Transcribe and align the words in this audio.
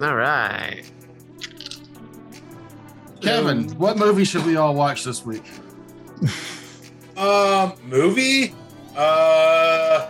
All 0.00 0.14
right. 0.14 0.84
Kevin, 3.20 3.68
what 3.78 3.98
movie 3.98 4.24
should 4.24 4.46
we 4.46 4.56
all 4.56 4.74
watch 4.74 5.04
this 5.04 5.24
week? 5.24 5.44
Um, 7.16 7.72
movie? 7.84 8.54
Uh, 8.96 10.06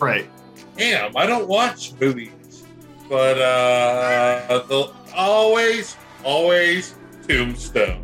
Right. 0.00 0.28
damn, 0.76 1.16
I 1.16 1.24
don't 1.24 1.46
watch 1.46 1.92
movies, 2.00 2.64
but 3.08 3.38
uh, 3.38 4.64
the 4.66 4.92
always, 5.14 5.96
always 6.24 6.96
Tombstone. 7.28 8.02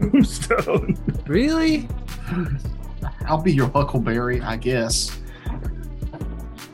Tombstone. 0.00 0.96
Really? 1.26 1.86
I'll 3.26 3.42
be 3.42 3.52
your 3.52 3.68
Huckleberry, 3.68 4.40
I 4.40 4.56
guess. 4.56 5.14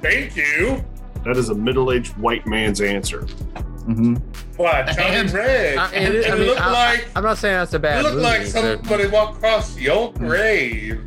Thank 0.02 0.36
you. 0.36 0.84
That 1.24 1.36
is 1.36 1.48
a 1.50 1.54
middle-aged 1.54 2.16
white 2.16 2.46
man's 2.46 2.80
answer. 2.80 3.20
Mm-hmm. 3.20 4.14
What, 4.56 4.86
Johnny 4.88 5.16
And- 5.16 5.30
Red? 5.32 5.78
I, 5.78 5.90
and 5.92 6.14
it, 6.14 6.26
it 6.26 6.30
I 6.32 6.36
mean, 6.36 6.46
looked 6.46 6.60
I, 6.60 6.72
like 6.94 7.08
am 7.16 7.22
not 7.24 7.38
saying 7.38 7.54
that's 7.56 7.74
a 7.74 7.78
bad. 7.78 8.00
it 8.00 8.02
looked 8.04 8.16
movie. 8.16 8.26
like 8.26 8.40
but- 8.52 8.84
somebody 8.86 9.06
walked 9.08 9.36
across 9.38 9.74
the 9.74 9.88
old 9.90 10.14
grave. 10.18 11.02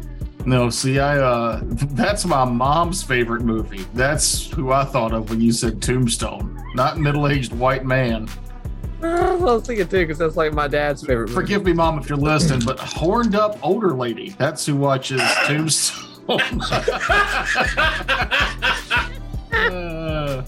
No, 0.46 0.70
see, 0.70 1.00
I 1.00 1.20
uh, 1.20 1.62
that's 1.64 2.26
my 2.26 2.44
mom's 2.44 3.02
favorite 3.02 3.44
movie. 3.44 3.86
That's 3.94 4.52
who 4.52 4.74
I 4.74 4.84
thought 4.84 5.14
of 5.14 5.30
when 5.30 5.40
you 5.40 5.54
said 5.54 5.82
Tombstone, 5.82 6.62
not 6.76 7.00
middle-aged 7.00 7.54
white 7.54 7.86
man. 7.86 8.28
I 9.04 9.36
was 9.36 9.66
thinking 9.66 9.88
too, 9.88 10.00
because 10.02 10.18
that's 10.18 10.36
like 10.36 10.52
my 10.54 10.68
dad's 10.68 11.02
favorite 11.02 11.30
movie. 11.30 11.34
Forgive 11.34 11.64
me, 11.64 11.72
mom, 11.74 11.98
if 11.98 12.10
you're 12.10 12.18
listening, 12.18 12.60
but 12.66 12.78
horned 12.80 13.36
up 13.36 13.58
older 13.64 13.94
lady. 13.94 14.30
That's 14.38 14.66
who 14.66 14.76
watches 14.76 15.22
Tombstone. 15.46 16.13
Uh, 16.30 16.38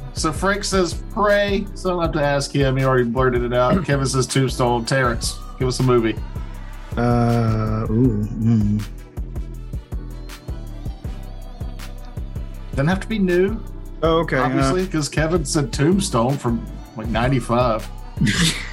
so 0.14 0.32
Frank 0.32 0.64
says 0.64 0.94
Prey. 1.12 1.66
So 1.76 1.90
I 1.90 1.94
don't 1.94 2.02
have 2.04 2.12
to 2.14 2.22
ask 2.22 2.52
him. 2.52 2.78
He 2.78 2.84
already 2.84 3.04
blurted 3.06 3.44
it 3.44 3.54
out. 3.54 3.84
Kevin 3.86 4.06
says 4.06 4.28
Tombstone. 4.28 4.86
Terrence, 4.86 5.38
give 5.60 5.68
us 5.68 5.80
a 5.80 5.84
movie. 5.84 6.16
Uh, 6.98 7.86
ooh, 7.90 8.24
mm. 8.24 8.84
Doesn't 12.72 12.88
have 12.88 13.00
to 13.02 13.08
be 13.08 13.20
new, 13.20 13.58
Oh, 14.04 14.20
okay. 14.20 14.38
uh, 14.38 14.46
obviously, 14.46 14.86
because 14.86 15.08
Kevin 15.10 15.46
said 15.46 15.72
Tombstone 15.72 16.38
from 16.38 16.66
like 16.98 17.08
'95. 17.08 17.88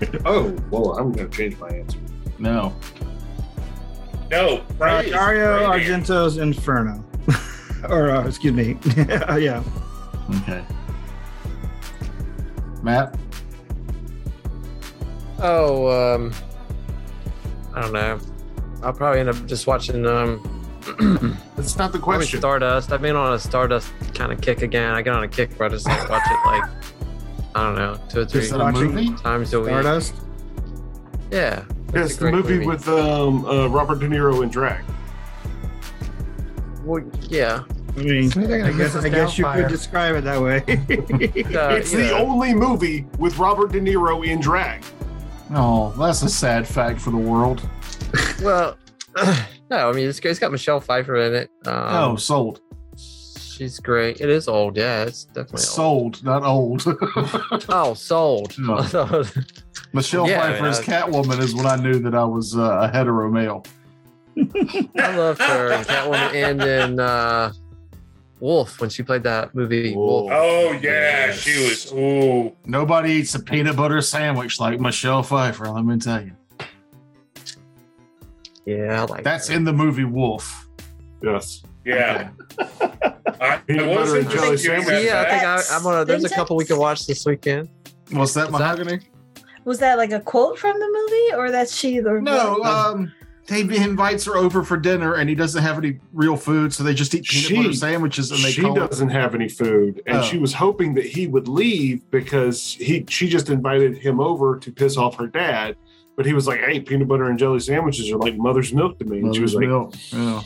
Oh, 0.24 0.54
well, 0.70 0.96
I'm 0.96 1.10
going 1.10 1.28
to 1.28 1.36
change 1.36 1.58
my 1.58 1.66
answer. 1.68 1.98
No, 2.38 2.72
No, 4.30 4.58
praise, 4.78 5.10
Dario 5.10 5.68
praise. 5.68 5.88
Argento's 5.88 6.36
Inferno. 6.38 7.04
or, 7.88 8.10
uh, 8.10 8.26
excuse 8.26 8.52
me. 8.52 8.76
yeah. 8.96 9.62
okay. 10.42 10.64
Matt, 12.82 13.16
Oh, 15.40 15.88
um, 16.14 16.32
I 17.74 17.80
don't 17.82 17.92
know. 17.92 18.18
I'll 18.82 18.92
probably 18.92 19.20
end 19.20 19.28
up 19.28 19.46
just 19.46 19.66
watching 19.66 20.04
um, 20.06 20.42
That's 21.56 21.76
not 21.76 21.92
the 21.92 21.98
question. 21.98 22.40
Stardust. 22.40 22.92
I've 22.92 23.02
been 23.02 23.14
on 23.16 23.34
a 23.34 23.38
Stardust 23.38 23.92
kind 24.14 24.32
of 24.32 24.40
kick 24.40 24.62
again. 24.62 24.92
I 24.92 25.02
get 25.02 25.14
on 25.14 25.22
a 25.22 25.28
kick 25.28 25.52
where 25.58 25.68
I 25.68 25.72
just 25.72 25.86
like, 25.86 26.08
watch 26.08 26.22
it 26.26 26.46
like 26.46 26.64
I 27.54 27.62
don't 27.64 27.74
know, 27.76 28.00
two 28.08 28.20
or 28.20 28.24
three 28.24 28.40
is 28.42 28.50
that 28.50 28.60
a 28.60 28.64
Watching- 28.64 28.94
movie? 28.94 29.14
times 29.22 29.52
a 29.54 29.60
week. 29.60 29.68
Stardust. 29.70 30.14
Yeah, 31.30 31.64
Yes, 31.94 32.16
the 32.16 32.30
movie, 32.30 32.54
movie. 32.54 32.66
with 32.66 32.86
um, 32.88 33.44
uh, 33.46 33.66
Robert 33.68 34.00
De 34.00 34.08
Niro 34.08 34.42
in 34.42 34.48
drag. 34.50 34.84
well, 36.84 37.02
yeah. 37.22 37.64
I 37.96 38.00
mean, 38.00 38.30
I 38.36 38.68
I 38.68 38.72
guess, 38.72 38.94
I 38.94 39.08
guess 39.08 39.36
you 39.38 39.44
could 39.44 39.68
describe 39.68 40.14
it 40.14 40.24
that 40.24 40.40
way. 40.40 40.58
Uh, 41.58 41.74
it's 41.74 41.92
you 41.92 41.98
the 41.98 42.08
know. 42.10 42.18
only 42.18 42.54
movie 42.54 43.06
with 43.18 43.38
Robert 43.38 43.72
De 43.72 43.80
Niro 43.80 44.24
in 44.24 44.38
drag. 44.40 44.84
Oh, 45.52 45.90
that's 45.98 46.22
a 46.22 46.28
sad 46.28 46.68
fact 46.68 47.00
for 47.00 47.10
the 47.10 47.16
world. 47.16 47.66
Well, 48.42 48.76
no, 49.70 49.88
I 49.88 49.92
mean 49.92 50.08
it's, 50.08 50.18
it's 50.20 50.38
got 50.38 50.52
Michelle 50.52 50.80
Pfeiffer 50.80 51.16
in 51.16 51.34
it. 51.34 51.50
Um, 51.66 52.12
oh, 52.12 52.16
sold, 52.16 52.60
she's 52.96 53.80
great. 53.80 54.20
It 54.20 54.28
is 54.28 54.46
old, 54.46 54.76
yeah. 54.76 55.02
It's 55.04 55.24
definitely 55.24 55.62
sold, 55.62 56.22
not 56.22 56.44
old. 56.44 56.86
old. 56.86 57.64
Oh, 57.68 57.94
sold. 57.94 58.56
No. 58.58 58.76
Michelle 59.92 60.28
Yeah, 60.28 60.40
Pfeiffer 60.52 60.66
as 60.66 60.80
Catwoman 60.80 61.40
is 61.40 61.54
when 61.54 61.66
I 61.66 61.76
knew 61.76 61.98
that 62.00 62.14
I 62.14 62.24
was 62.24 62.56
uh, 62.56 62.60
a 62.82 62.88
hetero 62.88 63.30
male. 63.30 63.64
I 64.36 65.16
loved 65.16 65.40
her 65.42 65.72
in 65.72 65.80
Catwoman 65.84 66.34
and 66.34 66.62
in 66.62 67.00
uh, 67.00 67.52
Wolf 68.40 68.80
when 68.80 68.90
she 68.90 69.02
played 69.02 69.22
that 69.24 69.54
movie 69.54 69.94
Wolf. 69.96 70.30
Oh 70.32 70.72
yeah, 70.82 71.32
she 71.32 71.64
was. 71.64 71.92
Ooh, 71.92 72.54
Nobody 72.66 73.12
eats 73.12 73.34
a 73.34 73.40
peanut 73.40 73.76
butter 73.76 74.00
sandwich 74.02 74.60
like 74.60 74.78
Michelle 74.80 75.22
Pfeiffer. 75.22 75.68
Let 75.68 75.84
me 75.84 75.98
tell 75.98 76.22
you, 76.22 76.32
Yeah, 78.66 79.02
I 79.02 79.04
like 79.06 79.24
that's 79.24 79.48
her. 79.48 79.54
in 79.54 79.64
the 79.64 79.72
movie 79.72 80.04
Wolf. 80.04 80.68
Yes. 81.22 81.62
yeah. 81.84 82.30
I, 83.40 83.56
Peanut 83.66 83.88
I 83.88 83.94
butter 83.94 84.00
wasn't 84.00 84.20
and 84.22 84.30
jelly 84.30 84.56
sandwich. 84.56 85.04
Yeah, 85.04 85.20
I 85.26 85.30
think 85.30 85.42
I, 85.44 85.62
I'm 85.76 85.82
gonna. 85.82 86.04
There's 86.04 86.24
a 86.24 86.28
couple 86.28 86.56
we 86.56 86.64
can 86.64 86.78
watch 86.78 87.06
this 87.06 87.24
weekend. 87.26 87.68
What's 88.10 88.34
that, 88.34 88.46
Is 88.46 88.52
that- 88.52 88.52
Mahogany? 88.52 89.00
Was 89.68 89.80
that 89.80 89.98
like 89.98 90.12
a 90.12 90.20
quote 90.20 90.58
from 90.58 90.78
the 90.80 90.86
movie, 90.86 91.34
or 91.38 91.50
that 91.50 91.68
she? 91.68 92.00
Or 92.00 92.22
No, 92.22 92.56
what? 92.60 92.66
um, 92.70 93.12
he 93.48 93.60
invites 93.76 94.24
her 94.24 94.34
over 94.36 94.62
for 94.64 94.78
dinner, 94.78 95.14
and 95.14 95.28
he 95.28 95.34
doesn't 95.34 95.62
have 95.62 95.76
any 95.76 96.00
real 96.14 96.36
food, 96.36 96.72
so 96.72 96.82
they 96.82 96.94
just 96.94 97.14
eat 97.14 97.24
peanut 97.24 97.44
She- 97.48 97.56
butter 97.56 97.72
sandwiches, 97.74 98.30
and 98.30 98.40
they 98.42 98.50
she 98.50 98.62
doesn't 98.62 99.10
have 99.10 99.34
any 99.34 99.48
food, 99.48 100.00
and 100.06 100.18
Oh. 100.18 100.22
she 100.22 100.38
was 100.38 100.54
hoping 100.54 100.94
that 100.94 101.04
he 101.04 101.26
would 101.26 101.48
leave 101.48 102.00
because 102.10 102.76
he 102.80 103.04
she 103.10 103.28
just 103.28 103.50
invited 103.50 103.98
him 103.98 104.20
over 104.20 104.58
to 104.58 104.72
piss 104.72 104.96
off 104.96 105.16
her 105.18 105.26
dad. 105.26 105.76
But 106.16 106.24
he 106.24 106.32
was 106.32 106.46
like, 106.48 106.60
"Hey, 106.60 106.80
peanut 106.80 107.06
butter 107.06 107.24
and 107.24 107.38
jelly 107.38 107.60
sandwiches 107.60 108.10
are 108.10 108.16
like 108.18 108.36
mother's 108.38 108.72
milk 108.72 108.98
to 109.00 109.04
me." 109.04 109.18
And 109.18 109.34
she 109.34 109.42
was 109.42 109.54
like, 109.54 109.68
Milk. 109.68 109.94
Yeah. 110.10 110.42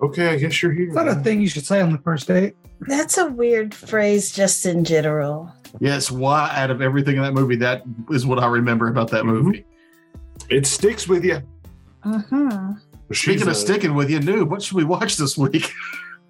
"Okay, 0.00 0.28
I 0.28 0.36
guess 0.36 0.62
you're 0.62 0.72
here." 0.72 0.86
It's 0.86 0.94
not 0.94 1.08
a 1.08 1.16
thing 1.16 1.40
you 1.40 1.48
should 1.48 1.66
say 1.66 1.80
on 1.80 1.90
the 1.92 1.98
first 1.98 2.28
date. 2.28 2.54
that's 2.82 3.18
a 3.18 3.26
weird 3.26 3.74
phrase, 3.74 4.30
just 4.32 4.64
in 4.64 4.84
general. 4.84 5.52
Yes, 5.80 6.10
why 6.10 6.50
out 6.54 6.70
of 6.70 6.80
everything 6.80 7.16
in 7.16 7.22
that 7.22 7.34
movie, 7.34 7.56
that 7.56 7.82
is 8.10 8.24
what 8.26 8.38
I 8.38 8.46
remember 8.46 8.88
about 8.88 9.10
that 9.10 9.24
Mhm. 9.24 9.42
movie. 9.42 9.64
It 10.50 10.66
sticks 10.66 11.08
with 11.08 11.24
you. 11.24 11.40
hmm 12.02 12.48
Speaking 13.12 13.12
She's 13.12 13.42
of 13.42 13.48
a- 13.48 13.54
sticking 13.54 13.94
with 13.94 14.10
you, 14.10 14.18
noob, 14.20 14.48
what 14.48 14.62
should 14.62 14.76
we 14.76 14.84
watch 14.84 15.16
this 15.16 15.36
week? 15.36 15.72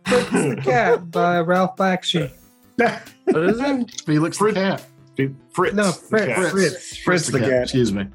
Felix 0.07 0.31
the 0.33 0.61
Cat 0.63 1.11
by 1.11 1.41
Ralph 1.41 1.77
Bakshi. 1.77 2.31
What 2.77 3.03
is 3.49 3.61
it? 3.61 4.01
Felix 4.05 4.39
the 4.39 4.53
Cat. 4.53 4.85
Fritz. 5.53 5.75
No, 5.75 5.85
the 5.87 5.93
Fritz. 5.93 6.27
cat. 6.27 6.51
Fritz. 6.51 6.97
Fritz 6.99 7.27
the 7.29 7.39
cat. 7.41 7.63
Excuse 7.63 7.93
me. 7.93 8.07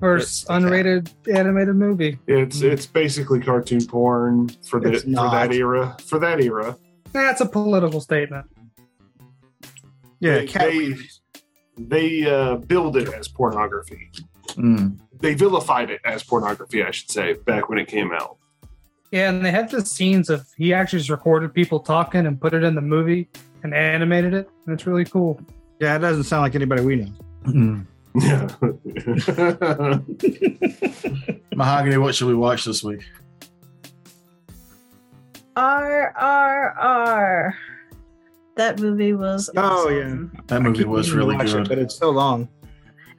First 0.00 0.46
Fritz 0.46 0.48
cat. 0.48 0.62
unrated 0.62 1.08
animated 1.34 1.74
movie. 1.76 2.18
It's 2.26 2.60
it's 2.60 2.84
basically 2.86 3.40
cartoon 3.40 3.84
porn 3.86 4.50
for 4.68 4.78
the 4.80 4.98
for 5.00 5.30
that 5.30 5.52
era. 5.52 5.96
For 6.04 6.18
that 6.18 6.40
era, 6.40 6.76
That's 7.12 7.40
a 7.40 7.46
political 7.46 8.00
statement. 8.00 8.46
Yeah, 10.20 10.34
they 10.34 10.46
cat 10.46 10.70
they, 10.70 10.94
they 11.76 12.30
uh, 12.30 12.56
build 12.56 12.96
it 12.96 13.12
as 13.12 13.28
pornography. 13.28 14.10
Mm. 14.50 14.98
They 15.20 15.34
vilified 15.34 15.90
it 15.90 16.00
as 16.04 16.22
pornography, 16.22 16.82
I 16.82 16.90
should 16.90 17.10
say, 17.10 17.34
back 17.34 17.68
when 17.68 17.78
it 17.78 17.88
came 17.88 18.12
out. 18.12 18.38
Yeah, 19.10 19.30
and 19.30 19.44
they 19.44 19.50
had 19.50 19.70
the 19.70 19.84
scenes 19.84 20.28
of 20.28 20.46
he 20.56 20.74
actually 20.74 20.98
just 20.98 21.10
recorded 21.10 21.54
people 21.54 21.80
talking 21.80 22.26
and 22.26 22.40
put 22.40 22.52
it 22.52 22.62
in 22.62 22.74
the 22.74 22.80
movie 22.80 23.28
and 23.62 23.74
animated 23.74 24.34
it. 24.34 24.50
And 24.66 24.74
it's 24.74 24.86
really 24.86 25.04
cool. 25.04 25.40
Yeah, 25.80 25.96
it 25.96 26.00
doesn't 26.00 26.24
sound 26.24 26.42
like 26.42 26.54
anybody 26.54 26.82
we 26.82 26.96
know. 26.96 27.12
Mm. 27.44 27.86
Yeah. 28.20 28.48
Mahogany, 31.54 31.96
what 31.96 32.14
should 32.14 32.28
we 32.28 32.34
watch 32.34 32.64
this 32.64 32.82
week? 32.82 33.04
R 35.56 36.12
R 36.16 36.70
R. 36.78 37.54
That 38.58 38.80
movie 38.80 39.12
was. 39.14 39.48
Oh, 39.56 39.62
awesome. 39.86 40.32
That 40.48 40.62
movie 40.62 40.84
was 40.84 41.12
really 41.12 41.36
Watch 41.36 41.50
it, 41.50 41.52
good. 41.52 41.68
but 41.68 41.78
it's 41.78 41.94
so 41.96 42.10
long. 42.10 42.48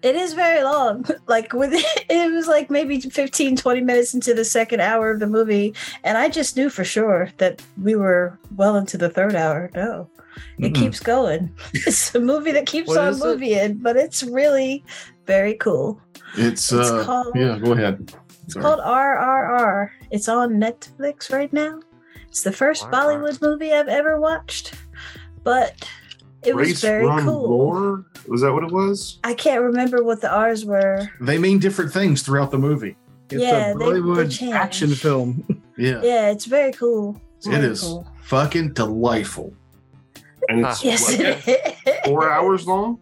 It 0.01 0.15
is 0.15 0.33
very 0.33 0.63
long. 0.63 1.05
Like 1.27 1.53
with 1.53 1.71
it 2.09 2.31
was 2.33 2.47
like 2.47 2.69
maybe 2.69 2.99
15, 2.99 3.55
20 3.55 3.81
minutes 3.81 4.13
into 4.13 4.33
the 4.33 4.43
second 4.45 4.81
hour 4.81 5.11
of 5.11 5.19
the 5.19 5.27
movie. 5.27 5.73
And 6.03 6.17
I 6.17 6.27
just 6.29 6.55
knew 6.57 6.69
for 6.69 6.83
sure 6.83 7.29
that 7.37 7.61
we 7.81 7.95
were 7.95 8.37
well 8.55 8.75
into 8.75 8.97
the 8.97 9.09
third 9.09 9.35
hour. 9.35 9.71
No. 9.75 10.09
It 10.57 10.73
Mm-mm. 10.73 10.75
keeps 10.75 10.99
going. 10.99 11.55
It's 11.73 12.13
a 12.15 12.19
movie 12.19 12.51
that 12.51 12.65
keeps 12.65 12.95
on 12.95 13.09
is 13.09 13.21
it? 13.21 13.25
moving, 13.25 13.77
but 13.77 13.95
it's 13.97 14.23
really 14.23 14.83
very 15.25 15.53
cool. 15.55 16.01
It's, 16.37 16.71
It's 16.71 16.89
uh, 16.91 17.03
called 17.05 17.33
yeah, 17.35 17.57
go 17.59 17.71
ahead. 17.73 18.13
it's 18.43 18.53
Sorry. 18.53 18.63
called 18.63 18.79
RRR. 18.79 19.89
It's 20.11 20.27
on 20.27 20.59
Netflix 20.59 21.31
right 21.31 21.51
now. 21.53 21.79
It's 22.29 22.43
the 22.43 22.51
first 22.51 22.83
RRR. 22.85 22.91
Bollywood 22.93 23.41
movie 23.41 23.73
I've 23.73 23.87
ever 23.89 24.19
watched, 24.19 24.75
but 25.43 25.87
it 26.43 26.55
was 26.55 26.67
Race 26.69 26.81
very 26.81 27.05
Run 27.05 27.23
cool. 27.25 27.49
Roar? 27.49 28.05
Was 28.27 28.41
that 28.41 28.53
what 28.53 28.63
it 28.63 28.71
was? 28.71 29.19
I 29.23 29.33
can't 29.33 29.61
remember 29.61 30.03
what 30.03 30.21
the 30.21 30.31
R's 30.31 30.65
were. 30.65 31.09
They 31.21 31.37
mean 31.37 31.59
different 31.59 31.91
things 31.91 32.21
throughout 32.21 32.51
the 32.51 32.57
movie. 32.57 32.95
It's 33.29 33.41
Yeah, 33.43 33.71
a 33.71 33.77
they- 33.77 33.85
they 33.85 33.91
Bollywood 33.99 34.51
action 34.53 34.89
film. 34.91 35.61
Yeah. 35.77 36.01
Yeah, 36.03 36.29
it's 36.31 36.43
very 36.43 36.73
cool. 36.73 37.21
It 37.45 37.63
is 37.63 37.79
Cool. 37.79 38.05
fucking 38.23 38.73
delightful. 38.73 39.53
And 40.49 40.65
it's 40.65 40.83
Yes, 40.83 41.03
what, 41.09 41.19
it 41.21 41.47
is. 41.87 41.95
four 42.05 42.29
hours 42.29 42.67
long. 42.67 42.99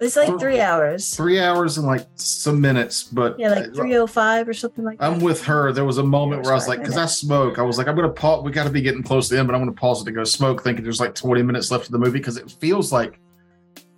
It's 0.00 0.16
like 0.16 0.38
three 0.38 0.60
hours. 0.60 1.14
Three 1.14 1.40
hours 1.40 1.78
and 1.78 1.86
like 1.86 2.06
some 2.16 2.60
minutes, 2.60 3.04
but 3.04 3.38
Yeah, 3.38 3.50
like 3.50 3.74
three 3.74 3.96
oh 3.96 4.06
five 4.06 4.48
or 4.48 4.52
something 4.52 4.84
like 4.84 4.98
that. 4.98 5.04
I'm 5.04 5.20
with 5.20 5.42
her. 5.44 5.72
There 5.72 5.84
was 5.84 5.98
a 5.98 6.02
moment 6.04 6.42
where 6.42 6.52
I 6.52 6.54
was 6.54 6.68
like, 6.68 6.80
because 6.80 6.96
I 6.96 7.06
smoke, 7.06 7.58
I 7.58 7.62
was 7.62 7.78
like, 7.78 7.88
I'm 7.88 7.96
gonna 7.96 8.08
pause. 8.10 8.44
We 8.44 8.50
got 8.52 8.64
to 8.64 8.70
be 8.70 8.82
getting 8.82 9.02
close 9.02 9.28
to 9.28 9.34
the 9.34 9.38
end, 9.40 9.48
but 9.48 9.54
I'm 9.54 9.60
gonna 9.60 9.72
pause 9.72 10.02
it 10.02 10.04
to 10.06 10.12
go 10.12 10.24
smoke, 10.24 10.62
thinking 10.62 10.84
there's 10.84 11.00
like 11.00 11.14
20 11.14 11.42
minutes 11.42 11.70
left 11.70 11.86
of 11.86 11.92
the 11.92 11.98
movie 11.98 12.18
because 12.18 12.36
it 12.36 12.50
feels 12.50 12.92
like 12.92 13.18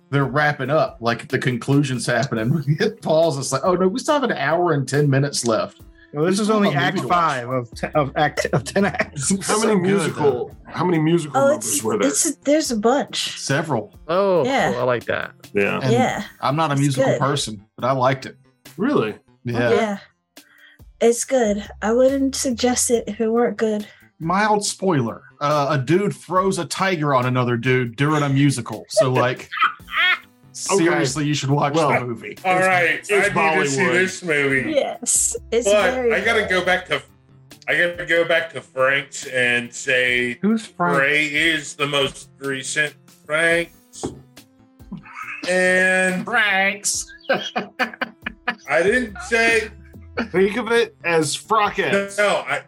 they're 0.09 0.25
wrapping 0.25 0.69
up, 0.69 0.97
like 1.01 1.27
the 1.27 1.37
conclusion's 1.37 2.05
happening. 2.05 2.49
We 2.67 2.75
hit 2.75 3.01
pause. 3.01 3.37
It's 3.37 3.51
like, 3.51 3.61
oh 3.63 3.75
no, 3.75 3.87
we 3.87 3.99
still 3.99 4.15
have 4.15 4.23
an 4.23 4.31
hour 4.31 4.73
and 4.73 4.87
10 4.87 5.09
minutes 5.09 5.45
left. 5.45 5.81
Well, 6.13 6.25
this 6.25 6.39
is 6.39 6.49
only 6.49 6.69
Act. 6.73 6.99
Five 7.01 7.49
of 7.49 7.71
te- 7.73 7.87
of 7.93 8.11
act 8.15 8.45
of 8.51 8.63
ten 8.63 8.85
acts. 8.85 9.29
How 9.47 9.59
So 9.59 9.59
many 9.67 9.75
good, 9.79 9.83
musical? 9.97 10.55
how 10.65 10.83
many 10.85 10.99
musical 10.99 11.37
Oh, 11.39 11.47
numbers 11.49 11.67
it's, 11.75 11.83
were 11.83 11.97
there? 11.97 12.07
it's 12.07 12.35
there's 12.37 12.71
a 12.71 12.77
bunch. 12.77 13.37
Several. 13.39 13.93
Oh, 14.07 14.43
Yeah. 14.45 14.71
cool. 14.71 14.81
I 14.81 14.83
like 14.83 15.05
that. 15.05 15.31
yeah, 15.53 15.79
And 15.83 15.91
yeah, 15.93 16.23
I'm 16.41 16.55
not 16.55 16.71
a 16.71 16.73
It's 16.73 16.81
musical 16.81 17.11
good. 17.11 17.19
person, 17.19 17.63
but 17.77 17.85
I 17.85 17.91
liked 17.91 18.25
it. 18.25 18.37
really. 18.77 19.15
Yeah. 19.43 19.69
yeah, 19.71 19.97
It's 20.99 21.25
good. 21.25 21.67
I 21.81 21.93
wouldn't 21.93 22.35
suggest 22.35 22.91
it 22.91 23.05
if 23.07 23.21
it 23.21 23.29
weren't 23.29 23.57
good. 23.57 23.87
Mild 24.19 24.65
spoiler: 24.65 25.21
uh, 25.39 25.67
a 25.71 25.77
dude 25.77 26.13
throws 26.13 26.59
a 26.59 26.65
tiger 26.65 27.13
on 27.15 27.25
another 27.25 27.55
dude 27.55 27.95
during 27.95 28.21
a 28.23 28.29
musical. 28.29 28.85
So 28.89 29.11
like, 29.13 29.49
seriously, 30.59 31.25
you 31.25 31.33
should 31.33 31.49
watch 31.51 31.73
Well, 31.73 31.89
the 31.91 32.05
movie. 32.05 32.37
All 32.45 32.55
It's- 32.57 32.67
right, 32.67 32.89
it's 32.99 33.11
I 33.11 33.55
need 33.55 33.63
to 33.63 33.69
see 33.69 33.85
this 33.85 34.23
movie. 34.23 34.71
Yes, 34.71 35.35
it's 35.51 35.67
but 35.67 35.93
very. 35.93 36.13
I 36.13 36.23
gotta 36.23 36.41
good. 36.41 36.49
go 36.49 36.65
back 36.65 36.85
to 36.87 37.01
I 37.67 37.77
gotta 37.77 38.05
go 38.05 38.25
back 38.25 38.51
to 38.53 38.61
Frank's 38.61 39.25
and 39.27 39.71
say 39.73 40.39
Who's 40.41 40.65
Frank? 40.65 40.99
Ray 40.99 41.25
is 41.27 41.75
the 41.75 41.85
most 41.87 42.29
recent 42.39 42.95
Frank's. 43.25 44.05
And 45.47 46.25
Franks. 46.25 47.05
I 48.67 48.83
didn't 48.83 49.17
say 49.21 49.69
Think 50.31 50.57
of 50.57 50.71
it 50.71 50.95
as 51.05 51.33
Frockets. 51.35 52.17
no. 52.17 52.43
I, 52.47 52.63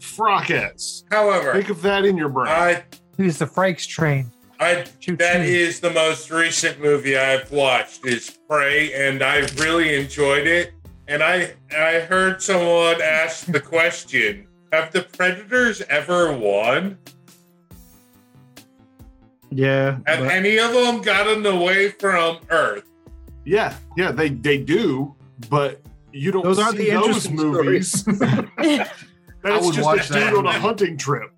Frockettes. 0.00 1.02
however, 1.10 1.52
Think 1.52 1.68
of 1.68 1.82
that 1.82 2.04
in 2.06 2.16
your 2.16 2.28
brain. 2.30 2.48
I 2.48 2.84
Who's 3.16 3.38
the 3.38 3.46
Frank's 3.46 3.86
train? 3.86 4.30
I 4.58 4.84
Choo 5.00 5.16
That 5.16 5.38
choo. 5.38 5.52
is 5.52 5.80
the 5.80 5.90
most 5.90 6.30
recent 6.30 6.80
movie 6.80 7.16
I've 7.16 7.50
watched 7.52 8.06
is 8.06 8.38
Prey, 8.48 8.92
and 8.94 9.22
I 9.22 9.40
really 9.58 9.94
enjoyed 9.94 10.46
it. 10.46 10.72
And 11.08 11.22
I 11.22 11.54
I 11.76 12.00
heard 12.00 12.42
someone 12.42 13.00
ask 13.02 13.46
the 13.46 13.60
question: 13.74 14.46
Have 14.72 14.92
the 14.92 15.02
Predators 15.02 15.82
ever 15.82 16.32
won? 16.32 16.98
Yeah. 19.50 19.98
Have 20.06 20.20
but- 20.20 20.30
any 20.32 20.58
of 20.58 20.72
them 20.72 21.00
gotten 21.02 21.44
away 21.46 21.90
from 21.90 22.38
Earth? 22.50 22.84
yeah, 23.44 23.76
yeah, 23.96 24.10
they 24.10 24.28
they 24.30 24.58
do, 24.58 25.14
but 25.48 25.80
you 26.12 26.32
don't. 26.32 26.42
Those 26.44 26.58
aren't 26.58 26.76
see 26.78 26.84
the 26.90 26.96
those 26.96 27.26
interesting 27.26 27.36
movies. 27.36 28.04
I 28.58 28.88
That's 29.42 29.64
would 29.66 29.74
just 29.74 29.84
watch 29.84 30.10
a 30.10 30.12
dude 30.14 30.22
that. 30.22 30.34
on 30.34 30.46
a 30.46 30.52
hunting 30.52 30.96
trip. 30.96 31.30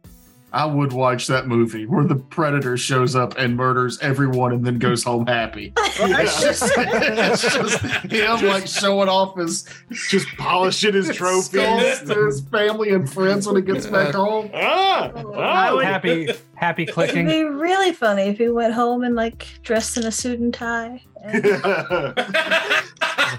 I 0.53 0.65
would 0.65 0.93
watch 0.93 1.27
that 1.27 1.47
movie 1.47 1.85
where 1.85 2.05
the 2.05 2.15
predator 2.17 2.77
shows 2.79 3.15
up 3.15 3.37
and 3.37 3.57
murders 3.57 3.99
everyone 4.01 4.53
and 4.53 4.65
then 4.65 4.79
goes 4.79 5.05
home 5.05 5.27
happy. 5.27 5.73
It's 6.01 6.41
just, 6.41 6.63
it's 6.77 7.43
just 7.43 7.81
him 7.81 8.47
like 8.47 8.69
showing 8.69 9.09
off 9.09 9.37
his 9.37 9.65
Just 10.09 10.29
polishing 10.39 10.95
his 10.95 11.15
trophies. 11.15 12.01
to 12.03 12.27
his 12.27 12.41
family 12.41 12.91
and 12.91 13.11
friends 13.11 13.47
when 13.47 13.57
he 13.57 13.63
gets 13.63 13.87
back 13.87 14.15
home. 14.15 14.49
ah, 14.55 15.11
ah. 15.15 15.79
happy 15.81 16.29
happy 16.55 16.87
clicking. 16.87 17.29
It'd 17.29 17.47
be 17.47 17.51
really 17.51 17.93
funny 17.93 18.23
if 18.23 18.39
he 18.39 18.49
went 18.49 18.75
home 18.75 19.03
and 19.03 19.17
like 19.17 19.49
dressed 19.63 19.97
in 19.97 20.07
a 20.07 20.13
suit 20.13 20.39
and 20.39 20.55
tie 20.55 21.03
and 21.25 21.43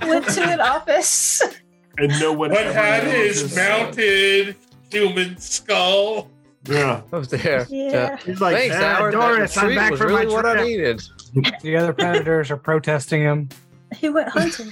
went 0.07 0.27
to 0.27 0.43
an 0.43 0.59
office. 0.59 1.41
and 1.97 2.19
no 2.19 2.33
one 2.33 2.51
What 2.51 2.65
had 2.65 3.03
his 3.03 3.55
mounted 3.55 4.55
human 4.91 5.37
skull? 5.37 6.29
Yeah, 6.69 7.01
I 7.11 7.17
was 7.17 7.27
there. 7.29 7.65
Yeah. 7.69 8.17
He's 8.17 8.41
like, 8.41 8.55
Thanks, 8.57 8.75
"Ah, 8.77 8.95
Howard. 8.95 9.13
Doris, 9.13 9.57
I'm 9.57 9.75
back 9.75 9.91
was 9.91 9.99
for 9.99 10.09
my 10.09 10.21
really 10.21 10.33
what 10.33 10.45
I 10.45 10.63
needed. 10.63 11.01
The 11.61 11.75
other 11.77 11.93
predators 11.93 12.49
are 12.49 12.57
protesting 12.57 13.21
him. 13.21 13.49
He 13.95 14.09
went 14.09 14.29
hunting. 14.29 14.67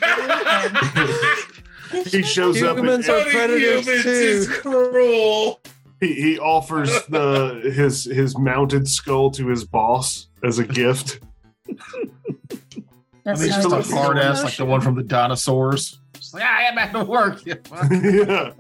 he 2.06 2.24
shows 2.24 2.62
up. 2.64 2.78
And, 2.78 2.88
Humans 2.88 3.10
are 3.10 3.22
predators 3.26 3.86
humans 3.86 4.04
too. 4.04 4.10
is 4.10 4.48
cruel. 4.48 5.62
he, 6.00 6.14
he 6.16 6.40
offers 6.40 6.90
the 7.10 7.72
his 7.76 8.06
his 8.06 8.38
mounted 8.40 8.88
skull 8.88 9.30
to 9.32 9.48
his 9.48 9.64
boss 9.66 10.30
as 10.44 10.58
a 10.60 10.64
gift. 10.66 11.20
And 11.68 11.78
That's 13.24 13.42
he's 13.44 13.54
how 13.54 13.60
still 13.62 13.74
a 13.74 13.78
he 13.78 13.84
takes 13.84 13.94
hard 13.94 14.18
ass 14.18 14.44
like 14.44 14.58
the 14.58 14.66
one 14.66 14.82
from 14.82 14.96
the 14.96 15.04
dinosaurs. 15.04 16.00
Just 16.14 16.34
like, 16.34 16.44
"Ah, 16.44 16.58
I 16.58 16.62
am 16.64 16.74
back 16.76 16.92
to 16.94 17.04
work. 17.04 17.46
yeah. 17.46 18.52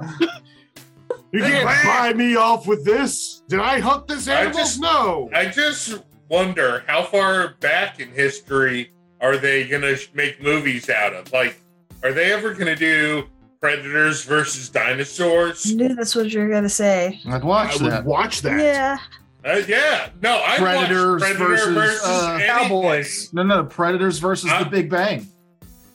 You 1.33 1.41
can't 1.41 1.65
buy 1.85 2.13
me 2.13 2.35
off 2.35 2.67
with 2.67 2.85
this. 2.85 3.41
Did 3.49 3.59
I 3.59 3.79
hunt 3.79 4.07
this 4.07 4.27
I 4.27 4.41
animal? 4.41 4.57
just- 4.59 4.79
no. 4.79 5.29
I 5.33 5.45
just 5.47 5.99
wonder 6.29 6.83
how 6.87 7.03
far 7.03 7.55
back 7.59 7.99
in 7.99 8.09
history 8.11 8.91
are 9.21 9.37
they 9.37 9.67
gonna 9.67 9.95
sh- 9.97 10.09
make 10.13 10.41
movies 10.41 10.89
out 10.89 11.13
of? 11.13 11.31
Like, 11.33 11.59
are 12.03 12.13
they 12.13 12.31
ever 12.31 12.53
gonna 12.53 12.75
do 12.75 13.23
Predators 13.59 14.23
versus 14.23 14.69
dinosaurs? 14.69 15.65
I 15.69 15.73
knew 15.73 15.95
that's 15.95 16.15
what 16.15 16.31
you 16.31 16.39
were 16.41 16.49
gonna 16.49 16.69
say. 16.69 17.19
I'd 17.27 17.41
I 17.41 17.45
watch 17.45 17.79
would 17.81 17.91
that. 17.91 18.05
watch 18.05 18.41
that. 18.43 18.59
Yeah. 18.59 18.97
Uh, 19.45 19.61
yeah, 19.67 20.09
no, 20.21 20.41
I 20.45 20.57
Predators 20.57 21.21
watched 21.21 21.35
Predator 21.35 21.71
versus, 21.71 21.73
versus, 21.73 22.03
uh. 22.05 22.39
Cowboys. 22.45 23.29
No, 23.33 23.43
no, 23.43 23.63
Predators 23.63 24.19
versus 24.19 24.49
Huh? 24.49 24.63
the 24.65 24.69
Big 24.69 24.89
Bang. 24.89 25.27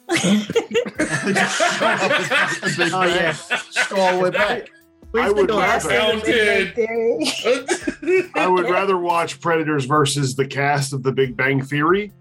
They 0.08 0.18
just 1.32 1.78
show 1.78 1.86
up 1.86 2.10
with 2.62 2.62
the 2.62 2.74
Big 2.84 2.92
Oh, 2.94 3.00
Bang. 3.02 3.14
yeah. 3.16 3.32
Just 3.72 3.90
go 3.90 4.00
all 4.00 4.12
the 4.16 4.22
way 4.24 4.30
back. 4.30 4.68
I 5.14 5.30
would 5.30 5.48
Cast 5.48 5.88
rather. 5.88 6.16
of 6.16 6.24
the 6.24 6.32
Big 6.32 6.74
Bang 6.74 7.26
Theory. 7.26 8.30
I 8.34 8.46
would 8.48 8.68
rather 8.70 8.96
watch 8.96 9.40
Predators 9.40 9.84
versus 9.84 10.34
the 10.34 10.46
cast 10.46 10.92
of 10.92 11.02
The 11.02 11.12
Big 11.12 11.36
Bang 11.36 11.62
Theory, 11.62 12.12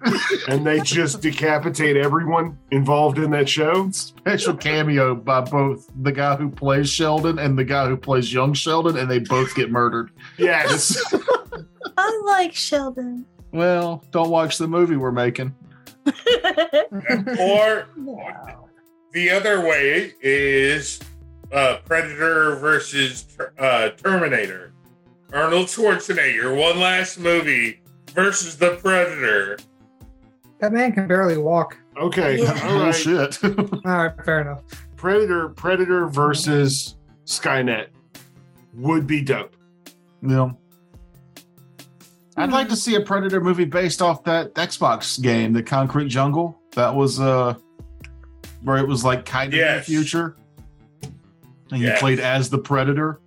and 0.48 0.66
they 0.66 0.82
just 0.82 1.22
decapitate 1.22 1.96
everyone 1.98 2.58
involved 2.72 3.18
in 3.18 3.32
that 3.32 3.48
show. 3.48 3.90
Special 3.92 4.56
cameo 4.56 5.16
by 5.16 5.42
both 5.42 5.90
the 6.02 6.12
guy 6.12 6.36
who 6.36 6.50
plays 6.50 6.90
Sheldon 6.90 7.40
and 7.40 7.58
the 7.58 7.64
guy 7.64 7.88
who 7.88 7.98
plays 7.98 8.34
young 8.34 8.54
Sheldon, 8.54 8.98
and 8.98 9.10
they 9.10 9.20
both 9.20 9.56
get 9.56 9.72
murdered. 9.72 10.12
Yes. 10.38 11.02
I 11.98 12.22
like 12.26 12.54
Sheldon. 12.54 13.26
Well, 13.52 14.04
don't 14.12 14.30
watch 14.30 14.58
the 14.58 14.68
movie 14.68 14.98
we're 14.98 15.12
making. 15.12 15.56
or 17.40 17.88
the 19.14 19.30
other 19.30 19.62
way 19.62 20.14
is 20.22 21.00
uh, 21.52 21.78
Predator 21.86 22.56
versus 22.56 23.26
uh, 23.58 23.90
Terminator. 23.90 24.74
Arnold 25.34 25.68
Schwarzenegger, 25.68 26.58
one 26.60 26.80
last 26.80 27.18
movie 27.18 27.82
versus 28.14 28.58
the 28.58 28.76
Predator. 28.82 29.58
That 30.60 30.74
man 30.74 30.92
can 30.92 31.08
barely 31.08 31.38
walk. 31.38 31.78
Okay. 31.98 32.42
Yeah. 32.42 32.50
All 32.68 32.80
right. 32.80 33.04
Bullshit. 33.04 33.44
All 33.44 33.80
right, 33.84 34.26
fair 34.26 34.42
enough. 34.42 34.62
Predator 34.96 35.50
Predator 35.50 36.08
versus 36.08 36.96
Skynet 37.26 37.88
would 38.76 39.08
be 39.08 39.22
dope. 39.22 39.56
no. 40.22 40.58
I'd 42.38 42.52
like 42.52 42.70
to 42.70 42.76
see 42.78 42.96
a 42.96 43.02
Predator 43.02 43.42
movie 43.42 43.66
based 43.66 44.02
off 44.02 44.24
that 44.24 44.54
Xbox 44.56 45.22
game, 45.22 45.52
The 45.54 45.62
Concrete 45.62 46.08
Jungle. 46.08 46.58
That 46.76 46.96
was 46.96 47.20
uh 47.20 47.56
where 48.64 48.78
it 48.78 48.88
was 48.88 49.04
like 49.04 49.26
kind 49.26 49.54
of 49.54 49.60
in 49.60 49.76
the 49.78 49.82
future. 49.84 50.36
And 51.72 51.82
you 51.82 51.94
played 51.98 52.20
as 52.20 52.50
the 52.50 52.58
Predator. 52.58 53.22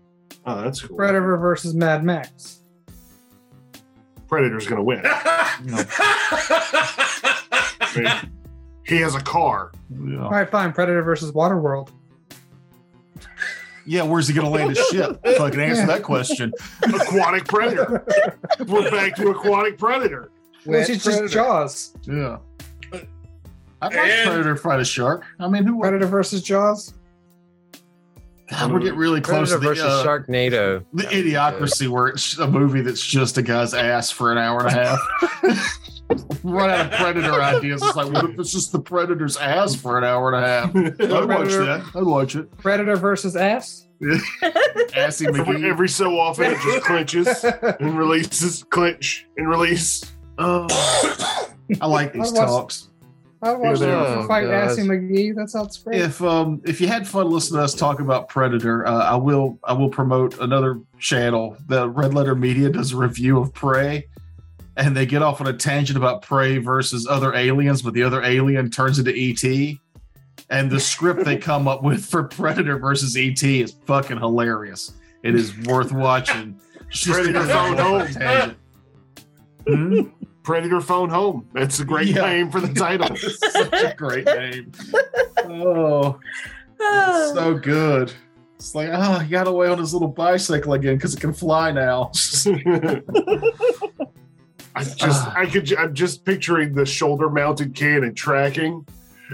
Oh, 0.46 0.60
that's 0.62 0.82
cool. 0.82 0.96
Predator 0.96 1.36
versus 1.38 1.74
Mad 1.74 2.04
Max. 2.04 2.60
Predator's 4.28 4.66
gonna 4.66 4.82
win. 4.82 5.00
I 5.04 5.58
mean, 7.96 8.30
he 8.86 8.96
has 9.00 9.14
a 9.14 9.20
car. 9.20 9.72
Yeah. 9.90 10.24
All 10.24 10.30
right, 10.30 10.50
fine. 10.50 10.72
Predator 10.72 11.02
versus 11.02 11.32
Waterworld. 11.32 11.90
Yeah, 13.86 14.02
where's 14.02 14.28
he 14.28 14.34
gonna 14.34 14.50
land 14.50 14.76
his 14.76 14.86
ship? 14.88 15.18
If 15.24 15.40
I 15.40 15.50
can 15.50 15.60
answer 15.60 15.86
that 15.86 16.02
question. 16.02 16.52
Aquatic 16.82 17.44
Predator. 17.46 18.04
We're 18.66 18.90
back 18.90 19.14
to 19.16 19.30
Aquatic 19.30 19.78
Predator. 19.78 20.30
Which 20.64 20.88
is 20.88 21.04
just 21.04 21.32
Jaws. 21.32 21.94
Yeah. 22.04 22.38
I'd 22.92 23.94
watch 23.94 24.08
And- 24.08 24.30
Predator 24.30 24.56
fight 24.56 24.80
a 24.80 24.84
shark. 24.84 25.24
I 25.38 25.48
mean, 25.48 25.64
who? 25.64 25.80
Predator 25.80 26.06
versus 26.06 26.42
Jaws. 26.42 26.94
God, 28.50 28.72
we're 28.72 28.80
getting 28.80 28.98
really 28.98 29.20
close 29.20 29.50
Predator 29.50 29.74
to 29.74 29.80
the, 29.80 29.86
versus 29.88 30.04
uh, 30.04 30.04
Sharknado. 30.06 30.84
the 30.92 31.02
That 31.04 31.12
idiocracy 31.12 31.88
where 31.88 32.08
it's 32.08 32.38
a 32.38 32.46
movie 32.46 32.82
that's 32.82 33.04
just 33.04 33.38
a 33.38 33.42
guy's 33.42 33.72
ass 33.74 34.10
for 34.10 34.30
an 34.32 34.38
hour 34.38 34.60
and 34.60 34.68
a 34.68 34.72
half. 34.72 35.80
Run 36.44 36.68
out 36.70 36.92
of 36.92 36.92
Predator 37.00 37.32
ideas. 37.42 37.82
It's 37.82 37.96
like, 37.96 38.12
what 38.12 38.26
if 38.28 38.38
it's 38.38 38.52
just 38.52 38.70
the 38.72 38.80
Predator's 38.80 39.38
ass 39.38 39.74
for 39.74 39.96
an 39.96 40.04
hour 40.04 40.32
and 40.32 40.44
a 40.44 40.46
half? 40.46 40.76
I'd 40.76 41.28
watch 41.28 41.48
that. 41.48 41.90
I'd 41.94 42.02
watch 42.02 42.36
it. 42.36 42.54
Predator 42.58 42.96
versus 42.96 43.34
Ass. 43.34 43.88
Assy 44.94 45.26
Every, 45.26 45.40
McGee. 45.40 45.64
every 45.64 45.88
so 45.88 46.18
often, 46.18 46.52
it 46.52 46.58
just 46.60 46.84
clenches 46.84 47.44
and 47.44 47.96
releases, 47.98 48.62
clench 48.64 49.26
and 49.38 49.48
release. 49.48 50.04
Oh, 50.36 50.66
I 51.80 51.86
like 51.86 52.12
these 52.12 52.32
I'd 52.32 52.36
watch- 52.38 52.48
talks. 52.48 52.90
I 53.44 53.52
watched 53.54 53.82
Yeah, 53.82 53.86
yeah, 54.02 54.14
they're- 54.16 54.26
fight 54.26 54.46
Oh, 54.46 54.52
Assy. 54.52 54.82
McGee. 54.82 55.34
That 55.36 55.50
sounds 55.50 55.76
great. 55.78 56.00
If 56.00 56.22
um 56.22 56.60
if 56.64 56.80
you 56.80 56.88
had 56.88 57.06
fun 57.06 57.30
listening 57.30 57.58
to 57.58 57.64
us 57.64 57.74
talk 57.74 58.00
about 58.00 58.28
Predator, 58.28 58.86
uh, 58.86 59.04
I 59.04 59.16
will 59.16 59.58
I 59.64 59.72
will 59.74 59.90
promote 59.90 60.38
another 60.40 60.80
channel. 60.98 61.56
The 61.68 61.88
Red 61.88 62.14
Letter 62.14 62.34
Media 62.34 62.70
does 62.70 62.92
a 62.92 62.96
review 62.96 63.38
of 63.38 63.52
Prey, 63.52 64.06
and 64.76 64.96
they 64.96 65.06
get 65.06 65.22
off 65.22 65.40
on 65.40 65.46
a 65.46 65.52
tangent 65.52 65.96
about 65.96 66.22
Prey 66.22 66.58
versus 66.58 67.06
other 67.06 67.34
aliens, 67.34 67.82
but 67.82 67.92
the 67.94 68.02
other 68.02 68.22
alien 68.22 68.70
turns 68.70 68.98
into 68.98 69.12
ET. 69.14 69.76
And 70.50 70.70
the 70.70 70.80
script 70.80 71.24
they 71.24 71.36
come 71.50 71.68
up 71.68 71.82
with 71.82 72.04
for 72.04 72.22
Predator 72.24 72.78
versus 72.78 73.16
ET 73.16 73.42
is 73.42 73.74
fucking 73.86 74.18
hilarious. 74.18 74.92
It 75.22 75.34
is 75.34 75.56
worth 75.66 75.92
watching. 75.92 76.58
Just 76.90 77.06
Predator 77.06 77.32
because 77.32 77.50
phone 77.50 77.70
of 77.72 77.76
the 77.76 77.82
home. 77.84 78.06
tangent. 78.08 78.58
Hmm? 79.66 80.00
Predator 80.44 80.80
Phone 80.80 81.08
Home. 81.08 81.48
That's 81.54 81.80
a 81.80 81.84
great 81.84 82.08
Yeah. 82.08 82.26
name 82.26 82.50
for 82.50 82.60
the 82.60 82.72
title. 82.72 83.16
Such 83.16 83.72
a 83.72 83.94
great 83.96 84.26
name. 84.26 84.70
Oh, 85.44 86.20
so 86.78 87.54
good. 87.62 88.12
It's 88.56 88.74
like, 88.74 88.90
oh, 88.92 89.18
he 89.18 89.30
got 89.30 89.48
away 89.48 89.68
on 89.68 89.78
his 89.78 89.92
little 89.92 90.08
bicycle 90.08 90.74
again 90.74 90.96
because 90.96 91.14
it 91.14 91.20
can 91.20 91.32
fly 91.32 91.72
now. 91.72 92.12
I 94.76 94.84
just, 94.84 95.26
I 95.36 95.46
could, 95.46 95.74
I'm 95.76 95.94
just 95.94 96.24
picturing 96.24 96.74
the 96.74 96.84
shoulder 96.84 97.30
mounted 97.30 97.74
cannon 97.74 98.14
tracking 98.14 98.86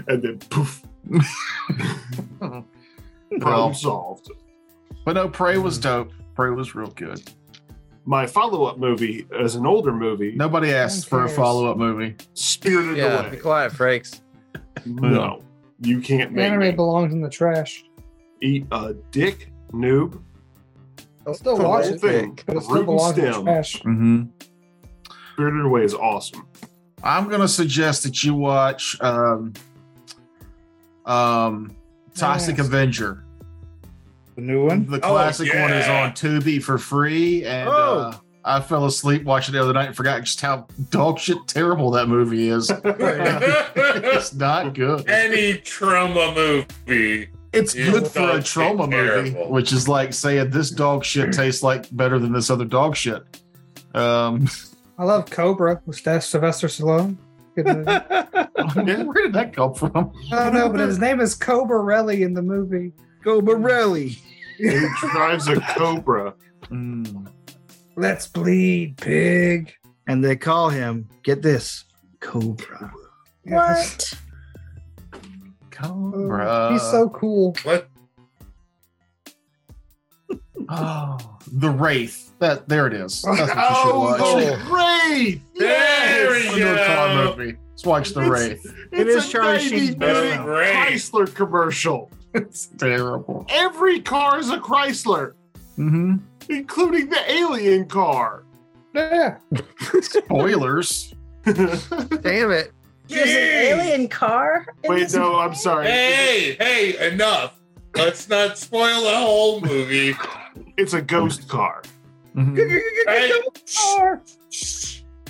and 0.07 0.23
then 0.23 0.39
poof, 0.49 0.81
problem 3.39 3.73
solved. 3.73 4.31
but 5.03 5.13
no, 5.13 5.27
Prey 5.27 5.57
was 5.57 5.77
mm. 5.77 5.83
dope. 5.83 6.11
Prey 6.35 6.51
was 6.51 6.73
real 6.73 6.91
good. 6.91 7.21
My 8.05 8.25
follow 8.25 8.65
up 8.65 8.77
movie 8.79 9.27
is 9.31 9.55
an 9.55 9.65
older 9.65 9.91
movie, 9.93 10.33
Nobody 10.35 10.73
asked 10.73 11.07
for 11.07 11.23
a 11.25 11.29
follow 11.29 11.69
up 11.69 11.77
movie. 11.77 12.15
Spirited 12.33 12.97
Yeah, 12.97 13.21
be 13.23 13.27
Away. 13.29 13.37
quiet, 13.37 13.71
Frakes. 13.73 14.21
No, 14.85 15.43
you 15.81 16.01
can't 16.01 16.31
make 16.31 16.45
Anime 16.45 16.59
me 16.61 16.71
belongs 16.71 17.13
in 17.13 17.21
the 17.21 17.29
trash. 17.29 17.83
eat 18.41 18.65
a 18.71 18.95
dick, 19.11 19.51
noob. 19.71 20.19
I'll 21.27 21.35
still 21.35 21.55
The 21.57 21.63
watch 21.67 21.85
whole 21.85 21.93
it, 21.95 22.01
thing, 22.01 22.39
but 22.47 22.55
it 22.55 22.55
root 22.55 22.63
still 22.63 22.77
and 22.77 22.85
belongs 22.87 23.17
in 23.19 23.25
the 23.25 23.31
stem. 23.33 23.43
trash. 23.43 23.81
Mm-hmm. 23.83 24.23
Spirited 25.33 25.65
Away 25.65 25.83
is 25.83 25.93
awesome. 25.93 26.47
I'm 27.03 27.29
gonna 27.29 27.47
suggest 27.47 28.01
that 28.03 28.23
you 28.23 28.33
watch 28.33 28.99
um, 29.01 29.53
um, 31.05 31.75
Toxic 32.15 32.57
Yes. 32.57 32.65
Avenger. 32.65 33.23
The 34.35 34.41
new 34.41 34.65
one? 34.65 34.85
The 34.89 34.97
Oh, 34.97 35.11
classic 35.11 35.53
one 35.53 35.73
is 35.73 35.85
yeah. 35.87 36.03
on 36.03 36.11
Tubi 36.11 36.61
for 36.63 36.77
free, 36.77 37.43
and 37.45 37.67
Oh. 37.69 37.73
uh, 38.13 38.17
I 38.43 38.59
fell 38.61 38.85
asleep 38.85 39.23
watching 39.23 39.53
it 39.53 39.57
the 39.57 39.63
other 39.63 39.73
night 39.73 39.87
and 39.87 39.95
forgot 39.95 40.23
just 40.23 40.41
how 40.41 40.67
dog 40.89 41.19
shit 41.19 41.37
terrible 41.47 41.91
that 41.91 42.07
movie 42.07 42.49
is. 42.49 42.71
it's 42.85 44.33
not 44.33 44.73
good. 44.73 45.07
Any 45.09 45.55
Troma 45.59 46.33
movie. 46.33 47.29
It's 47.53 47.75
It's 47.75 47.89
good 47.91 48.07
for 48.07 48.21
a 48.21 48.37
Troma 48.39 48.89
movie, 48.89 49.31
terrible. 49.31 49.51
which 49.51 49.71
is 49.73 49.87
like 49.87 50.13
saying 50.13 50.49
this 50.51 50.71
dog 50.71 51.03
shit 51.03 51.33
tastes 51.33 51.61
like 51.61 51.85
better 51.95 52.17
than 52.17 52.31
this 52.31 52.49
other 52.49 52.65
dog 52.65 52.95
shit. 52.95 53.21
Um, 53.93 54.47
I 54.97 55.03
love 55.03 55.29
Cobra 55.29 55.81
with 55.85 55.97
Sylvester 55.97 56.67
Stallone. 56.67 57.17
Where 57.55 59.23
did 59.23 59.33
that 59.33 59.51
come 59.53 59.73
from? 59.73 60.13
I 60.31 60.45
don't 60.45 60.53
know, 60.53 60.69
but 60.69 60.79
his 60.79 60.97
name 60.99 61.19
is 61.19 61.35
Cobra 61.35 61.79
Relly 61.79 62.21
in 62.21 62.33
the 62.33 62.41
movie. 62.41 62.93
Go 63.23 63.41
Borelli. 63.41 64.17
He 64.57 64.69
drives 65.11 65.47
a 65.47 65.59
Cobra. 65.75 66.33
Mm. 66.69 67.27
Let's 67.95 68.27
bleed, 68.27 68.97
pig. 68.97 69.73
And 70.07 70.23
they 70.23 70.35
call 70.35 70.69
him, 70.69 71.07
get 71.23 71.41
this, 71.41 71.85
Cobra. 72.19 72.91
What? 73.45 74.13
Cobra. 75.71 76.69
He's 76.73 76.81
so 76.81 77.09
cool. 77.09 77.55
What? 77.63 77.87
Oh, 80.69 81.17
the 81.51 81.69
Wraith. 81.71 82.31
That 82.39 82.69
there 82.69 82.85
it 82.87 82.93
is. 82.93 83.23
That's 83.23 83.39
what 83.39 83.47
you 83.47 83.47
should 83.47 83.91
Oh, 83.91 83.99
watch. 83.99 84.43
the 84.45 84.73
Wraith! 84.73 85.41
There 85.55 86.29
we 86.29 86.37
It's 86.37 86.53
a 86.53 86.59
new 86.59 86.75
car 86.75 87.07
go. 87.25 87.35
movie. 87.35 87.57
Let's 87.71 87.85
watch 87.85 88.09
the 88.13 88.21
It's- 88.21 88.31
Wraith. 88.31 88.65
It 88.91 89.07
It's 89.07 89.25
is 89.25 89.31
Charlie 89.31 89.59
Sheen's 89.59 89.95
best 89.95 90.39
movie 90.39 90.49
Chrysler 90.51 91.33
commercial. 91.33 92.11
It's 92.33 92.67
terrible. 92.77 93.45
Every 93.49 93.99
car 94.01 94.39
is 94.39 94.49
a 94.49 94.57
Chrysler, 94.57 95.33
Mm-hmm. 95.77 96.17
including 96.49 97.09
the 97.09 97.31
alien 97.31 97.85
car. 97.85 98.43
Yeah. 98.93 99.37
Spoilers. 100.01 101.13
Damn 101.45 102.51
it. 102.51 102.71
There's 103.07 103.29
an 103.29 103.79
alien 103.79 104.07
car. 104.07 104.65
Wait, 104.85 105.11
no, 105.13 105.19
movie? 105.31 105.35
I'm 105.37 105.55
sorry. 105.55 105.87
Hey, 105.87 106.55
hey, 106.59 107.11
enough. 107.13 107.55
Let's 107.95 108.29
not 108.29 108.57
spoil 108.57 109.01
the 109.01 109.15
whole 109.17 109.59
movie. 109.61 110.15
It's 110.77 110.93
a 110.93 111.01
ghost 111.01 111.47
car. 111.49 111.81
Mhm. 112.35 112.55
Hey, 113.07 113.31
Car. 113.75 114.21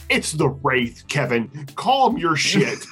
It's 0.09 0.33
the 0.33 0.49
Wraith, 0.49 1.03
Kevin. 1.07 1.49
Calm 1.75 2.17
your 2.17 2.35
shit. 2.35 2.85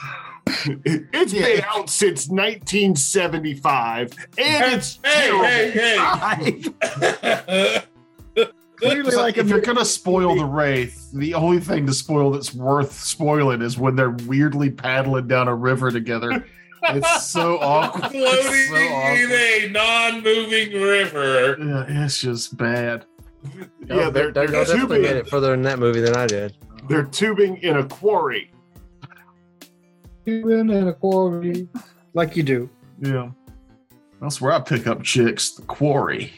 It's 0.86 1.34
been 1.34 1.64
out 1.68 1.90
since 1.90 2.28
1975, 2.28 4.12
and 4.38 4.74
it's 4.74 4.98
terrible. 4.98 5.44
hey, 5.46 5.72
hey, 5.72 7.42
hey. 7.48 7.82
Clearly 8.78 9.04
like 9.12 9.16
like 9.16 9.38
if 9.38 9.50
you're 9.50 9.60
gonna 9.60 9.84
spoil 9.84 10.36
the 10.38 10.46
Wraith, 10.46 11.12
the 11.12 11.34
only 11.34 11.60
thing 11.60 11.86
to 11.86 11.94
spoil 11.94 12.32
that's 12.32 12.54
worth 12.56 12.94
spoiling 12.94 13.62
is 13.62 13.78
when 13.78 13.98
they're 13.98 14.16
weirdly 14.26 14.70
paddling 14.70 15.28
down 15.28 15.50
a 15.50 15.56
river 15.56 15.92
together. 15.92 16.46
It's 16.84 17.26
so 17.26 17.58
awkward. 17.62 18.04
Floating 18.10 18.24
It's 18.24 18.70
so 18.70 18.76
in 18.78 19.70
a 19.70 19.70
non-moving 19.74 20.82
river. 20.82 21.58
Yeah, 21.60 22.04
it's 22.06 22.22
just 22.22 22.56
bad. 22.56 23.06
Yeah, 23.86 24.10
they're, 24.10 24.32
They're, 24.32 24.32
they're, 24.32 24.48
definitely 24.48 25.02
made 25.02 25.18
it 25.18 25.28
further 25.28 25.54
in 25.54 25.62
that 25.64 25.78
movie 25.80 26.00
than 26.00 26.16
I 26.16 26.26
did. 26.28 26.56
they're 26.88 27.04
tubing 27.04 27.58
in 27.58 27.76
a 27.78 27.84
quarry. 27.86 28.50
Cuban 30.30 30.70
and 30.70 30.90
a 30.90 30.94
quarry. 30.94 31.68
like 32.14 32.36
you 32.36 32.44
do. 32.44 32.70
Yeah. 33.02 33.32
That's 34.22 34.40
where 34.40 34.52
I 34.52 34.60
pick 34.60 34.86
up 34.86 35.02
chicks, 35.02 35.52
the 35.52 35.64
quarry. 35.64 36.32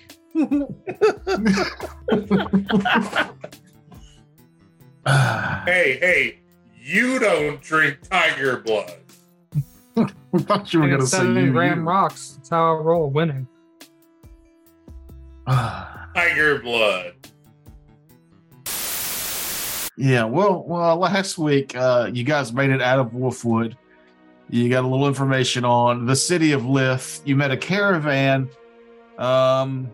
Hey, 5.05 5.97
hey, 5.99 6.39
you 6.79 7.19
don't 7.19 7.61
drink 7.61 7.97
tiger 8.09 8.57
blood. 8.57 8.93
we 10.31 10.39
thought 10.41 10.71
you 10.73 10.79
were 10.79 10.87
gonna 10.87 11.03
it's 11.03 11.11
say 11.11 11.17
seven 11.17 11.35
you. 11.35 11.51
gram 11.51 11.79
you. 11.79 11.85
rocks. 11.85 12.35
That's 12.37 12.49
how 12.49 12.77
I 12.77 12.79
roll, 12.81 13.09
winning. 13.09 13.47
Tiger 15.47 16.59
blood. 16.59 17.13
Yeah, 19.97 20.23
well, 20.23 20.63
well, 20.65 20.95
last 20.97 21.37
week 21.37 21.75
uh, 21.75 22.09
you 22.13 22.23
guys 22.23 22.53
made 22.53 22.69
it 22.69 22.81
out 22.81 22.99
of 22.99 23.07
Wolfwood. 23.07 23.75
You 24.51 24.69
got 24.69 24.83
a 24.83 24.87
little 24.87 25.07
information 25.07 25.63
on 25.63 26.05
the 26.05 26.15
city 26.15 26.51
of 26.51 26.65
Lith. 26.65 27.21
You 27.23 27.37
met 27.37 27.51
a 27.51 27.57
caravan 27.57 28.49
um, 29.17 29.89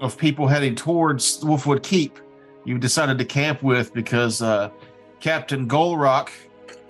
of 0.00 0.18
people 0.18 0.46
heading 0.46 0.74
towards 0.74 1.42
Wolfwood 1.42 1.82
Keep. 1.82 2.18
You 2.66 2.76
decided 2.76 3.16
to 3.18 3.24
camp 3.24 3.62
with 3.62 3.94
because 3.94 4.42
uh, 4.42 4.70
Captain 5.20 5.66
Golrock 5.66 6.28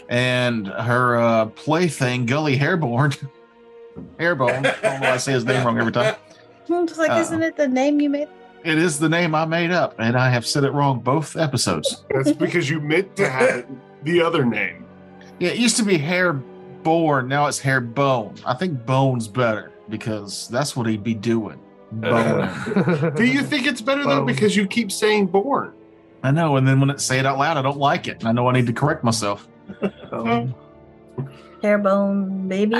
and 0.08 0.66
her 0.66 1.16
uh, 1.16 1.46
plaything 1.46 2.26
Gully 2.26 2.58
Hairborn, 2.58 3.16
Hairbone. 4.18 4.66
I 4.66 4.72
don't 4.72 4.82
know 4.82 5.00
why 5.00 5.12
I 5.12 5.16
say 5.18 5.32
his 5.32 5.44
name 5.44 5.64
wrong 5.64 5.78
every 5.78 5.92
time. 5.92 6.16
It's 6.72 6.98
like, 6.98 7.10
Uh-oh. 7.10 7.20
isn't 7.20 7.42
it 7.42 7.56
the 7.56 7.66
name 7.66 8.00
you 8.00 8.08
made? 8.08 8.28
It 8.62 8.78
is 8.78 9.00
the 9.00 9.08
name 9.08 9.34
I 9.34 9.44
made 9.44 9.72
up, 9.72 9.96
and 9.98 10.16
I 10.16 10.30
have 10.30 10.46
said 10.46 10.62
it 10.62 10.70
wrong 10.70 11.00
both 11.00 11.36
episodes. 11.36 12.04
That's 12.10 12.30
because 12.30 12.70
you 12.70 12.78
meant 12.78 13.16
to 13.16 13.28
have 13.28 13.66
the 14.04 14.22
other 14.22 14.44
name. 14.44 14.86
Yeah, 15.40 15.48
it 15.48 15.58
used 15.58 15.76
to 15.78 15.82
be 15.82 15.98
Hairborn. 16.84 17.28
Now 17.28 17.46
it's 17.46 17.60
Hairbone. 17.60 18.40
I 18.46 18.54
think 18.54 18.84
Bone's 18.84 19.28
better 19.28 19.72
because 19.88 20.48
that's 20.48 20.76
what 20.76 20.86
he'd 20.86 21.02
be 21.04 21.14
doing. 21.14 21.60
Bone. 21.92 23.12
Do 23.16 23.24
you 23.24 23.42
think 23.42 23.66
it's 23.66 23.80
better 23.80 24.04
though 24.04 24.24
because 24.24 24.56
you 24.56 24.66
keep 24.66 24.92
saying 24.92 25.26
born? 25.26 25.72
I 26.22 26.30
know. 26.30 26.56
And 26.56 26.66
then 26.68 26.80
when 26.80 26.90
it 26.90 27.00
say 27.00 27.18
it 27.18 27.26
out 27.26 27.38
loud, 27.38 27.56
I 27.56 27.62
don't 27.62 27.78
like 27.78 28.06
it. 28.06 28.24
I 28.24 28.32
know 28.32 28.48
I 28.48 28.52
need 28.52 28.66
to 28.66 28.72
correct 28.72 29.02
myself. 29.02 29.48
Um, 30.12 30.54
Hairbone 31.62 32.48
baby. 32.48 32.74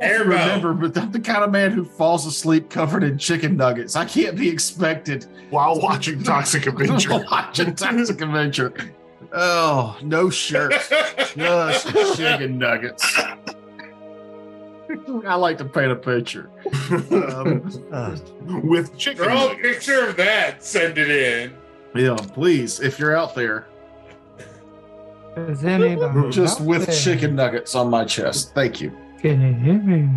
Airbone. 0.00 0.18
Remember, 0.28 0.74
but 0.74 0.96
I'm 0.98 1.10
the 1.10 1.20
kind 1.20 1.42
of 1.42 1.50
man 1.50 1.72
who 1.72 1.82
falls 1.84 2.26
asleep 2.26 2.68
covered 2.68 3.02
in 3.02 3.16
chicken 3.16 3.56
nuggets. 3.56 3.96
I 3.96 4.04
can't 4.04 4.36
be 4.36 4.48
expected 4.48 5.26
While 5.50 5.80
watching 5.80 6.22
Toxic 6.22 6.66
Avenger. 6.66 7.18
watching 7.30 7.74
Toxic 7.74 8.20
Adventure. 8.20 8.74
Oh, 9.38 9.98
no 10.02 10.30
shirt, 10.30 10.72
just 11.36 12.16
chicken 12.16 12.58
nuggets. 12.58 13.04
I 15.26 15.34
like 15.34 15.58
to 15.58 15.64
paint 15.66 15.92
a 15.92 15.96
picture. 15.96 16.48
Um, 17.10 17.70
Uh, 17.92 18.16
with 18.64 18.96
chicken. 18.96 19.24
Draw 19.24 19.32
a 19.34 19.48
nuggets. 19.48 19.62
picture 19.62 20.06
of 20.08 20.16
that. 20.16 20.64
Send 20.64 20.96
it 20.96 21.10
in. 21.10 21.54
yeah, 21.94 22.16
please, 22.32 22.80
if 22.80 22.98
you're 22.98 23.14
out 23.14 23.34
there, 23.34 23.66
Is 25.36 25.64
anybody 25.64 26.30
just 26.30 26.60
out 26.62 26.66
with 26.66 26.86
there? 26.86 26.94
chicken 26.96 27.34
nuggets 27.36 27.74
on 27.74 27.90
my 27.90 28.04
chest. 28.06 28.54
Thank 28.54 28.80
you. 28.80 28.96
Can 29.20 29.40
you 29.42 29.52
hear 29.54 29.78
me? 29.82 30.08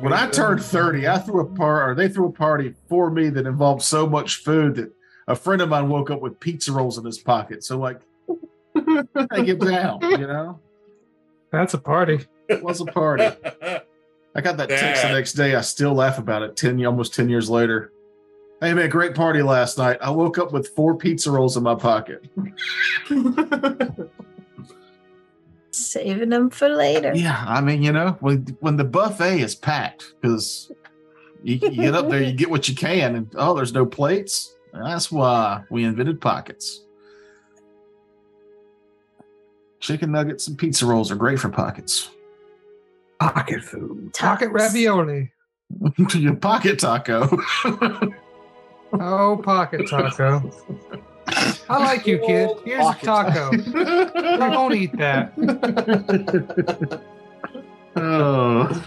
When 0.00 0.12
I 0.12 0.28
turned 0.30 0.62
30, 0.64 1.06
I 1.06 1.18
threw 1.18 1.40
a 1.40 1.44
party, 1.44 1.90
or 1.90 1.94
they 1.94 2.08
threw 2.08 2.26
a 2.28 2.32
party 2.32 2.74
for 2.88 3.10
me 3.10 3.28
that 3.28 3.46
involved 3.46 3.82
so 3.82 4.08
much 4.08 4.36
food 4.36 4.74
that 4.76 4.90
a 5.26 5.34
friend 5.34 5.62
of 5.62 5.68
mine 5.68 5.88
woke 5.88 6.10
up 6.10 6.20
with 6.20 6.38
pizza 6.40 6.72
rolls 6.72 6.98
in 6.98 7.04
his 7.04 7.18
pocket. 7.18 7.64
So, 7.64 7.78
like, 7.78 8.00
take 8.76 9.48
it 9.48 9.60
down, 9.60 10.00
you 10.02 10.18
know? 10.26 10.60
That's 11.50 11.74
a 11.74 11.78
party. 11.78 12.26
It 12.48 12.62
was 12.62 12.80
a 12.80 12.84
party. 12.84 13.24
I 14.34 14.40
got 14.40 14.56
that 14.56 14.68
text 14.68 15.02
the 15.02 15.12
next 15.12 15.34
day. 15.34 15.54
I 15.54 15.60
still 15.60 15.94
laugh 15.94 16.18
about 16.18 16.42
it 16.42 16.56
10, 16.56 16.84
almost 16.84 17.14
10 17.14 17.28
years 17.28 17.48
later. 17.48 17.92
Hey, 18.60 18.74
man, 18.74 18.88
great 18.88 19.14
party 19.14 19.42
last 19.42 19.78
night. 19.78 19.98
I 20.00 20.10
woke 20.10 20.38
up 20.38 20.52
with 20.52 20.68
four 20.68 20.96
pizza 20.96 21.30
rolls 21.30 21.56
in 21.56 21.62
my 21.62 21.74
pocket. 21.74 22.24
Saving 25.70 26.30
them 26.30 26.50
for 26.50 26.68
later. 26.68 27.12
Yeah, 27.14 27.44
I 27.46 27.60
mean, 27.60 27.82
you 27.82 27.92
know, 27.92 28.16
when 28.20 28.56
when 28.60 28.76
the 28.76 28.84
buffet 28.84 29.40
is 29.40 29.54
packed, 29.54 30.14
because 30.20 30.70
you, 31.42 31.56
you 31.56 31.70
get 31.70 31.94
up 31.94 32.08
there, 32.08 32.22
you 32.22 32.32
get 32.32 32.48
what 32.48 32.68
you 32.68 32.74
can, 32.74 33.16
and 33.16 33.32
oh, 33.36 33.54
there's 33.54 33.72
no 33.72 33.84
plates. 33.84 34.53
That's 34.74 35.10
why 35.12 35.62
we 35.70 35.84
invented 35.84 36.20
pockets. 36.20 36.82
Chicken 39.80 40.12
nuggets 40.12 40.48
and 40.48 40.58
pizza 40.58 40.86
rolls 40.86 41.10
are 41.10 41.16
great 41.16 41.38
for 41.38 41.48
pockets. 41.48 42.10
Pocket 43.20 43.62
food. 43.62 44.12
Pocket 44.14 44.50
ravioli. 44.50 45.30
Your 46.14 46.34
pocket 46.36 46.78
taco. 46.78 47.38
Oh, 49.00 49.40
pocket 49.42 49.88
taco. 49.88 50.52
I 51.68 51.78
like 51.78 52.06
you, 52.06 52.18
kid. 52.18 52.50
Here's 52.64 52.86
a 52.86 52.94
taco. 53.02 53.50
I 53.74 54.48
won't 54.56 54.74
eat 54.74 54.96
that. 54.98 55.32
oh. 57.96 58.84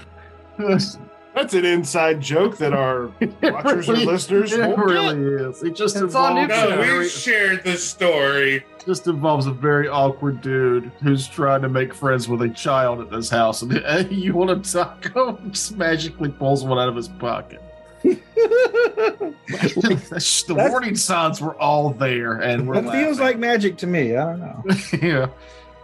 That's 1.37 1.53
an 1.53 1.65
inside 1.65 2.19
joke 2.21 2.57
that 2.57 2.73
our 2.73 3.11
watchers 3.43 3.87
or 3.89 3.93
listeners 3.97 4.53
It 4.53 4.59
won't 4.61 4.77
get. 4.77 4.85
really 4.85 5.43
is. 5.49 5.63
It 5.63 5.75
just 5.75 5.95
It's 5.95 6.15
on 6.15 6.37
involves, 6.37 6.53
Nipsey. 6.53 6.69
no, 6.69 6.75
very, 6.81 6.99
we 6.99 7.07
shared 7.09 7.63
the 7.63 7.77
story. 7.77 8.65
just 8.85 9.07
involves 9.07 9.45
a 9.47 9.51
very 9.51 9.87
awkward 9.87 10.41
dude 10.41 10.91
who's 11.03 11.27
trying 11.27 11.61
to 11.61 11.69
make 11.69 11.93
friends 11.93 12.27
with 12.27 12.41
a 12.41 12.49
child 12.49 12.99
at 13.01 13.09
this 13.11 13.29
house. 13.29 13.61
And 13.61 13.71
hey, 13.73 14.07
you 14.11 14.33
want 14.33 14.49
a 14.49 14.55
taco? 14.71 15.37
Just 15.51 15.77
magically 15.77 16.29
pulls 16.29 16.63
one 16.63 16.79
out 16.79 16.89
of 16.89 16.95
his 16.95 17.07
pocket. 17.07 17.61
That's- 18.03 18.15
the 19.75 20.01
That's- 20.09 20.69
warning 20.71 20.95
signs 20.95 21.41
were 21.41 21.55
all 21.59 21.91
there, 21.91 22.33
and 22.41 22.67
we're 22.67 22.81
That 22.81 22.91
feels 22.91 23.19
like 23.19 23.37
magic 23.37 23.77
to 23.77 23.87
me. 23.87 24.15
I 24.15 24.25
don't 24.25 24.39
know. 24.39 24.63
yeah. 25.01 25.27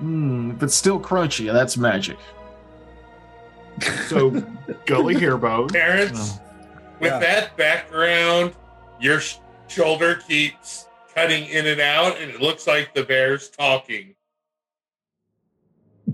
Mm, 0.01 0.55
if 0.55 0.63
it's 0.63 0.75
still 0.75 0.99
crunchy, 0.99 1.51
that's 1.53 1.77
magic. 1.77 2.17
So, 4.07 4.29
Gully 4.85 5.15
Hairbone. 5.23 5.71
Terrence, 5.71 6.39
with 6.99 7.11
Yeah. 7.11 7.19
that 7.19 7.57
background, 7.57 8.53
your 8.99 9.19
sh- 9.19 9.37
shoulder 9.67 10.15
keeps 10.27 10.87
cutting 11.13 11.45
in 11.45 11.65
and 11.67 11.81
out, 11.81 12.19
and 12.19 12.29
it 12.31 12.41
looks 12.41 12.65
like 12.67 12.93
the 12.93 13.03
bear's 13.03 13.49
talking. 13.49 14.15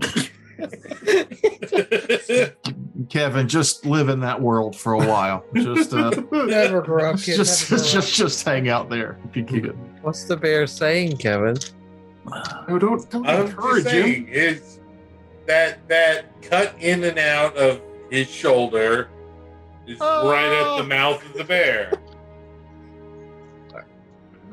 Kevin, 3.08 3.48
just 3.48 3.84
live 3.86 4.08
in 4.08 4.20
that 4.20 4.40
world 4.40 4.76
for 4.76 4.92
a 4.94 4.98
while. 4.98 5.44
Just, 5.54 5.92
uh, 5.92 6.10
Never 6.32 6.82
grow 6.82 7.10
up, 7.10 7.20
kid. 7.20 7.36
just, 7.36 7.70
Never 7.70 7.82
grow 7.82 7.90
just, 7.92 8.14
just 8.14 8.44
hang 8.44 8.68
out 8.68 8.88
there 8.90 9.18
if 9.28 9.36
you 9.36 9.44
can. 9.44 9.66
what's 10.02 10.24
the 10.24 10.36
bear 10.36 10.66
saying, 10.66 11.16
Kevin? 11.16 11.56
No, 12.68 12.78
don't, 12.78 13.10
don't 13.10 13.26
I'm 13.26 13.46
encourage 13.46 13.84
just 13.84 13.94
him. 13.96 14.26
it's 14.28 14.79
that 15.50 15.88
that 15.88 16.42
cut 16.42 16.76
in 16.78 17.02
and 17.02 17.18
out 17.18 17.56
of 17.56 17.82
his 18.08 18.30
shoulder 18.30 19.08
is 19.86 19.98
right 19.98 20.46
at 20.46 20.76
the 20.76 20.84
oh. 20.84 20.86
mouth 20.86 21.24
of 21.26 21.32
the 21.34 21.42
bear. 21.44 21.92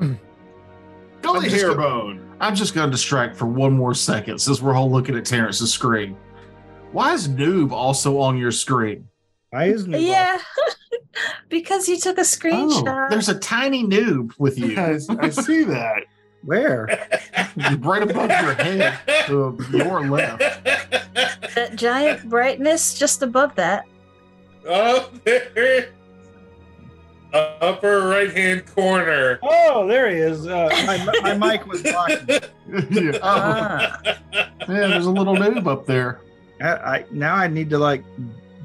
Gully 0.00 0.18
I'm 1.22 1.42
just 1.42 1.66
gonna- 1.66 1.76
Hairbone. 1.76 2.24
I'm 2.40 2.54
just 2.54 2.74
going 2.74 2.88
to 2.88 2.90
distract 2.90 3.36
for 3.36 3.46
one 3.46 3.72
more 3.72 3.94
second 3.94 4.38
since 4.40 4.62
we're 4.62 4.74
all 4.74 4.90
looking 4.90 5.16
at 5.16 5.24
Terrence's 5.24 5.72
screen. 5.72 6.16
Why 6.92 7.12
is 7.12 7.28
Noob 7.28 7.72
also 7.72 8.18
on 8.18 8.38
your 8.38 8.52
screen? 8.52 9.08
Why 9.50 9.64
is 9.64 9.88
Noob? 9.88 10.04
Yeah. 10.04 10.40
because 11.48 11.88
you 11.88 11.98
took 11.98 12.18
a 12.18 12.22
screenshot. 12.22 13.06
Oh, 13.06 13.10
there's 13.10 13.28
a 13.28 13.38
tiny 13.38 13.84
noob 13.84 14.38
with 14.38 14.56
you, 14.56 14.76
I, 14.78 14.98
I 15.18 15.30
see 15.30 15.64
that. 15.64 16.04
Where? 16.42 16.86
right 17.80 18.02
above 18.02 18.30
your 18.30 18.54
head 18.54 18.98
to 19.26 19.58
your 19.72 20.08
left. 20.08 20.38
that 21.54 21.72
giant 21.76 22.28
brightness 22.28 22.98
just 22.98 23.22
above 23.22 23.54
that. 23.56 23.84
Up 24.68 25.22
there, 25.24 25.90
upper 27.32 28.08
right 28.08 28.34
hand 28.34 28.64
corner. 28.74 29.38
Oh, 29.42 29.86
there 29.86 30.10
he 30.10 30.16
is. 30.16 30.46
Uh, 30.46 30.68
my, 30.86 31.34
my 31.34 31.34
mic 31.52 31.66
was 31.66 31.82
blocking. 31.82 32.26
yeah. 32.90 33.12
Oh, 33.14 33.20
Ah. 33.22 34.00
yeah, 34.32 34.48
there's 34.66 35.06
a 35.06 35.10
little 35.10 35.34
noob 35.36 35.66
up 35.66 35.86
there. 35.86 36.20
I, 36.60 36.68
I 36.68 37.04
now 37.10 37.34
I 37.34 37.48
need 37.48 37.70
to 37.70 37.78
like 37.78 38.04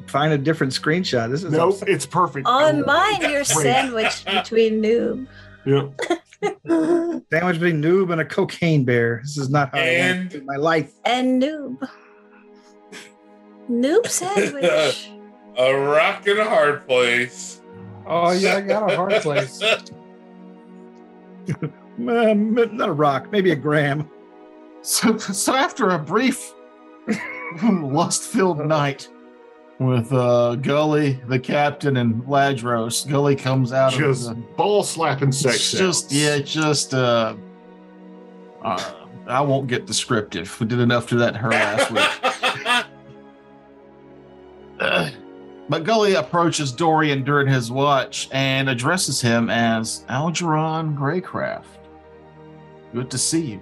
find 0.08 0.34
a 0.34 0.38
different 0.38 0.74
screenshot. 0.74 1.30
This 1.32 1.44
is 1.44 1.52
Nope, 1.54 1.74
upsetting. 1.74 1.96
it's 1.96 2.06
perfect. 2.06 2.48
On 2.48 2.86
mine, 2.86 3.22
you're 3.22 3.44
sandwiched 3.44 4.26
between 4.26 4.82
noob. 4.82 5.28
Yep. 5.66 6.00
sandwich 7.32 7.60
between 7.60 7.82
noob 7.82 8.12
and 8.12 8.20
a 8.22 8.26
cocaine 8.26 8.84
bear. 8.86 9.22
This 9.24 9.38
is 9.38 9.50
not 9.50 9.70
how 9.72 9.78
I 9.80 9.82
want 9.82 9.92
And- 9.92 10.32
to 10.32 10.42
my 10.44 10.56
life. 10.58 10.92
and 11.06 11.42
noob. 11.42 11.88
Noob 13.70 14.08
sandwich. 14.08 15.10
A 15.58 15.72
rock 15.74 16.26
and 16.28 16.40
a 16.40 16.46
hard 16.46 16.88
place. 16.88 17.62
Oh 18.08 18.32
yeah, 18.32 18.56
I 18.56 18.62
got 18.62 18.92
a 18.92 18.96
hard 18.96 19.22
place. 19.22 19.62
Um, 22.00 22.56
not 22.56 22.90
a 22.90 22.92
rock, 22.94 23.32
maybe 23.32 23.52
a 23.52 23.56
gram. 23.56 24.10
So, 24.82 25.16
so 25.20 25.54
after 25.56 25.90
a 25.92 26.00
brief 26.00 26.52
lust-filled 27.62 28.66
night 28.66 29.08
with 29.80 30.12
uh, 30.14 30.56
Gully, 30.56 31.20
the 31.28 31.40
captain, 31.40 31.98
and 31.98 32.24
Vladros, 32.24 33.08
Gully 33.10 33.36
comes 33.36 33.74
out 33.74 33.94
Just 33.94 34.30
of 34.30 34.36
the, 34.36 34.42
ball 34.56 34.84
slapping 34.84 35.32
sex. 35.32 35.72
Just 35.72 36.10
sounds. 36.10 36.14
yeah, 36.24 36.40
just 36.40 36.94
uh, 36.94 37.36
uh, 38.64 38.94
I 39.28 39.42
won't 39.42 39.68
get 39.68 39.86
descriptive. 39.86 40.60
We 40.60 40.68
did 40.68 40.80
enough 40.80 41.08
to 41.10 41.16
that 41.18 41.36
in 41.36 41.40
her 41.40 41.50
last 41.50 41.92
week. 41.92 42.86
Uh, 44.80 45.10
but 45.70 45.84
Gully 45.84 46.16
approaches 46.16 46.72
Dorian 46.72 47.24
during 47.24 47.48
his 47.48 47.72
watch 47.72 48.30
and 48.32 48.70
addresses 48.70 49.22
him 49.22 49.50
as 49.50 50.06
Algeron 50.10 50.98
Greycraft. 50.98 51.66
Good 52.94 53.10
to 53.12 53.18
see 53.18 53.60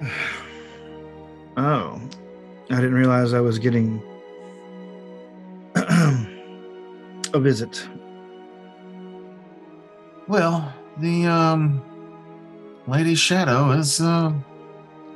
you. 0.00 0.08
Oh, 1.58 1.98
I 2.68 2.74
didn't 2.74 2.92
realize 2.92 3.32
I 3.32 3.40
was 3.40 3.58
getting 3.58 4.02
a 7.34 7.40
visit. 7.40 7.88
Well, 10.28 10.74
the 10.98 11.26
um, 11.26 11.82
Lady 12.86 13.14
Shadow 13.14 13.70
is 13.72 14.00
uh, 14.00 14.32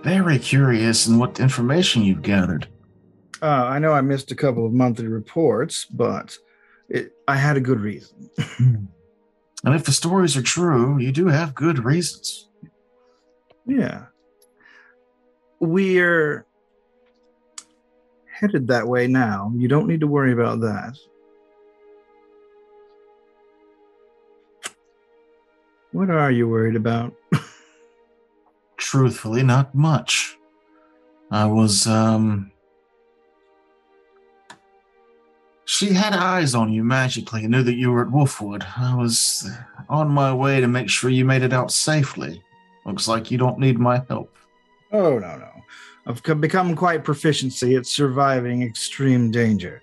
very 0.02 0.38
curious 0.38 1.06
in 1.06 1.18
what 1.18 1.40
information 1.40 2.02
you've 2.02 2.22
gathered. 2.22 2.68
Uh, 3.42 3.46
I 3.46 3.78
know 3.78 3.92
I 3.92 4.02
missed 4.02 4.30
a 4.30 4.37
couple 4.37 4.66
of 4.66 4.72
monthly 4.72 5.09
reports, 5.09 5.87
but 5.87 6.37
it, 6.88 7.12
I 7.26 7.37
had 7.37 7.56
a 7.56 7.61
good 7.61 7.80
reason. 7.80 8.30
And 9.64 9.74
if 9.74 9.85
the 9.85 9.92
stories 9.92 10.37
are 10.37 10.42
true, 10.42 10.98
you 10.98 11.12
do 11.12 11.26
have 11.26 11.54
good 11.54 11.85
reasons. 11.85 12.48
Yeah. 13.66 14.06
We're 15.61 16.46
headed 18.40 18.66
that 18.68 18.88
way 18.88 19.07
now. 19.07 19.53
You 19.55 19.68
don't 19.68 19.87
need 19.87 20.00
to 20.00 20.07
worry 20.07 20.33
about 20.33 20.61
that. 20.61 20.96
What 25.92 26.09
are 26.09 26.31
you 26.31 26.48
worried 26.48 26.76
about? 26.76 27.14
Truthfully, 28.76 29.42
not 29.42 29.74
much. 29.74 30.37
I 31.31 31.46
was, 31.46 31.87
um. 31.87 32.53
She 35.64 35.92
had 35.92 36.12
eyes 36.12 36.55
on 36.55 36.72
you 36.72 36.83
magically 36.83 37.42
and 37.42 37.53
knew 37.53 37.62
that 37.62 37.76
you 37.76 37.92
were 37.92 38.03
at 38.03 38.12
Wolfwood. 38.12 38.64
I 38.76 38.94
was 38.94 39.48
on 39.88 40.09
my 40.09 40.33
way 40.33 40.61
to 40.61 40.66
make 40.66 40.88
sure 40.88 41.11
you 41.11 41.24
made 41.24 41.42
it 41.42 41.53
out 41.53 41.70
safely. 41.70 42.42
Looks 42.85 43.07
like 43.07 43.31
you 43.31 43.38
don't 43.38 43.59
need 43.59 43.79
my 43.79 44.03
help. 44.09 44.35
Oh, 44.92 45.18
no, 45.18 45.37
no. 45.37 45.60
I've 46.06 46.22
become 46.40 46.74
quite 46.74 47.04
proficiency 47.04 47.76
at 47.76 47.86
surviving 47.86 48.62
extreme 48.62 49.30
danger 49.30 49.82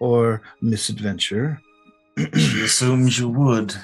or 0.00 0.42
misadventure. 0.60 1.60
She 2.18 2.62
assumes 2.64 3.18
you 3.18 3.28
would. 3.28 3.74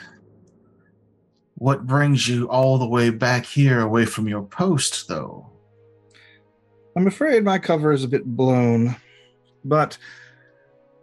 What 1.54 1.86
brings 1.86 2.28
you 2.28 2.48
all 2.48 2.78
the 2.78 2.86
way 2.86 3.10
back 3.10 3.44
here 3.46 3.80
away 3.80 4.04
from 4.04 4.28
your 4.28 4.42
post, 4.42 5.08
though? 5.08 5.46
I'm 6.96 7.06
afraid 7.06 7.44
my 7.44 7.58
cover 7.58 7.92
is 7.92 8.04
a 8.04 8.08
bit 8.08 8.24
blown, 8.24 8.96
but 9.64 9.96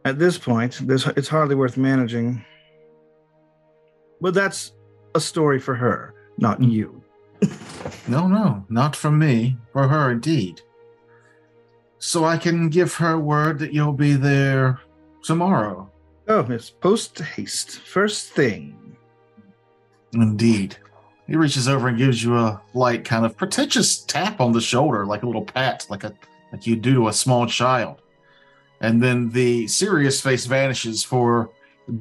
at 0.04 0.20
this 0.20 0.38
point, 0.38 0.80
this 0.88 1.08
it's 1.18 1.28
hardly 1.30 1.56
worth 1.56 1.78
managing. 1.78 2.44
But 4.22 4.34
that's 4.34 4.74
a 5.16 5.20
story 5.20 5.60
for 5.60 5.76
her, 5.76 6.14
not 6.38 6.60
Mm. 6.60 6.72
you. 6.72 7.02
No, 8.08 8.28
no, 8.28 8.66
not 8.70 8.96
from 8.96 9.20
me. 9.20 9.58
For 9.74 9.88
her, 9.88 10.12
indeed. 10.12 10.62
So 12.06 12.24
I 12.24 12.38
can 12.38 12.70
give 12.70 12.94
her 12.96 13.18
word 13.18 13.58
that 13.58 13.74
you'll 13.74 13.92
be 13.92 14.14
there 14.14 14.80
tomorrow. 15.24 15.92
Oh, 16.28 16.46
it's 16.52 16.70
post 16.70 17.18
haste, 17.18 17.80
first 17.80 18.30
thing. 18.30 18.96
Indeed. 20.14 20.78
He 21.26 21.36
reaches 21.36 21.68
over 21.68 21.88
and 21.88 21.98
gives 21.98 22.24
you 22.24 22.38
a 22.38 22.62
light, 22.76 23.06
kind 23.06 23.26
of 23.26 23.36
pretentious 23.36 24.04
tap 24.04 24.40
on 24.40 24.52
the 24.52 24.62
shoulder, 24.62 25.04
like 25.04 25.24
a 25.24 25.26
little 25.26 25.44
pat, 25.44 25.88
like 25.90 26.04
a 26.04 26.14
like 26.52 26.68
you 26.68 26.76
do 26.76 26.94
to 26.94 27.08
a 27.08 27.14
small 27.14 27.48
child. 27.48 28.04
And 28.82 29.02
then 29.02 29.32
the 29.32 29.66
serious 29.68 30.22
face 30.22 30.46
vanishes 30.46 31.04
for 31.04 31.50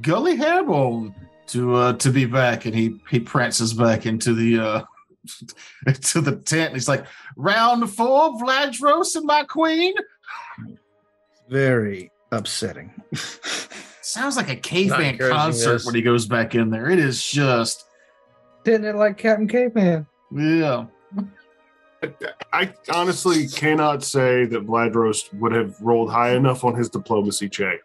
Gully 0.03 0.37
Hairbone 0.37 1.15
to 1.47 1.77
uh, 1.77 1.93
to 1.95 2.11
be 2.11 2.27
back, 2.27 2.67
and 2.67 2.75
he 2.75 3.01
he 3.09 3.21
prances 3.21 3.73
back 3.73 4.05
into 4.05 4.35
the 4.35 4.59
uh 4.59 4.83
into 5.87 6.21
the 6.21 6.37
tent. 6.37 6.69
And 6.69 6.75
he's 6.75 6.89
like, 6.89 7.07
"Round 7.37 7.89
four, 7.91 8.39
Vladros 8.39 9.17
and 9.17 9.27
my 9.27 9.45
queen." 9.45 9.95
Very 11.49 12.11
upsetting. 12.33 12.93
Sounds 14.01 14.37
like 14.37 14.51
a 14.51 14.57
caveman 14.57 15.15
encouraging 15.15 15.37
concert 15.37 15.73
this. 15.75 15.87
when 15.87 15.95
he 15.95 16.03
goes 16.03 16.27
back 16.27 16.55
in 16.55 16.71
there. 16.71 16.91
It 16.91 16.99
is 16.99 17.23
just 17.25 17.85
Didn't 18.65 18.87
it 18.87 18.97
like 18.97 19.17
Captain 19.19 19.49
Caveman? 19.49 20.07
yeah. 20.31 20.87
I 22.53 22.71
honestly 22.93 23.49
cannot 23.49 24.03
say 24.05 24.45
that 24.45 24.67
Vladros 24.67 25.33
would 25.41 25.53
have 25.53 25.81
rolled 25.81 26.11
high 26.11 26.35
enough 26.35 26.63
on 26.63 26.75
his 26.75 26.91
diplomacy 26.91 27.49
check 27.49 27.79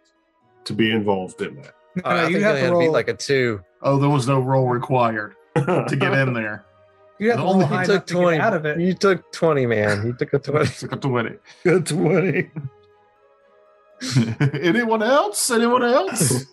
to 0.66 0.74
be 0.74 0.92
involved 0.92 1.42
in 1.42 1.56
that. 1.62 1.74
Uh, 2.06 2.10
I 2.10 2.20
think 2.22 2.32
you 2.34 2.38
you 2.38 2.44
have 2.44 2.56
had 2.56 2.62
to 2.62 2.68
to 2.68 2.72
roll. 2.74 2.82
beat 2.82 2.90
like 2.92 3.08
a 3.10 3.14
two. 3.16 3.62
Oh, 3.82 3.98
there 3.98 4.10
was 4.10 4.28
no 4.28 4.40
roll 4.40 4.68
required 4.70 5.36
to 5.56 5.98
get 6.00 6.14
in 6.14 6.34
there. 6.34 6.64
You 7.20 7.32
have 7.32 7.40
to 7.40 7.44
Only 7.46 7.66
high 7.66 7.86
took 7.86 8.06
to 8.08 8.14
twenty. 8.14 8.38
get 8.38 8.46
out 8.46 8.54
of 8.54 8.66
it. 8.66 8.80
You 8.80 8.94
took 8.94 9.32
twenty, 9.32 9.66
man. 9.66 10.06
You 10.06 10.14
took 10.14 10.34
a 10.34 10.40
twenty. 10.40 10.68
Took 10.80 10.94
up 10.94 11.02
to 11.02 11.08
win 11.10 11.26
it. 11.28 11.42
Good 11.64 11.86
20. 11.86 12.52
Anyone 14.62 15.04
else? 15.04 15.52
Anyone 15.52 15.84
else? 15.84 16.46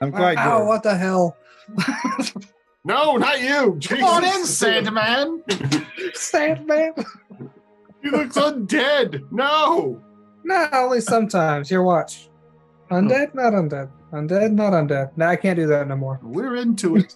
I'm 0.00 0.10
quite 0.10 0.36
Ow, 0.38 0.58
good. 0.58 0.66
what 0.66 0.82
the 0.82 0.96
hell? 0.96 1.36
no, 2.84 3.16
not 3.16 3.40
you. 3.40 3.78
Come 3.86 4.02
on 4.02 4.24
in, 4.24 4.44
Sandman. 4.44 5.44
Sandman? 6.14 6.94
He 8.02 8.10
looks 8.10 8.36
undead. 8.36 9.30
No. 9.30 10.02
No, 10.42 10.68
only 10.72 11.00
sometimes. 11.00 11.68
Here, 11.68 11.82
watch. 11.82 12.28
Undead, 12.90 13.28
oh. 13.28 13.40
not 13.40 13.52
undead. 13.52 13.90
Undead, 14.12 14.52
not 14.52 14.72
undead. 14.72 15.16
No, 15.16 15.26
I 15.26 15.36
can't 15.36 15.56
do 15.56 15.68
that 15.68 15.86
no 15.86 15.94
more. 15.96 16.18
We're 16.22 16.56
into 16.56 16.96
it. 16.96 17.14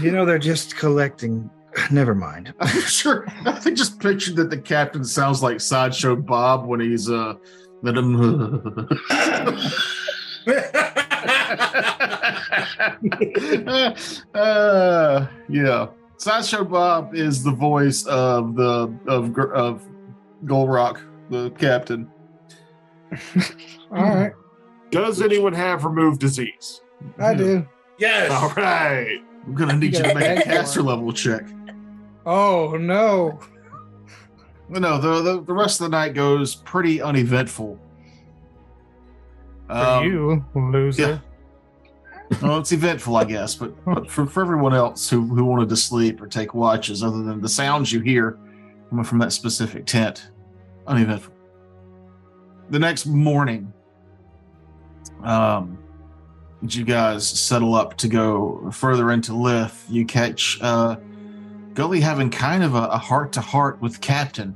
You 0.00 0.12
know, 0.12 0.24
they're 0.24 0.38
just 0.38 0.76
collecting. 0.76 1.50
Never 1.90 2.14
mind. 2.14 2.54
I'm 2.60 2.80
sure. 2.82 3.26
I 3.46 3.52
think 3.58 3.76
just 3.76 3.98
pictured 4.00 4.36
that 4.36 4.50
the 4.50 4.58
captain 4.58 5.04
sounds 5.04 5.42
like 5.42 5.60
Sideshow 5.60 6.16
Bob 6.16 6.66
when 6.66 6.80
he's 6.80 7.10
uh. 7.10 7.34
Let 7.84 7.96
him. 7.96 8.88
uh, 14.34 15.26
yeah. 15.48 15.86
Sideshow 16.16 16.64
Bob 16.64 17.14
is 17.14 17.42
the 17.42 17.50
voice 17.50 18.06
of 18.06 18.54
the 18.54 18.94
of 19.06 19.32
Gr- 19.32 19.52
of 19.52 19.86
Golrock, 20.44 21.00
the 21.30 21.50
captain. 21.58 22.10
All 23.90 24.02
right, 24.04 24.32
Does 24.90 25.20
anyone 25.20 25.52
have 25.52 25.84
remove 25.84 26.18
disease? 26.18 26.80
I 27.18 27.34
do. 27.34 27.66
yes. 27.98 28.30
All 28.30 28.50
right. 28.50 29.18
I'm 29.44 29.54
gonna 29.54 29.76
need 29.76 29.94
you 29.94 30.02
to 30.02 30.14
make 30.14 30.38
a 30.38 30.42
caster 30.42 30.82
level 30.82 31.12
check. 31.12 31.44
Oh 32.24 32.76
no! 32.76 33.40
No, 34.68 34.78
no, 34.78 34.98
the, 34.98 35.22
the 35.22 35.40
the 35.42 35.52
rest 35.52 35.80
of 35.80 35.90
the 35.90 35.96
night 35.96 36.14
goes 36.14 36.54
pretty 36.54 37.02
uneventful. 37.02 37.78
For 39.66 39.72
Um, 39.74 40.04
you, 40.04 40.44
loser. 40.54 41.20
Well, 42.40 42.58
it's 42.58 42.72
eventful, 42.72 43.16
I 43.16 43.24
guess, 43.24 43.54
but, 43.54 43.84
but 43.84 44.10
for, 44.10 44.24
for 44.24 44.40
everyone 44.42 44.72
else 44.74 45.10
who, 45.10 45.20
who 45.26 45.44
wanted 45.44 45.68
to 45.68 45.76
sleep 45.76 46.20
or 46.22 46.26
take 46.26 46.54
watches, 46.54 47.02
other 47.02 47.22
than 47.22 47.42
the 47.42 47.48
sounds 47.48 47.92
you 47.92 48.00
hear 48.00 48.38
coming 48.88 49.04
from 49.04 49.18
that 49.18 49.32
specific 49.32 49.84
tent, 49.84 50.30
uneventful. 50.86 51.34
The 52.70 52.78
next 52.78 53.04
morning, 53.04 53.70
um, 55.22 55.76
as 56.64 56.76
you 56.76 56.84
guys 56.84 57.28
settle 57.28 57.74
up 57.74 57.96
to 57.98 58.08
go 58.08 58.70
further 58.70 59.10
into 59.12 59.34
Lith, 59.34 59.84
you 59.88 60.04
catch 60.04 60.58
uh, 60.60 60.96
Gully 61.74 62.00
having 62.00 62.30
kind 62.30 62.62
of 62.62 62.74
a 62.74 62.98
heart 62.98 63.32
to 63.32 63.40
heart 63.40 63.80
with 63.80 64.00
Captain. 64.00 64.54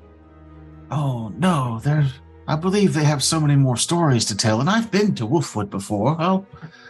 Oh 0.91 1.33
no, 1.37 1.81
there's. 1.83 2.13
I 2.49 2.55
believe 2.55 2.95
they 2.95 3.05
have 3.05 3.25
so 3.25 3.41
many 3.41 3.57
more 3.57 3.77
stories 3.77 4.25
to 4.27 4.37
tell, 4.37 4.61
and 4.61 4.71
I've 4.71 4.91
been 4.91 5.15
to 5.17 5.27
Wolfwood 5.27 5.69
before. 5.69 6.15
I'll, 6.21 6.47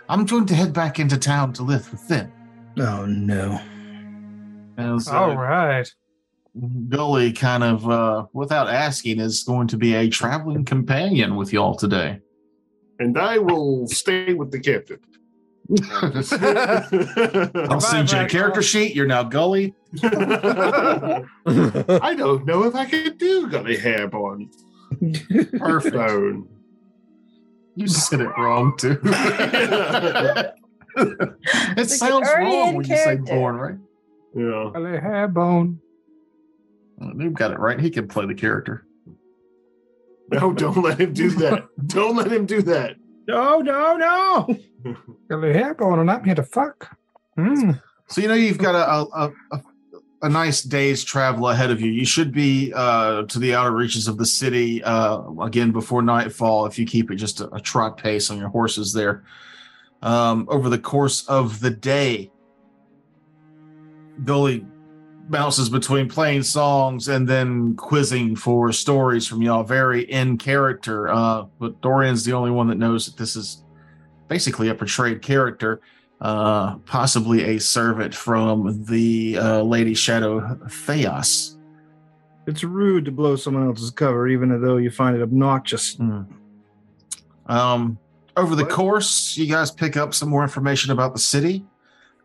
I'm 0.08 0.26
going 0.26 0.44
to 0.46 0.54
head 0.54 0.72
back 0.72 0.98
into 1.00 1.16
town 1.16 1.54
to 1.54 1.62
live 1.62 1.90
with 1.90 2.06
them. 2.08 2.30
Oh, 2.78 3.06
no. 3.06 3.58
And 4.76 5.02
so 5.02 5.12
All 5.12 5.36
right. 5.36 5.90
Gully 6.88 7.32
kind 7.32 7.64
of, 7.64 7.88
uh, 7.88 8.26
without 8.34 8.68
asking, 8.68 9.18
is 9.18 9.44
going 9.44 9.68
to 9.68 9.78
be 9.78 9.94
a 9.94 10.08
traveling 10.10 10.64
companion 10.64 11.36
with 11.36 11.54
y'all 11.54 11.74
today. 11.74 12.20
And 12.98 13.18
I 13.18 13.38
will 13.38 13.86
stay 13.88 14.34
with 14.34 14.50
the 14.50 14.60
captain. 14.60 14.98
I'll 17.70 17.80
send 17.80 18.12
you 18.12 18.18
a 18.18 18.28
character 18.28 18.60
Hawk. 18.60 18.62
sheet. 18.62 18.94
You're 18.94 19.06
now 19.06 19.24
Gully. 19.24 19.74
I 20.02 21.24
don't 22.16 22.46
know 22.46 22.64
if 22.64 22.74
I 22.74 22.84
can 22.86 23.16
do 23.16 23.48
gully 23.48 23.76
hair 23.76 24.06
born 24.06 24.50
Perfect. 25.58 25.94
bone. 25.94 26.48
You 27.74 27.88
said 27.88 28.20
it 28.20 28.30
wrong, 28.38 28.76
too. 28.78 28.98
it 30.96 31.90
sounds 31.90 32.28
already 32.28 32.44
wrong 32.46 32.68
in 32.68 32.74
when 32.76 32.86
you 32.86 32.96
say 32.96 33.16
born, 33.16 33.56
right? 33.56 33.76
Yeah. 34.34 34.70
Belly 34.72 34.98
hair 34.98 35.28
bone. 35.28 35.80
Oh, 37.00 37.06
Noob 37.06 37.34
got 37.34 37.50
it 37.50 37.58
right. 37.58 37.78
He 37.78 37.90
can 37.90 38.08
play 38.08 38.24
the 38.24 38.34
character. 38.34 38.85
No, 40.30 40.52
don't 40.54 40.82
let 40.82 41.00
him 41.00 41.12
do 41.12 41.30
that. 41.30 41.66
don't 41.86 42.16
let 42.16 42.32
him 42.32 42.46
do 42.46 42.62
that. 42.62 42.96
No, 43.28 43.60
no, 43.60 43.96
no. 43.96 44.94
Belly 45.28 45.52
hair 45.52 45.74
bone, 45.74 45.98
and 45.98 46.10
I'm 46.10 46.24
here 46.24 46.34
to 46.34 46.42
fuck. 46.42 46.96
Mm. 47.38 47.80
So 48.08 48.20
you 48.20 48.28
know 48.28 48.34
you've 48.34 48.58
got 48.58 48.74
a 48.74 49.18
a, 49.18 49.32
a, 49.52 49.62
a 50.22 50.28
nice 50.28 50.62
day's 50.62 51.02
travel 51.02 51.48
ahead 51.48 51.70
of 51.70 51.80
you. 51.80 51.90
You 51.90 52.04
should 52.04 52.32
be 52.32 52.72
uh, 52.74 53.24
to 53.24 53.38
the 53.38 53.54
outer 53.54 53.72
reaches 53.72 54.06
of 54.06 54.16
the 54.16 54.26
city 54.26 54.82
uh, 54.84 55.22
again 55.40 55.72
before 55.72 56.02
nightfall 56.02 56.66
if 56.66 56.78
you 56.78 56.86
keep 56.86 57.10
it 57.10 57.16
just 57.16 57.40
a, 57.40 57.52
a 57.54 57.60
trot 57.60 57.96
pace 57.96 58.30
on 58.30 58.38
your 58.38 58.48
horses 58.48 58.92
there. 58.92 59.24
Um, 60.02 60.46
over 60.48 60.68
the 60.68 60.78
course 60.78 61.26
of 61.26 61.60
the 61.60 61.70
day, 61.70 62.30
Gully 64.24 64.64
bounces 65.28 65.68
between 65.68 66.08
playing 66.08 66.42
songs 66.42 67.08
and 67.08 67.28
then 67.28 67.74
quizzing 67.76 68.36
for 68.36 68.72
stories 68.72 69.26
from 69.26 69.42
y'all, 69.42 69.64
very 69.64 70.02
in 70.02 70.38
character. 70.38 71.08
Uh, 71.08 71.46
but 71.58 71.80
Dorian's 71.80 72.24
the 72.24 72.32
only 72.32 72.50
one 72.50 72.68
that 72.68 72.78
knows 72.78 73.06
that 73.06 73.16
this 73.16 73.36
is 73.36 73.62
basically 74.28 74.68
a 74.68 74.74
portrayed 74.74 75.22
character 75.22 75.80
uh, 76.20 76.76
possibly 76.78 77.56
a 77.56 77.60
servant 77.60 78.14
from 78.14 78.84
the 78.86 79.38
uh, 79.38 79.62
Lady 79.62 79.94
Shadow 79.94 80.58
Theos. 80.68 81.58
It's 82.46 82.64
rude 82.64 83.04
to 83.06 83.10
blow 83.10 83.36
someone 83.36 83.66
else's 83.66 83.90
cover, 83.90 84.28
even 84.28 84.60
though 84.62 84.76
you 84.76 84.90
find 84.90 85.16
it 85.16 85.22
obnoxious. 85.22 85.98
Um, 87.46 87.98
over 88.36 88.54
the 88.54 88.62
What? 88.64 88.72
course, 88.72 89.36
you 89.36 89.46
guys 89.46 89.70
pick 89.70 89.96
up 89.96 90.14
some 90.14 90.28
more 90.28 90.42
information 90.42 90.92
about 90.92 91.12
the 91.12 91.18
city, 91.18 91.64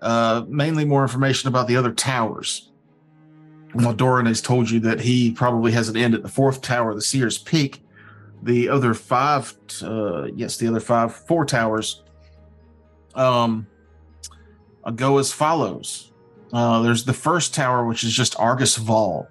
uh, 0.01 0.43
mainly 0.47 0.85
more 0.85 1.01
information 1.01 1.47
about 1.47 1.67
the 1.67 1.75
other 1.75 1.91
towers. 1.91 2.70
Well, 3.73 3.93
Dorian 3.93 4.25
has 4.25 4.41
told 4.41 4.69
you 4.69 4.79
that 4.81 4.99
he 4.99 5.31
probably 5.31 5.71
has 5.71 5.87
an 5.87 5.95
end 5.95 6.13
at 6.13 6.23
the 6.23 6.29
fourth 6.29 6.61
tower, 6.61 6.93
the 6.93 7.01
Seer's 7.01 7.37
Peak. 7.37 7.83
The 8.43 8.69
other 8.69 8.93
five, 8.93 9.53
uh, 9.83 10.23
yes, 10.35 10.57
the 10.57 10.67
other 10.67 10.79
five, 10.79 11.15
four 11.15 11.45
towers, 11.45 12.03
um, 13.13 13.67
go 14.95 15.19
as 15.19 15.31
follows. 15.31 16.11
Uh, 16.51 16.81
there's 16.81 17.05
the 17.05 17.13
first 17.13 17.53
tower, 17.53 17.85
which 17.85 18.03
is 18.03 18.13
just 18.13 18.37
Argus 18.39 18.77
Vol. 18.77 19.27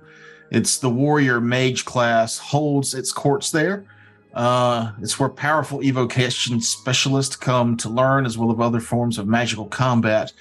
It's 0.51 0.79
the 0.79 0.91
warrior 0.91 1.41
mage 1.41 1.85
class 1.85 2.39
holds 2.39 2.95
its 2.95 3.13
courts 3.13 3.51
there. 3.51 3.85
Uh, 4.33 4.93
it's 5.01 5.19
where 5.19 5.29
powerful 5.29 5.83
evocation 5.83 6.61
specialists 6.61 7.37
come 7.37 7.77
to 7.79 7.89
learn, 7.89 8.27
as 8.27 8.39
well 8.39 8.53
as 8.53 8.61
other 8.61 8.81
forms 8.81 9.19
of 9.19 9.27
magical 9.27 9.67
combat. 9.67 10.33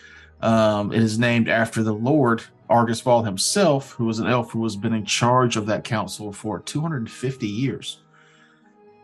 Um, 0.41 0.93
it 0.93 1.01
is 1.01 1.19
named 1.19 1.49
after 1.49 1.83
the 1.83 1.93
Lord 1.93 2.43
Argus 2.69 3.01
Vol 3.01 3.23
himself, 3.23 3.91
who 3.93 4.05
was 4.05 4.19
an 4.19 4.27
elf 4.27 4.51
who 4.51 4.63
has 4.63 4.75
been 4.75 4.93
in 4.93 5.05
charge 5.05 5.57
of 5.57 5.65
that 5.65 5.83
council 5.83 6.31
for 6.31 6.59
250 6.59 7.47
years. 7.47 7.99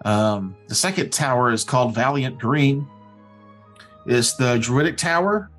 Um, 0.06 0.56
the 0.68 0.76
second 0.76 1.12
tower 1.12 1.52
is 1.52 1.64
called 1.64 1.96
Valiant 1.96 2.38
Green. 2.38 2.88
It's 4.06 4.34
the 4.34 4.58
Druidic 4.60 4.98
Tower. 4.98 5.50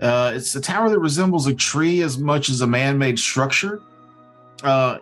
Uh, 0.00 0.32
it's 0.34 0.54
a 0.54 0.60
tower 0.60 0.88
that 0.90 1.00
resembles 1.00 1.46
a 1.46 1.54
tree 1.54 2.02
as 2.02 2.18
much 2.18 2.48
as 2.48 2.60
a 2.60 2.66
man-made 2.66 3.18
structure. 3.18 3.80
Uh, 4.62 4.98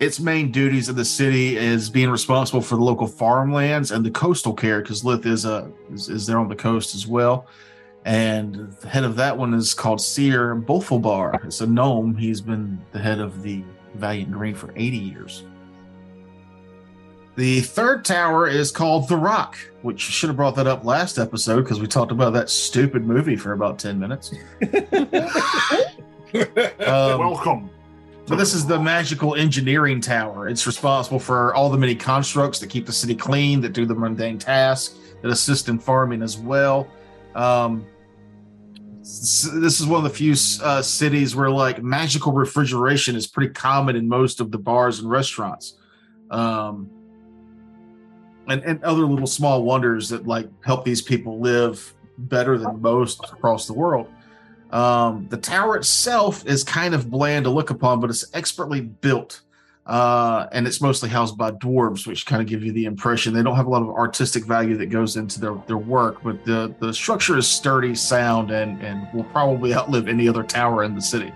its 0.00 0.18
main 0.18 0.50
duties 0.50 0.88
in 0.88 0.96
the 0.96 1.04
city 1.04 1.56
is 1.56 1.88
being 1.88 2.10
responsible 2.10 2.60
for 2.60 2.74
the 2.76 2.82
local 2.82 3.06
farmlands 3.06 3.92
and 3.92 4.04
the 4.04 4.10
coastal 4.10 4.52
care, 4.52 4.80
because 4.80 5.04
Lith 5.04 5.26
is 5.26 5.44
a 5.44 5.70
is, 5.92 6.08
is 6.08 6.26
there 6.26 6.38
on 6.38 6.48
the 6.48 6.56
coast 6.56 6.94
as 6.94 7.06
well. 7.06 7.46
And 8.04 8.70
the 8.80 8.88
head 8.88 9.04
of 9.04 9.16
that 9.16 9.36
one 9.36 9.54
is 9.54 9.72
called 9.72 10.00
Seer 10.00 10.54
Bolfalbar. 10.54 11.44
It's 11.44 11.60
a 11.62 11.66
gnome. 11.66 12.14
He's 12.16 12.40
been 12.40 12.78
the 12.92 12.98
head 12.98 13.18
of 13.18 13.42
the 13.42 13.64
Valiant 13.94 14.30
Green 14.30 14.54
for 14.54 14.72
80 14.76 14.96
years. 14.96 15.44
The 17.36 17.62
third 17.62 18.04
tower 18.04 18.46
is 18.46 18.70
called 18.70 19.08
The 19.08 19.16
Rock, 19.16 19.56
which 19.82 20.00
should 20.00 20.28
have 20.28 20.36
brought 20.36 20.54
that 20.56 20.66
up 20.66 20.84
last 20.84 21.18
episode 21.18 21.62
because 21.62 21.80
we 21.80 21.86
talked 21.88 22.12
about 22.12 22.32
that 22.34 22.48
stupid 22.48 23.04
movie 23.04 23.36
for 23.36 23.52
about 23.52 23.78
10 23.78 23.98
minutes. 23.98 24.32
Um, 26.34 27.20
Welcome. 27.20 27.70
but 28.26 28.34
this 28.34 28.54
is 28.54 28.66
the 28.66 28.76
magical 28.76 29.36
engineering 29.36 30.00
tower. 30.00 30.48
It's 30.48 30.66
responsible 30.66 31.20
for 31.20 31.54
all 31.54 31.70
the 31.70 31.78
many 31.78 31.94
constructs 31.94 32.58
that 32.58 32.70
keep 32.70 32.86
the 32.86 32.92
city 32.92 33.14
clean, 33.14 33.60
that 33.60 33.72
do 33.72 33.86
the 33.86 33.94
mundane 33.94 34.36
tasks, 34.40 34.96
that 35.22 35.30
assist 35.30 35.68
in 35.68 35.78
farming 35.78 36.22
as 36.22 36.36
well. 36.36 36.88
Um, 37.36 37.86
this 39.04 39.80
is 39.80 39.86
one 39.86 40.02
of 40.02 40.10
the 40.10 40.16
few 40.16 40.32
uh, 40.62 40.80
cities 40.80 41.36
where 41.36 41.50
like 41.50 41.82
magical 41.82 42.32
refrigeration 42.32 43.16
is 43.16 43.26
pretty 43.26 43.52
common 43.52 43.96
in 43.96 44.08
most 44.08 44.40
of 44.40 44.50
the 44.50 44.56
bars 44.56 44.98
and 44.98 45.10
restaurants. 45.10 45.76
Um, 46.30 46.90
and, 48.48 48.62
and 48.64 48.82
other 48.82 49.02
little 49.02 49.26
small 49.26 49.62
wonders 49.62 50.08
that 50.08 50.26
like 50.26 50.48
help 50.64 50.86
these 50.86 51.02
people 51.02 51.38
live 51.38 51.94
better 52.16 52.56
than 52.56 52.80
most 52.80 53.22
across 53.24 53.66
the 53.66 53.74
world. 53.74 54.08
Um, 54.70 55.28
the 55.28 55.36
tower 55.36 55.76
itself 55.76 56.46
is 56.46 56.64
kind 56.64 56.94
of 56.94 57.10
bland 57.10 57.44
to 57.44 57.50
look 57.50 57.68
upon, 57.68 58.00
but 58.00 58.08
it's 58.08 58.24
expertly 58.34 58.80
built. 58.80 59.42
Uh, 59.86 60.46
and 60.52 60.66
it's 60.66 60.80
mostly 60.80 61.10
housed 61.10 61.36
by 61.36 61.50
dwarves, 61.50 62.06
which 62.06 62.24
kind 62.24 62.40
of 62.40 62.48
give 62.48 62.64
you 62.64 62.72
the 62.72 62.86
impression 62.86 63.34
they 63.34 63.42
don't 63.42 63.56
have 63.56 63.66
a 63.66 63.70
lot 63.70 63.82
of 63.82 63.90
artistic 63.90 64.44
value 64.44 64.78
that 64.78 64.86
goes 64.86 65.16
into 65.16 65.38
their, 65.38 65.54
their 65.66 65.76
work, 65.76 66.22
but 66.22 66.42
the, 66.46 66.74
the 66.80 66.92
structure 66.92 67.36
is 67.36 67.46
sturdy, 67.46 67.94
sound, 67.94 68.50
and, 68.50 68.80
and 68.82 69.06
will 69.12 69.24
probably 69.24 69.74
outlive 69.74 70.08
any 70.08 70.26
other 70.26 70.42
tower 70.42 70.84
in 70.84 70.94
the 70.94 71.02
city. 71.02 71.30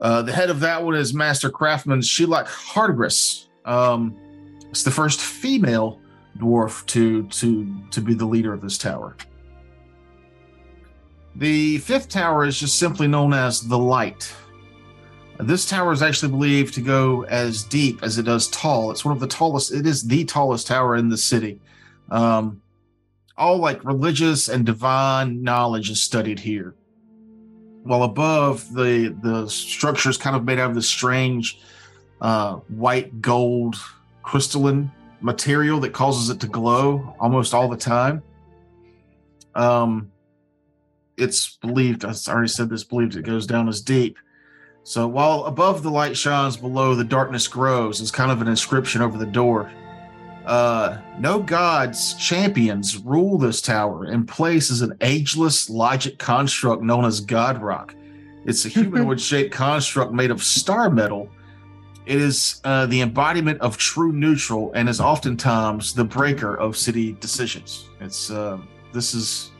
Uh, 0.00 0.22
the 0.22 0.32
head 0.32 0.50
of 0.50 0.60
that 0.60 0.82
one 0.82 0.94
is 0.96 1.14
Master 1.14 1.48
Craftsman 1.48 2.00
Sheilak 2.00 2.46
Hardgris. 2.46 3.46
Um, 3.64 4.16
it's 4.70 4.82
the 4.82 4.90
first 4.90 5.20
female 5.20 6.00
dwarf 6.38 6.84
to 6.86 7.22
to 7.28 7.74
to 7.90 8.00
be 8.02 8.12
the 8.12 8.26
leader 8.26 8.52
of 8.52 8.60
this 8.60 8.76
tower. 8.76 9.16
The 11.34 11.78
fifth 11.78 12.08
tower 12.08 12.44
is 12.44 12.58
just 12.58 12.78
simply 12.78 13.06
known 13.06 13.32
as 13.32 13.62
the 13.62 13.78
Light. 13.78 14.34
This 15.38 15.68
tower 15.68 15.92
is 15.92 16.02
actually 16.02 16.32
believed 16.32 16.74
to 16.74 16.80
go 16.80 17.24
as 17.24 17.62
deep 17.62 18.02
as 18.02 18.18
it 18.18 18.24
does 18.24 18.48
tall. 18.48 18.90
It's 18.90 19.04
one 19.04 19.12
of 19.12 19.20
the 19.20 19.26
tallest. 19.26 19.72
It 19.72 19.86
is 19.86 20.02
the 20.02 20.24
tallest 20.24 20.66
tower 20.66 20.96
in 20.96 21.08
the 21.08 21.16
city. 21.16 21.60
Um, 22.10 22.62
all 23.36 23.58
like 23.58 23.84
religious 23.84 24.48
and 24.48 24.64
divine 24.64 25.42
knowledge 25.42 25.90
is 25.90 26.02
studied 26.02 26.40
here. 26.40 26.74
While 27.82 28.02
above, 28.02 28.72
the 28.72 29.14
the 29.22 29.48
structure 29.48 30.10
is 30.10 30.16
kind 30.16 30.34
of 30.34 30.44
made 30.44 30.58
out 30.58 30.70
of 30.70 30.74
this 30.74 30.88
strange 30.88 31.60
uh, 32.20 32.54
white 32.68 33.20
gold 33.20 33.76
crystalline 34.22 34.90
material 35.20 35.80
that 35.80 35.92
causes 35.92 36.30
it 36.30 36.40
to 36.40 36.46
glow 36.46 37.14
almost 37.20 37.54
all 37.54 37.68
the 37.68 37.76
time. 37.76 38.22
Um, 39.54 40.10
it's 41.16 41.56
believed, 41.56 42.04
I 42.04 42.14
already 42.28 42.48
said 42.48 42.68
this, 42.68 42.84
believed 42.84 43.16
it 43.16 43.22
goes 43.24 43.46
down 43.46 43.68
as 43.68 43.80
deep. 43.80 44.18
So 44.86 45.08
while 45.08 45.46
above 45.46 45.82
the 45.82 45.90
light 45.90 46.16
shines, 46.16 46.56
below 46.56 46.94
the 46.94 47.02
darkness 47.02 47.48
grows, 47.48 48.00
is 48.00 48.12
kind 48.12 48.30
of 48.30 48.40
an 48.40 48.46
inscription 48.46 49.02
over 49.02 49.18
the 49.18 49.26
door. 49.26 49.68
Uh, 50.44 50.98
no 51.18 51.40
gods 51.40 52.14
champions 52.14 52.96
rule 52.98 53.36
this 53.36 53.60
tower. 53.60 54.04
In 54.04 54.24
place 54.24 54.70
is 54.70 54.82
an 54.82 54.96
ageless 55.00 55.68
logic 55.68 56.20
construct 56.20 56.84
known 56.84 57.04
as 57.04 57.20
God 57.20 57.60
Rock. 57.60 57.96
It's 58.44 58.64
a 58.64 58.68
humanoid 58.68 59.20
shaped 59.30 59.52
construct 59.52 60.12
made 60.12 60.30
of 60.30 60.40
star 60.40 60.88
metal. 60.88 61.30
It 62.06 62.18
is 62.18 62.60
uh, 62.62 62.86
the 62.86 63.00
embodiment 63.00 63.60
of 63.62 63.76
true 63.76 64.12
neutral 64.12 64.70
and 64.74 64.88
is 64.88 65.00
oftentimes 65.00 65.94
the 65.94 66.04
breaker 66.04 66.54
of 66.54 66.76
city 66.76 67.14
decisions. 67.14 67.88
It's 68.00 68.30
uh, 68.30 68.60
this 68.92 69.14
is 69.14 69.50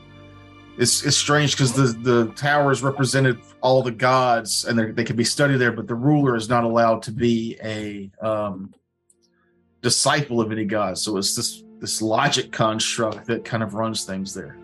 it's 0.79 1.05
it's 1.05 1.17
strange 1.17 1.53
because 1.53 1.73
the 1.73 1.99
the 2.03 2.33
towers 2.33 2.83
represented 2.83 3.39
all 3.61 3.83
the 3.83 3.91
gods 3.91 4.65
and 4.65 4.79
they're- 4.79 4.93
can 4.93 5.17
be 5.17 5.25
studied 5.25 5.57
there, 5.57 5.73
but 5.73 5.87
the 5.87 5.95
ruler 5.95 6.37
is 6.37 6.49
not 6.49 6.65
allowed 6.65 7.03
to 7.03 7.13
be 7.13 7.57
a 7.63 8.11
um, 8.21 8.75
disciple 9.83 10.41
of 10.41 10.53
any 10.53 10.65
god. 10.65 10.99
So 10.99 11.17
it's 11.17 11.35
this 11.35 11.63
this 11.81 12.01
logic 12.03 12.53
construct 12.53 13.27
that 13.27 13.45
kind 13.45 13.63
of 13.63 13.75
runs 13.75 14.05
things 14.05 14.35
there. 14.35 14.57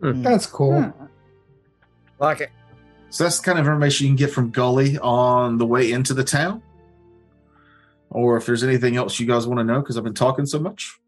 Hmm. 0.00 0.10
Hmm. 0.12 0.22
That's 0.22 0.46
cool. 0.46 0.82
Hmm. 0.82 1.04
Like 2.18 2.40
it. 2.40 2.50
So 3.10 3.24
that's 3.24 3.38
the 3.38 3.44
kind 3.44 3.58
of 3.58 3.64
information 3.66 4.06
you 4.06 4.10
can 4.10 4.16
get 4.16 4.30
from 4.32 4.50
Gully 4.50 4.98
on 4.98 5.58
the 5.58 5.66
way 5.66 5.92
into 5.92 6.12
the 6.12 6.24
town. 6.24 6.62
Or 8.10 8.36
if 8.36 8.46
there's 8.46 8.64
anything 8.64 8.96
else 8.96 9.18
you 9.20 9.26
guys 9.26 9.46
want 9.46 9.58
to 9.58 9.64
know, 9.64 9.80
because 9.80 9.96
I've 9.96 10.04
been 10.04 10.14
talking 10.14 10.46
so 10.46 10.58
much. 10.58 10.98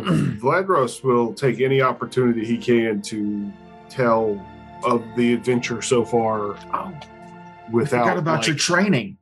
Vladros 0.40 1.02
will 1.04 1.32
take 1.34 1.60
any 1.60 1.80
opportunity 1.82 2.44
he 2.44 2.56
can 2.58 3.00
to 3.02 3.52
tell 3.88 4.40
of 4.84 5.02
the 5.16 5.32
adventure 5.34 5.80
so 5.82 6.04
far 6.04 6.56
Oh, 6.72 6.92
without. 7.72 8.00
forgot 8.04 8.18
about 8.18 8.38
like- 8.38 8.46
your 8.48 8.56
training. 8.56 9.16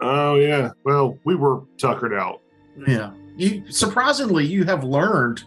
Oh 0.00 0.36
yeah. 0.36 0.70
Well, 0.84 1.18
we 1.24 1.34
were 1.34 1.62
tuckered 1.78 2.14
out. 2.14 2.40
Yeah. 2.86 3.10
You 3.36 3.64
surprisingly 3.70 4.44
you 4.46 4.64
have 4.64 4.84
learned 4.84 5.42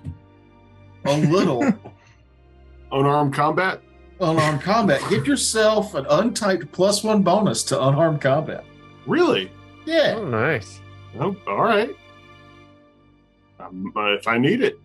a 1.06 1.17
little 1.17 1.63
Unarmed 2.91 3.34
combat. 3.34 3.82
unarmed 4.20 4.62
combat. 4.62 5.02
Give 5.10 5.26
yourself 5.26 5.96
an 5.96 6.06
untyped 6.10 6.72
plus 6.74 7.04
one 7.04 7.24
bonus 7.24 7.63
to 7.63 7.82
unarmed 7.82 8.20
combat. 8.22 8.65
Really? 9.08 9.50
Yeah. 9.86 10.15
Oh, 10.17 10.26
nice. 10.28 10.80
Oh, 11.20 11.36
all 11.48 11.63
right. 11.63 11.89
Um, 13.62 13.91
if 13.95 14.28
I 14.28 14.38
need 14.38 14.62
it. 14.62 14.80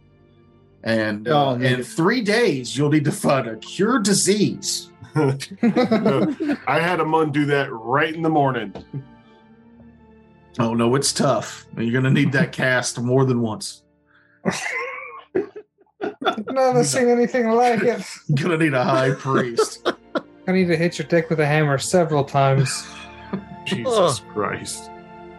And 0.84 1.26
Oh, 1.28 1.48
uh, 1.50 1.56
man. 1.56 1.74
in 1.76 1.82
three 1.82 2.20
days, 2.20 2.76
you'll 2.76 2.90
need 2.90 3.04
to 3.06 3.12
find 3.12 3.48
a 3.48 3.56
cure 3.56 3.98
disease. 3.98 4.90
I 5.16 6.78
had 6.80 7.00
him 7.00 7.14
undo 7.14 7.46
that 7.46 7.68
right 7.72 8.14
in 8.14 8.22
the 8.22 8.28
morning. 8.28 8.72
Oh 10.58 10.74
no, 10.74 10.94
it's 10.94 11.12
tough. 11.12 11.66
You're 11.76 11.92
gonna 11.92 12.10
need 12.12 12.32
that 12.32 12.52
cast 12.62 13.00
more 13.00 13.24
than 13.24 13.40
once. 13.40 13.82
Never 16.50 16.84
seen 16.84 17.08
anything 17.08 17.48
like 17.50 17.82
it. 17.82 18.02
You're 18.28 18.48
gonna 18.50 18.58
need 18.58 18.74
a 18.74 18.84
high 18.84 19.12
priest. 19.12 19.86
I 20.46 20.52
need 20.52 20.66
to 20.66 20.76
hit 20.76 20.98
your 20.98 21.08
dick 21.08 21.28
with 21.30 21.40
a 21.40 21.46
hammer 21.46 21.78
several 21.78 22.22
times. 22.24 22.86
Jesus 23.64 24.20
Christ. 24.32 24.90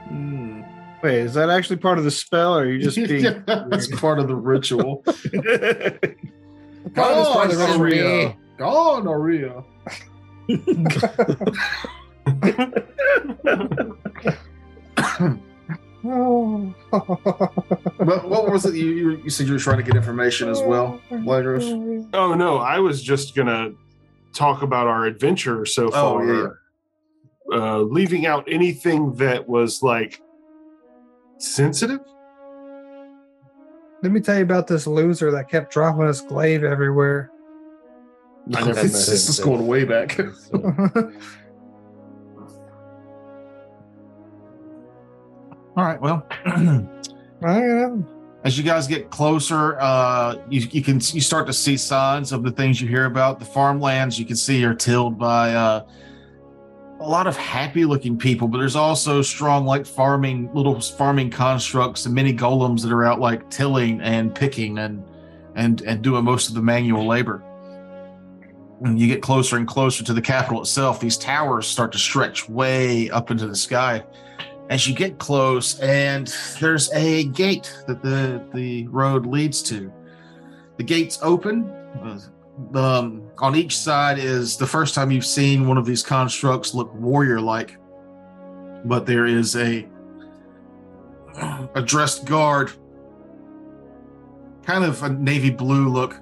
Hmm. 0.09 0.61
Wait, 1.03 1.15
is 1.19 1.33
that 1.35 1.49
actually 1.49 1.77
part 1.77 1.97
of 1.97 2.03
the 2.03 2.11
spell, 2.11 2.57
or 2.57 2.63
are 2.63 2.65
you 2.69 2.79
just 2.79 2.97
being? 3.07 3.43
That's 3.45 3.87
part 3.99 4.19
of 4.19 4.27
the 4.27 4.35
ritual. 4.35 5.03
God 6.93 7.17
is 7.19 7.27
part 7.27 7.51
of 7.51 7.57
the 7.57 8.35
Gone, 8.57 9.03
ritual. 9.05 9.11
Aria. 9.11 9.63
Oh. 16.05 16.73
But 17.99 18.29
what 18.29 18.49
was 18.51 18.65
it? 18.65 18.75
You, 18.75 18.85
you, 18.91 19.11
you 19.23 19.29
said 19.29 19.47
you 19.47 19.53
were 19.53 19.59
trying 19.59 19.77
to 19.77 19.83
get 19.83 19.95
information 19.95 20.49
as 20.49 20.61
well, 20.61 21.01
Lagros? 21.11 22.07
Oh 22.13 22.33
no, 22.33 22.57
I 22.57 22.79
was 22.79 23.01
just 23.03 23.35
gonna 23.35 23.71
talk 24.33 24.61
about 24.61 24.87
our 24.87 25.05
adventure 25.05 25.65
so 25.65 25.87
Oh, 25.87 25.91
far. 25.91 26.25
yeah. 26.33 26.47
Uh, 27.51 27.79
leaving 27.79 28.25
out 28.25 28.45
anything 28.51 29.13
that 29.15 29.47
was 29.47 29.81
like 29.81 30.21
sensitive. 31.37 32.01
Let 34.03 34.11
me 34.11 34.19
tell 34.19 34.37
you 34.37 34.43
about 34.43 34.67
this 34.67 34.85
loser 34.85 35.31
that 35.31 35.49
kept 35.49 35.71
dropping 35.71 36.05
his 36.07 36.21
glaive 36.21 36.63
everywhere. 36.63 37.31
I 38.53 38.59
never, 38.59 38.73
That's- 38.73 39.07
this 39.07 39.27
is 39.27 39.39
going 39.39 39.65
way 39.65 39.83
back. 39.83 40.19
All 45.75 45.83
right. 45.83 46.01
Well, 46.01 46.25
as 48.43 48.57
you 48.57 48.63
guys 48.63 48.87
get 48.87 49.09
closer, 49.11 49.79
uh, 49.79 50.37
you, 50.49 50.61
you 50.71 50.81
can 50.81 50.95
you 50.95 51.21
start 51.21 51.45
to 51.47 51.53
see 51.53 51.77
signs 51.77 52.31
of 52.31 52.43
the 52.43 52.51
things 52.51 52.81
you 52.81 52.87
hear 52.87 53.05
about. 53.05 53.39
The 53.39 53.45
farmlands 53.45 54.17
you 54.17 54.25
can 54.25 54.37
see 54.37 54.63
are 54.65 54.73
tilled 54.73 55.19
by 55.19 55.53
uh, 55.53 55.85
a 56.99 57.07
lot 57.07 57.27
of 57.27 57.37
happy-looking 57.37 58.17
people, 58.17 58.47
but 58.47 58.57
there's 58.57 58.75
also 58.75 59.21
strong 59.21 59.65
like 59.65 59.85
farming 59.85 60.53
little 60.53 60.79
farming 60.79 61.29
constructs 61.29 62.05
and 62.05 62.15
many 62.15 62.33
golems 62.33 62.81
that 62.81 62.91
are 62.91 63.03
out 63.03 63.19
like 63.19 63.49
tilling 63.49 64.01
and 64.01 64.33
picking 64.33 64.77
and 64.79 65.03
and 65.55 65.81
and 65.81 66.01
doing 66.01 66.23
most 66.23 66.49
of 66.49 66.55
the 66.55 66.61
manual 66.61 67.05
labor. 67.05 67.43
When 68.79 68.97
you 68.97 69.07
get 69.07 69.21
closer 69.21 69.57
and 69.57 69.67
closer 69.67 70.03
to 70.03 70.13
the 70.13 70.21
capital 70.21 70.61
itself, 70.61 70.99
these 70.99 71.17
towers 71.17 71.67
start 71.67 71.91
to 71.93 71.97
stretch 71.97 72.47
way 72.47 73.09
up 73.09 73.31
into 73.31 73.47
the 73.47 73.55
sky 73.55 74.03
as 74.69 74.87
you 74.87 74.93
get 74.93 75.17
close 75.17 75.79
and 75.79 76.33
there's 76.59 76.91
a 76.93 77.25
gate 77.25 77.73
that 77.87 78.01
the 78.01 78.43
the 78.53 78.87
road 78.87 79.25
leads 79.25 79.61
to 79.61 79.91
the 80.77 80.83
gates 80.83 81.19
open 81.21 81.69
uh, 82.03 82.19
um, 82.73 83.23
on 83.39 83.55
each 83.55 83.77
side 83.77 84.17
is 84.19 84.57
the 84.57 84.65
first 84.67 84.95
time 84.95 85.11
you've 85.11 85.25
seen 85.25 85.67
one 85.67 85.77
of 85.77 85.85
these 85.85 86.03
constructs 86.03 86.73
look 86.73 86.93
warrior 86.95 87.39
like 87.39 87.77
but 88.85 89.05
there 89.05 89.25
is 89.25 89.55
a 89.55 89.87
a 91.75 91.81
dressed 91.81 92.25
guard 92.25 92.71
kind 94.63 94.83
of 94.83 95.03
a 95.03 95.09
navy 95.09 95.51
blue 95.51 95.87
look 95.87 96.19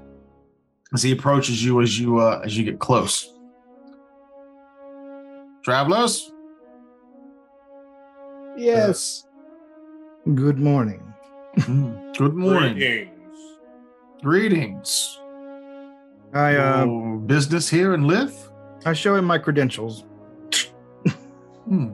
as 0.93 1.01
he 1.01 1.11
approaches 1.11 1.63
you 1.63 1.81
as 1.81 1.99
you 1.99 2.19
uh, 2.19 2.41
as 2.43 2.57
you 2.57 2.63
get 2.63 2.79
close 2.79 3.33
travelers 5.63 6.31
Yes. 8.57 9.27
Good 10.33 10.59
morning. 10.59 11.01
Mm, 11.57 12.17
Good 12.17 12.33
morning. 12.33 12.75
Greetings. 12.75 13.37
Greetings. 14.21 15.19
I 16.35 16.55
uh, 16.57 16.85
business 16.85 17.69
here 17.69 17.93
in 17.93 18.05
Lith? 18.05 18.51
I 18.85 18.91
show 18.91 19.15
him 19.15 19.23
my 19.23 19.37
credentials. 19.37 20.03
Hmm. 21.63 21.87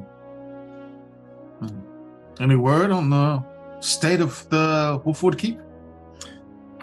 Hmm. 1.59 1.79
Any 2.39 2.55
word 2.55 2.89
on 2.89 3.11
the 3.11 3.43
state 3.81 4.19
of 4.19 4.49
the 4.49 4.99
Wolfwood 5.05 5.37
Keep? 5.37 5.59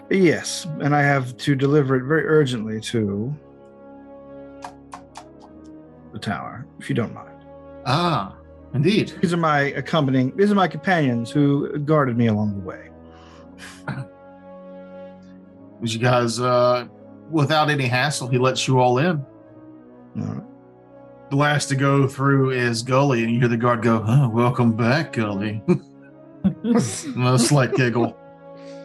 Yes, 0.09 0.65
and 0.79 0.95
I 0.95 1.01
have 1.01 1.35
to 1.37 1.53
deliver 1.53 1.97
it 1.97 2.03
very 2.05 2.25
urgently 2.25 2.79
to 2.81 3.35
the 6.13 6.19
tower, 6.19 6.65
if 6.79 6.87
you 6.89 6.95
don't 6.95 7.13
mind. 7.13 7.45
Ah, 7.85 8.37
indeed. 8.73 9.13
These 9.21 9.33
are 9.33 9.37
my 9.37 9.59
accompanying. 9.73 10.35
These 10.37 10.49
are 10.49 10.55
my 10.55 10.69
companions 10.69 11.29
who 11.29 11.77
guarded 11.79 12.17
me 12.17 12.27
along 12.27 12.57
the 12.57 12.65
way. 12.65 12.89
As 15.83 15.93
you 15.93 15.99
guys, 15.99 16.39
uh, 16.39 16.87
without 17.29 17.69
any 17.69 17.87
hassle, 17.87 18.27
he 18.27 18.37
lets 18.37 18.67
you 18.67 18.79
all 18.79 18.97
in. 18.97 19.25
All 20.19 20.23
right. 20.23 20.43
The 21.29 21.35
last 21.35 21.69
to 21.69 21.75
go 21.75 22.07
through 22.07 22.51
is 22.51 22.81
Gully, 22.81 23.23
and 23.23 23.31
you 23.31 23.39
hear 23.39 23.47
the 23.47 23.57
guard 23.57 23.83
go, 23.83 24.03
oh, 24.05 24.29
welcome 24.29 24.75
back, 24.75 25.13
Gully. 25.13 25.61
a 26.65 27.37
slight 27.39 27.75
giggle. 27.75 28.17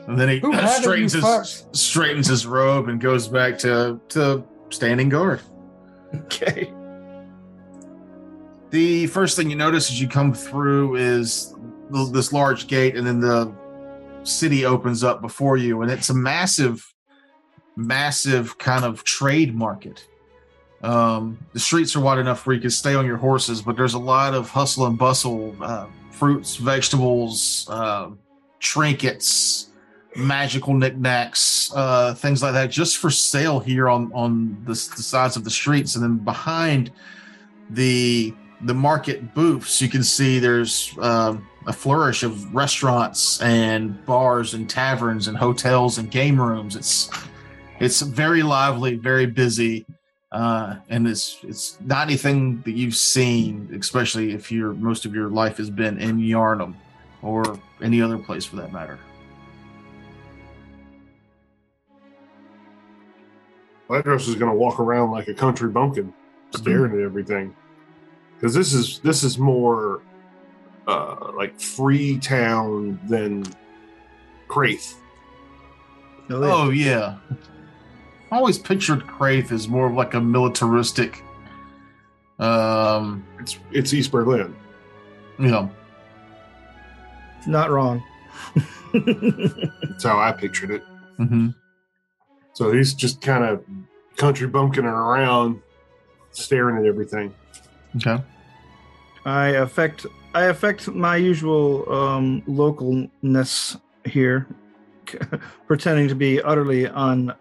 And 0.06 0.18
then 0.18 0.28
he 0.28 0.38
Who 0.40 0.52
had 0.52 0.64
it, 0.64 0.82
straightens 0.82 1.14
his 1.14 1.24
fucks? 1.24 1.74
straightens 1.74 2.26
his 2.26 2.46
robe 2.46 2.88
and 2.88 3.00
goes 3.00 3.26
back 3.28 3.56
to, 3.60 3.98
to 4.10 4.44
standing 4.68 5.08
guard. 5.08 5.40
Okay. 6.14 6.70
The 8.70 9.06
first 9.06 9.36
thing 9.36 9.48
you 9.48 9.56
notice 9.56 9.88
as 9.90 10.00
you 10.00 10.08
come 10.08 10.34
through 10.34 10.96
is 10.96 11.54
this 12.12 12.32
large 12.32 12.66
gate, 12.66 12.96
and 12.96 13.06
then 13.06 13.20
the 13.20 13.54
city 14.24 14.64
opens 14.64 15.04
up 15.04 15.22
before 15.22 15.56
you, 15.56 15.82
and 15.82 15.90
it's 15.90 16.10
a 16.10 16.14
massive, 16.14 16.93
massive 17.76 18.58
kind 18.58 18.84
of 18.84 19.04
trade 19.04 19.54
market. 19.54 20.06
Um, 20.82 21.38
the 21.52 21.60
streets 21.60 21.96
are 21.96 22.00
wide 22.00 22.18
enough 22.18 22.46
where 22.46 22.54
you 22.54 22.60
can 22.60 22.70
stay 22.70 22.94
on 22.94 23.06
your 23.06 23.16
horses, 23.16 23.62
but 23.62 23.76
there's 23.76 23.94
a 23.94 23.98
lot 23.98 24.34
of 24.34 24.50
hustle 24.50 24.86
and 24.86 24.98
bustle, 24.98 25.56
uh, 25.60 25.86
fruits, 26.10 26.56
vegetables, 26.56 27.66
uh, 27.70 28.10
trinkets, 28.60 29.70
magical 30.14 30.74
knickknacks, 30.74 31.72
uh, 31.74 32.14
things 32.14 32.42
like 32.42 32.52
that, 32.52 32.70
just 32.70 32.98
for 32.98 33.10
sale 33.10 33.60
here 33.60 33.88
on 33.88 34.12
on 34.12 34.56
the, 34.64 34.72
the 34.72 35.02
sides 35.02 35.36
of 35.36 35.44
the 35.44 35.50
streets, 35.50 35.94
and 35.96 36.04
then 36.04 36.18
behind 36.18 36.90
the 37.70 38.34
the 38.62 38.74
market 38.74 39.34
booths, 39.34 39.80
you 39.80 39.88
can 39.88 40.02
see 40.02 40.38
there's 40.38 40.96
um, 41.00 41.46
a 41.66 41.72
flourish 41.72 42.22
of 42.22 42.54
restaurants 42.54 43.40
and 43.42 44.04
bars 44.06 44.54
and 44.54 44.68
taverns 44.68 45.28
and 45.28 45.36
hotels 45.36 45.98
and 45.98 46.10
game 46.10 46.40
rooms. 46.40 46.76
It's 46.76 47.10
it's 47.84 48.00
very 48.00 48.42
lively, 48.42 48.96
very 48.96 49.26
busy, 49.26 49.84
uh, 50.32 50.76
and 50.88 51.06
it's 51.06 51.38
it's 51.42 51.78
not 51.80 52.06
anything 52.06 52.62
that 52.62 52.72
you've 52.72 52.96
seen, 52.96 53.70
especially 53.78 54.32
if 54.32 54.50
your 54.50 54.72
most 54.74 55.04
of 55.04 55.14
your 55.14 55.28
life 55.28 55.58
has 55.58 55.70
been 55.70 55.98
in 55.98 56.18
Yarnum 56.18 56.74
or 57.22 57.58
any 57.82 58.00
other 58.00 58.18
place 58.18 58.44
for 58.44 58.56
that 58.56 58.72
matter. 58.72 58.98
Vladros 63.88 64.28
is 64.28 64.34
going 64.34 64.50
to 64.50 64.56
walk 64.56 64.80
around 64.80 65.10
like 65.10 65.28
a 65.28 65.34
country 65.34 65.68
bumpkin, 65.68 66.12
staring 66.54 66.92
at 66.94 67.00
everything. 67.00 67.54
Because 68.34 68.54
this 68.54 68.72
is 68.72 68.98
this 69.00 69.22
is 69.22 69.38
more 69.38 70.02
uh, 70.88 71.32
like 71.34 71.60
free 71.60 72.18
town 72.18 72.98
than 73.08 73.44
Craith. 74.48 74.98
Oh 76.30 76.70
yeah. 76.70 77.18
I 78.34 78.36
always 78.38 78.58
pictured 78.58 79.06
Craith 79.06 79.52
as 79.52 79.68
more 79.68 79.86
of 79.86 79.94
like 79.94 80.14
a 80.14 80.20
militaristic 80.20 81.22
um 82.40 83.24
It's 83.38 83.58
it's 83.70 83.94
East 83.94 84.10
Berlin. 84.10 84.56
you 85.38 85.46
know 85.52 85.70
Not 87.46 87.70
wrong. 87.70 88.02
That's 88.92 90.02
how 90.02 90.18
I 90.18 90.32
pictured 90.32 90.72
it. 90.72 90.82
mhm. 91.20 91.54
So 92.54 92.72
he's 92.72 92.92
just 92.92 93.20
kind 93.20 93.44
of 93.44 93.62
country 94.16 94.48
bumpkining 94.48 94.84
around, 95.06 95.60
staring 96.32 96.76
at 96.78 96.86
everything. 96.86 97.32
okay 97.96 98.18
I 99.24 99.46
affect 99.50 100.06
I 100.34 100.46
affect 100.46 100.88
my 100.88 101.14
usual 101.16 101.88
um, 101.92 102.42
localness 102.48 103.80
here, 104.04 104.48
pretending 105.68 106.08
to 106.08 106.16
be 106.16 106.42
utterly 106.42 106.88
un, 106.88 107.30
n- 107.30 107.36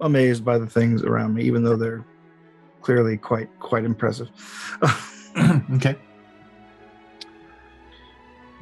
amazed 0.00 0.44
by 0.44 0.58
the 0.58 0.66
things 0.66 1.02
around 1.02 1.34
me, 1.34 1.44
even 1.44 1.62
though 1.62 1.76
they're 1.76 2.04
clearly 2.82 3.16
quite 3.16 3.48
quite 3.58 3.84
impressive. 3.84 4.28
okay 5.74 5.96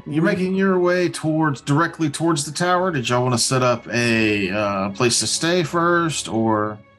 you're 0.07 0.25
making 0.25 0.55
your 0.55 0.79
way 0.79 1.09
towards 1.09 1.61
directly 1.63 2.11
towards 2.11 2.45
the 2.45 2.53
tower 2.53 2.91
did 2.91 3.09
y'all 3.09 3.23
want 3.23 3.33
to 3.33 3.39
set 3.39 3.63
up 3.63 3.87
a 3.89 4.51
uh, 4.51 4.91
place 4.91 5.21
to 5.21 5.27
stay 5.27 5.63
first 5.63 6.29
or 6.29 6.79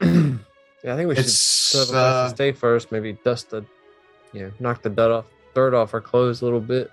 Yeah, 0.86 0.94
I 0.94 0.96
think 0.96 1.08
we 1.08 1.16
should 1.16 1.28
set 1.28 1.80
up 1.82 1.88
a 1.88 1.90
place 1.90 2.00
uh, 2.00 2.24
to 2.28 2.30
stay 2.30 2.52
first. 2.52 2.92
Maybe 2.92 3.14
dust 3.24 3.50
the, 3.50 3.64
you 4.32 4.42
know, 4.42 4.52
knock 4.60 4.82
the 4.82 4.88
dirt 4.88 5.10
off, 5.10 5.26
dirt 5.52 5.74
off 5.74 5.92
our 5.94 6.00
clothes 6.00 6.42
a 6.42 6.44
little 6.44 6.60
bit. 6.60 6.92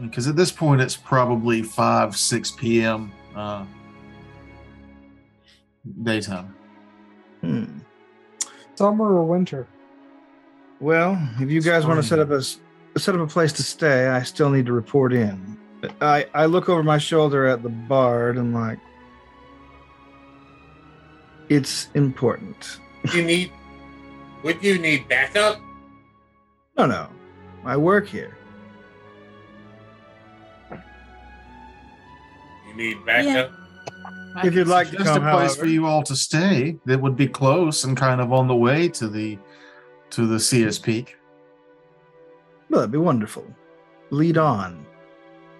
because 0.00 0.26
at 0.26 0.34
this 0.34 0.50
point 0.50 0.80
it's 0.80 0.96
probably 0.96 1.62
5 1.62 2.16
6 2.16 2.50
p.m 2.52 3.12
uh 3.36 3.64
daytime 6.02 6.54
Hmm. 7.40 7.64
Summer 8.74 9.04
or 9.18 9.24
winter? 9.24 9.66
Well, 10.80 11.16
if 11.40 11.50
you 11.50 11.60
guys 11.60 11.86
want 11.86 12.00
to 12.00 12.06
set 12.06 12.18
up 12.18 12.30
a 12.30 12.36
s- 12.38 12.58
set 12.96 13.14
up 13.14 13.20
a 13.20 13.26
place 13.26 13.52
to 13.54 13.62
stay, 13.62 14.08
I 14.08 14.22
still 14.22 14.50
need 14.50 14.66
to 14.66 14.72
report 14.72 15.12
in. 15.12 15.58
I 16.00 16.26
I 16.34 16.46
look 16.46 16.68
over 16.68 16.82
my 16.82 16.98
shoulder 16.98 17.46
at 17.46 17.62
the 17.62 17.68
bard 17.68 18.36
and 18.38 18.54
like, 18.54 18.78
it's 21.50 21.88
important. 21.94 22.80
You 23.12 23.22
need. 23.22 23.52
Would 24.42 24.62
you 24.64 24.78
need 24.78 25.06
backup? 25.08 25.58
No, 26.78 26.86
no, 26.86 27.08
I 27.64 27.76
work 27.76 28.06
here. 28.08 28.36
You 32.68 32.74
need 32.74 33.04
backup. 33.04 33.52
I 34.34 34.46
If 34.46 34.54
you'd 34.54 34.66
like 34.68 34.88
to 34.90 34.96
suggest 34.96 35.14
come, 35.14 35.26
a 35.26 35.30
place 35.32 35.50
however. 35.54 35.60
for 35.60 35.66
you 35.66 35.86
all 35.86 36.02
to 36.04 36.16
stay 36.16 36.76
that 36.86 37.00
would 37.00 37.16
be 37.16 37.28
close 37.28 37.84
and 37.84 37.96
kind 37.96 38.20
of 38.20 38.32
on 38.32 38.48
the 38.48 38.56
way 38.56 38.88
to 38.90 39.08
the 39.08 39.38
to 40.10 40.26
the 40.26 40.38
Seer's 40.40 40.78
Peak. 40.78 41.16
Well, 42.68 42.80
that'd 42.80 42.92
be 42.92 42.98
wonderful. 42.98 43.44
Lead 44.10 44.38
on. 44.38 44.84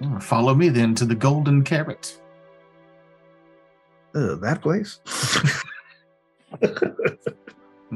Oh, 0.03 0.19
Follow 0.21 0.55
me 0.55 0.69
then 0.69 0.95
to 0.97 1.05
the 1.05 1.15
Golden 1.15 1.63
Carrot. 1.63 2.21
Uh, 4.15 4.35
that 4.37 4.61
place. 4.63 5.01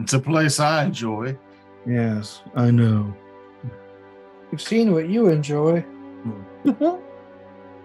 It's 0.01 0.13
a 0.13 0.21
place 0.21 0.61
I 0.61 0.85
enjoy. 0.85 1.37
Yes, 1.87 2.43
I 2.55 2.71
know. 2.71 3.13
You've 4.53 4.63
seen 4.63 4.93
what 4.93 5.09
you 5.09 5.29
enjoy. 5.29 5.85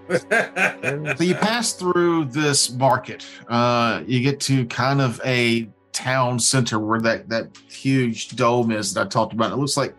So 0.09 1.15
you 1.19 1.35
pass 1.35 1.73
through 1.73 2.25
this 2.25 2.71
market. 2.71 3.25
Uh, 3.47 4.03
you 4.05 4.19
get 4.21 4.39
to 4.41 4.65
kind 4.65 5.01
of 5.01 5.21
a 5.25 5.69
town 5.91 6.39
center 6.39 6.79
where 6.79 6.99
that 7.01 7.29
that 7.29 7.55
huge 7.69 8.29
dome 8.29 8.71
is 8.71 8.93
that 8.93 9.07
I 9.07 9.09
talked 9.09 9.33
about. 9.33 9.51
It 9.51 9.57
looks 9.57 9.77
like 9.77 9.95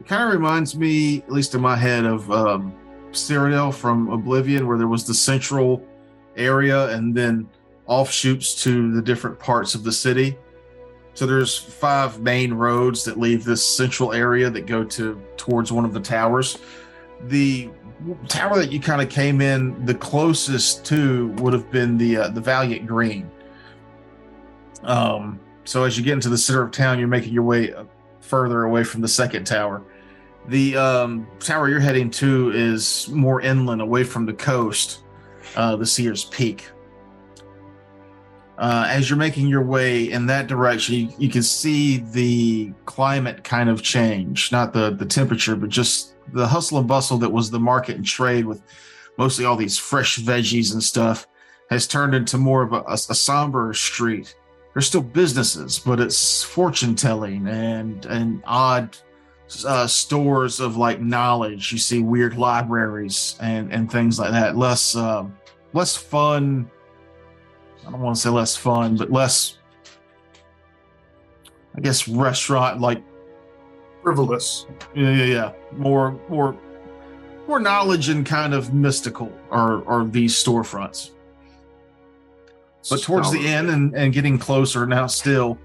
it 0.00 0.06
kind 0.06 0.22
of 0.22 0.32
reminds 0.32 0.76
me, 0.76 1.18
at 1.18 1.32
least 1.32 1.54
in 1.54 1.60
my 1.60 1.76
head, 1.76 2.04
of 2.04 2.30
um, 2.30 2.74
Cyrodiil 3.12 3.74
from 3.74 4.08
Oblivion, 4.10 4.66
where 4.66 4.78
there 4.78 4.88
was 4.88 5.06
the 5.06 5.14
central 5.14 5.86
area 6.36 6.88
and 6.88 7.14
then 7.14 7.48
offshoots 7.86 8.62
to 8.62 8.92
the 8.92 9.02
different 9.02 9.38
parts 9.38 9.74
of 9.74 9.84
the 9.84 9.92
city. 9.92 10.36
So 11.14 11.26
there's 11.26 11.58
five 11.58 12.20
main 12.20 12.54
roads 12.54 13.04
that 13.04 13.18
leave 13.18 13.44
this 13.44 13.62
central 13.62 14.12
area 14.12 14.48
that 14.48 14.66
go 14.66 14.82
to 14.84 15.20
towards 15.36 15.70
one 15.70 15.84
of 15.84 15.92
the 15.92 16.00
towers. 16.00 16.58
The 17.24 17.70
tower 18.28 18.58
that 18.58 18.72
you 18.72 18.80
kind 18.80 19.00
of 19.02 19.08
came 19.08 19.40
in 19.40 19.84
the 19.84 19.94
closest 19.94 20.84
to 20.86 21.28
would 21.38 21.52
have 21.52 21.70
been 21.70 21.98
the 21.98 22.16
uh, 22.16 22.28
the 22.28 22.40
Valiant 22.40 22.86
Green. 22.86 23.30
Um, 24.82 25.40
so 25.64 25.84
as 25.84 25.96
you 25.96 26.04
get 26.04 26.14
into 26.14 26.28
the 26.28 26.38
center 26.38 26.62
of 26.62 26.70
town, 26.70 26.98
you're 26.98 27.08
making 27.08 27.32
your 27.32 27.44
way 27.44 27.72
uh, 27.72 27.84
further 28.20 28.64
away 28.64 28.84
from 28.84 29.00
the 29.00 29.08
second 29.08 29.44
tower. 29.44 29.82
The 30.48 30.76
um, 30.76 31.28
tower 31.38 31.68
you're 31.68 31.80
heading 31.80 32.10
to 32.12 32.50
is 32.50 33.08
more 33.08 33.40
inland, 33.40 33.80
away 33.80 34.02
from 34.02 34.26
the 34.26 34.32
coast, 34.32 35.02
uh, 35.54 35.76
the 35.76 35.86
Seer's 35.86 36.24
Peak. 36.24 36.68
Uh, 38.58 38.86
as 38.88 39.08
you're 39.08 39.18
making 39.18 39.46
your 39.46 39.62
way 39.62 40.10
in 40.10 40.26
that 40.26 40.46
direction, 40.46 40.94
you, 40.94 41.08
you 41.18 41.28
can 41.28 41.42
see 41.42 41.98
the 41.98 42.72
climate 42.86 43.44
kind 43.44 43.68
of 43.68 43.82
change, 43.82 44.52
not 44.52 44.72
the, 44.72 44.90
the 44.90 45.06
temperature, 45.06 45.56
but 45.56 45.68
just 45.68 46.11
the 46.32 46.46
hustle 46.46 46.78
and 46.78 46.88
bustle 46.88 47.18
that 47.18 47.30
was 47.30 47.50
the 47.50 47.60
market 47.60 47.96
and 47.96 48.04
trade 48.04 48.44
with 48.44 48.62
mostly 49.18 49.44
all 49.44 49.56
these 49.56 49.78
fresh 49.78 50.18
veggies 50.18 50.72
and 50.72 50.82
stuff 50.82 51.26
has 51.70 51.86
turned 51.86 52.14
into 52.14 52.38
more 52.38 52.62
of 52.62 52.72
a, 52.72 52.80
a, 52.88 52.94
a 52.94 53.14
somber 53.14 53.72
street. 53.74 54.34
There's 54.72 54.86
still 54.86 55.02
businesses, 55.02 55.78
but 55.78 56.00
it's 56.00 56.42
fortune 56.42 56.94
telling 56.94 57.46
and 57.46 58.06
and 58.06 58.42
odd 58.46 58.96
uh, 59.66 59.86
stores 59.86 60.60
of 60.60 60.76
like 60.76 61.00
knowledge. 61.00 61.72
You 61.72 61.78
see 61.78 62.00
weird 62.00 62.36
libraries 62.36 63.36
and 63.40 63.72
and 63.72 63.90
things 63.90 64.18
like 64.18 64.30
that. 64.32 64.56
Less 64.56 64.96
uh, 64.96 65.26
less 65.72 65.96
fun. 65.96 66.70
I 67.86 67.90
don't 67.90 68.00
want 68.00 68.16
to 68.16 68.22
say 68.22 68.30
less 68.30 68.56
fun, 68.56 68.96
but 68.96 69.10
less. 69.10 69.58
I 71.74 71.80
guess 71.80 72.06
restaurant 72.06 72.80
like 72.80 73.02
Frivolous. 74.02 74.66
yeah, 74.94 75.10
yeah, 75.10 75.24
yeah. 75.24 75.52
More, 75.72 76.18
more, 76.28 76.56
more 77.46 77.60
knowledge 77.60 78.08
and 78.08 78.26
kind 78.26 78.54
of 78.54 78.72
mystical 78.74 79.32
are 79.50 79.86
are 79.86 80.04
these 80.04 80.34
storefronts. 80.34 81.10
But 82.90 83.02
towards 83.02 83.30
the 83.30 83.46
end 83.46 83.70
and, 83.70 83.94
and 83.94 84.12
getting 84.12 84.38
closer 84.38 84.86
now, 84.86 85.06
still, 85.06 85.56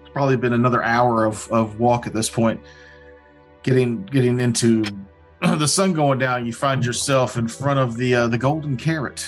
it's 0.00 0.10
probably 0.10 0.36
been 0.36 0.52
another 0.52 0.82
hour 0.82 1.24
of, 1.24 1.50
of 1.50 1.80
walk 1.80 2.06
at 2.06 2.12
this 2.12 2.30
point. 2.30 2.60
Getting 3.62 4.04
getting 4.04 4.38
into 4.40 4.84
the 5.40 5.66
sun 5.66 5.92
going 5.92 6.18
down, 6.18 6.46
you 6.46 6.52
find 6.52 6.84
yourself 6.84 7.36
in 7.36 7.48
front 7.48 7.80
of 7.80 7.96
the 7.96 8.14
uh, 8.14 8.28
the 8.28 8.38
Golden 8.38 8.76
Carrot, 8.76 9.26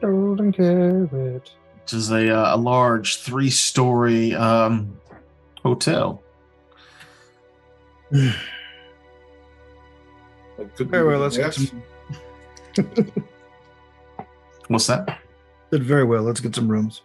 Golden 0.00 0.52
carrot. 0.52 1.10
which 1.10 1.92
is 1.92 2.10
a 2.10 2.30
uh, 2.30 2.54
a 2.54 2.58
large 2.58 3.18
three 3.18 3.50
story 3.50 4.34
um, 4.34 4.96
hotel. 5.62 6.22
Like, 8.12 8.36
Very 10.78 11.06
well, 11.06 11.20
let's 11.20 11.36
get 11.36 11.54
some. 11.54 11.82
What's 14.68 14.86
that? 14.86 15.18
Did 15.70 15.82
very 15.84 16.04
well. 16.04 16.22
Let's 16.22 16.40
get 16.40 16.54
some 16.54 16.68
rooms. 16.68 17.02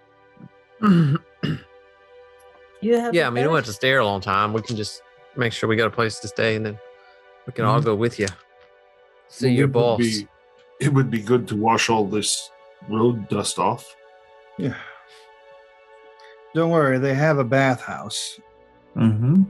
You 2.81 2.97
have 2.97 3.15
yeah, 3.15 3.27
I 3.27 3.29
mean, 3.29 3.35
we 3.35 3.41
don't 3.43 3.53
bed? 3.53 3.57
have 3.57 3.65
to 3.65 3.73
stay 3.73 3.87
here 3.89 3.99
a 3.99 4.05
long 4.05 4.21
time. 4.21 4.53
We 4.53 4.61
can 4.61 4.75
just 4.75 5.01
make 5.35 5.53
sure 5.53 5.67
we 5.69 5.75
got 5.75 5.87
a 5.87 5.91
place 5.91 6.19
to 6.19 6.27
stay, 6.27 6.55
and 6.55 6.65
then 6.65 6.77
we 7.47 7.53
can 7.53 7.65
all 7.65 7.81
go 7.81 7.95
with 7.95 8.19
you. 8.19 8.27
See 9.29 9.47
Well, 9.47 9.55
your 9.55 9.67
boss. 9.67 9.99
be- 9.99 10.27
it 10.81 10.93
would 10.93 11.09
be 11.09 11.21
good 11.21 11.47
to 11.47 11.55
wash 11.55 11.89
all 11.89 12.05
this 12.05 12.51
road 12.89 13.27
dust 13.29 13.57
off. 13.57 13.95
Yeah. 14.57 14.75
Don't 16.53 16.69
worry, 16.69 16.99
they 16.99 17.13
have 17.15 17.37
a 17.39 17.43
bathhouse. 17.43 18.39
Mm-hmm. 18.95 19.43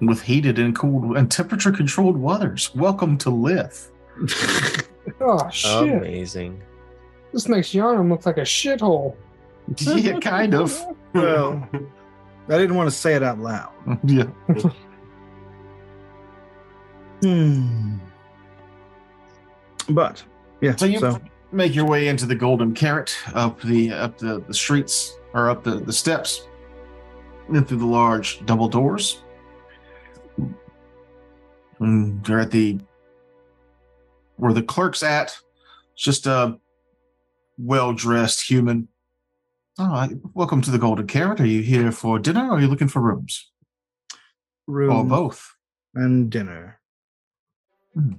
With 0.00 0.22
heated 0.22 0.58
and 0.58 0.76
cooled 0.76 1.16
and 1.16 1.30
temperature 1.30 1.72
controlled 1.72 2.18
weathers. 2.18 2.74
Welcome 2.74 3.16
to 3.18 3.30
Lith. 3.30 3.92
Oh 5.20 5.48
shit! 5.50 5.92
Amazing. 5.94 6.62
This 7.32 7.48
makes 7.48 7.68
Yarnum 7.70 8.10
look 8.10 8.26
like 8.26 8.38
a 8.38 8.42
shithole. 8.42 9.14
yeah, 9.78 10.18
kind 10.18 10.54
of. 10.54 10.84
Well, 11.14 11.68
I 12.48 12.58
didn't 12.58 12.74
want 12.76 12.88
to 12.88 12.96
say 12.96 13.14
it 13.14 13.22
out 13.22 13.38
loud. 13.38 13.72
yeah. 14.04 14.24
Hmm. 17.22 17.98
But 19.88 20.24
yeah, 20.60 20.76
So 20.76 20.86
you 20.86 20.98
so 20.98 21.20
make 21.52 21.74
your 21.74 21.86
way 21.86 22.08
into 22.08 22.26
the 22.26 22.34
Golden 22.34 22.74
Carrot 22.74 23.16
up 23.34 23.60
the 23.62 23.92
up 23.92 24.18
the, 24.18 24.40
the 24.40 24.54
streets 24.54 25.16
or 25.34 25.48
up 25.50 25.62
the, 25.62 25.76
the 25.76 25.92
steps, 25.92 26.48
and 27.48 27.66
through 27.66 27.78
the 27.78 27.86
large 27.86 28.44
double 28.46 28.68
doors. 28.68 29.22
And 31.80 32.24
they're 32.24 32.40
at 32.40 32.50
the 32.50 32.78
where 34.36 34.52
the 34.52 34.62
clerk's 34.62 35.02
at. 35.02 35.36
It's 35.94 36.02
just 36.02 36.26
a 36.26 36.58
well 37.58 37.92
dressed 37.92 38.42
human. 38.48 38.88
All 39.78 39.88
right, 39.88 40.10
welcome 40.34 40.62
to 40.62 40.70
the 40.70 40.78
Golden 40.78 41.06
Carrot. 41.06 41.40
Are 41.40 41.46
you 41.46 41.60
here 41.62 41.92
for 41.92 42.18
dinner 42.18 42.48
or 42.48 42.56
are 42.56 42.60
you 42.60 42.66
looking 42.68 42.88
for 42.88 43.00
rooms? 43.02 43.50
room 44.66 44.90
Or 44.92 45.04
both? 45.04 45.54
and 45.94 46.28
dinner 46.30 46.78
Hmm. 47.94 48.14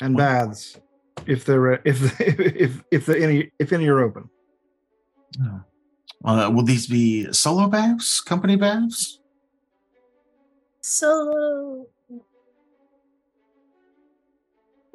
and 0.00 0.16
baths 0.16 0.78
if 1.26 1.44
there 1.44 1.60
are, 1.72 1.80
if 1.84 2.20
if 2.20 2.82
if 2.92 3.06
the 3.06 3.20
any 3.20 3.50
if 3.58 3.72
any 3.72 3.88
are 3.88 4.00
open. 4.00 4.28
Uh, 6.24 6.50
will 6.52 6.64
these 6.64 6.86
be 6.86 7.32
solo 7.32 7.68
baths, 7.68 8.20
company 8.20 8.56
baths? 8.56 9.20
Solo. 10.80 11.86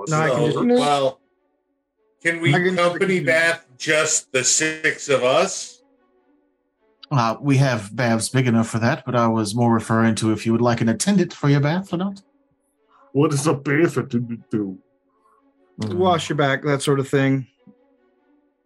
No, 0.08 0.18
I 0.20 0.30
can 0.30 0.52
So, 0.52 0.66
just- 0.66 0.80
well, 0.80 1.20
can 2.24 2.42
we 2.42 2.50
I 2.54 2.58
can 2.60 2.76
just- 2.76 2.90
company 2.90 3.20
bath 3.20 3.66
just 3.78 4.32
the 4.32 4.44
six 4.44 5.10
of 5.10 5.24
us? 5.24 5.82
Uh, 7.12 7.36
we 7.40 7.58
have 7.58 7.96
baths 7.96 8.30
big 8.30 8.48
enough 8.48 8.68
for 8.70 8.80
that, 8.80 9.04
but 9.06 9.16
I 9.16 9.28
was 9.28 9.54
more 9.54 9.72
referring 9.74 10.16
to 10.16 10.32
if 10.32 10.46
you 10.46 10.52
would 10.52 10.62
like 10.62 10.82
an 10.82 10.90
attendant 10.90 11.32
for 11.34 11.48
your 11.50 11.60
bath 11.60 11.94
or 11.94 11.98
not. 11.98 12.22
What 13.12 13.32
is 13.34 13.46
a 13.46 13.54
bath 13.54 13.94
to 13.94 14.20
do? 14.50 14.80
Wash 15.78 16.30
your 16.30 16.36
back, 16.38 16.64
that 16.64 16.82
sort 16.82 17.00
of 17.00 17.08
thing. 17.08 17.48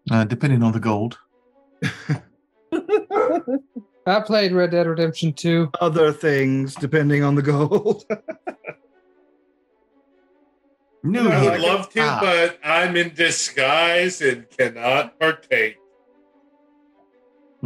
Uh, 0.09 0.23
depending 0.23 0.63
on 0.63 0.71
the 0.71 0.79
gold. 0.79 1.17
I 4.05 4.21
played 4.21 4.53
Red 4.53 4.71
Dead 4.71 4.87
Redemption 4.87 5.33
2. 5.33 5.71
Other 5.81 6.13
things 6.13 6.75
depending 6.75 7.23
on 7.23 7.35
the 7.35 7.41
gold. 7.41 8.05
No, 11.11 11.29
I 11.29 11.39
he- 11.39 11.49
would 11.49 11.59
love 11.61 11.89
to, 11.91 12.01
Ah. 12.01 12.19
but 12.21 12.59
I'm 12.63 12.95
in 12.97 13.13
disguise 13.13 14.21
and 14.21 14.45
cannot 14.49 15.19
partake. 15.19 15.77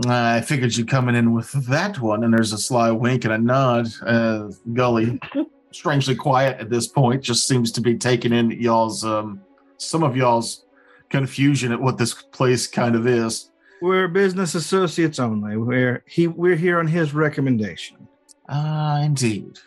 I 0.08 0.42
figured 0.42 0.76
you 0.76 0.86
coming 0.86 1.16
in 1.16 1.34
with 1.34 1.52
that 1.68 2.00
one, 2.00 2.24
and 2.24 2.34
there's 2.34 2.54
a 2.54 2.58
sly 2.58 2.92
wink 2.92 3.26
and 3.26 3.34
a 3.34 3.38
nod. 3.38 3.88
Uh, 4.06 4.50
Gully, 4.74 5.20
strangely 5.72 6.16
quiet 6.16 6.60
at 6.60 6.70
this 6.70 6.88
point, 6.88 7.22
just 7.24 7.48
seems 7.48 7.72
to 7.74 7.82
be 7.82 7.98
taking 7.98 8.32
in 8.32 8.52
y'all's, 8.52 9.04
um, 9.04 9.42
some 9.78 10.04
of 10.04 10.16
y'all's 10.16 10.66
confusion 11.10 11.72
at 11.74 11.82
what 11.82 11.98
this 11.98 12.14
place 12.14 12.68
kind 12.68 12.96
of 12.96 13.06
is. 13.06 13.50
we're 13.82 14.08
business 14.08 14.56
associates 14.56 15.20
only. 15.20 15.58
We're 15.58 16.04
he 16.08 16.28
we're 16.28 16.56
here 16.56 16.80
on 16.80 16.88
his 16.88 17.14
recommendation. 17.14 18.08
Ah, 18.48 19.02
indeed. 19.02 19.58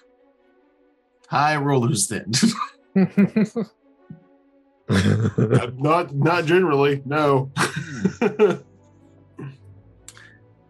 High 1.29 1.57
rollers 1.57 2.07
then. 2.09 2.31
Uh, 2.97 3.64
not 5.76 6.14
not 6.14 6.45
generally. 6.45 7.03
No. 7.05 7.51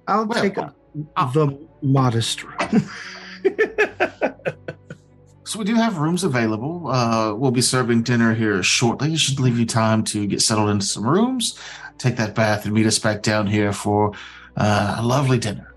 I'll 0.06 0.26
Well, 0.26 0.42
take 0.42 0.58
uh, 0.58 0.70
the 1.32 1.58
modest 1.82 2.44
room. 2.44 2.88
So 5.46 5.58
we 5.58 5.66
do 5.66 5.74
have 5.74 5.98
rooms 5.98 6.24
available. 6.24 6.88
Uh, 6.88 7.34
we'll 7.34 7.50
be 7.50 7.60
serving 7.60 8.02
dinner 8.02 8.34
here 8.34 8.62
shortly. 8.62 9.12
It 9.12 9.20
should 9.20 9.38
leave 9.38 9.58
you 9.58 9.66
time 9.66 10.02
to 10.04 10.26
get 10.26 10.40
settled 10.40 10.70
into 10.70 10.86
some 10.86 11.06
rooms, 11.06 11.60
take 11.98 12.16
that 12.16 12.34
bath, 12.34 12.64
and 12.64 12.74
meet 12.74 12.86
us 12.86 12.98
back 12.98 13.22
down 13.22 13.46
here 13.46 13.72
for 13.72 14.12
uh, 14.56 14.96
a 14.98 15.02
lovely 15.02 15.38
dinner. 15.38 15.74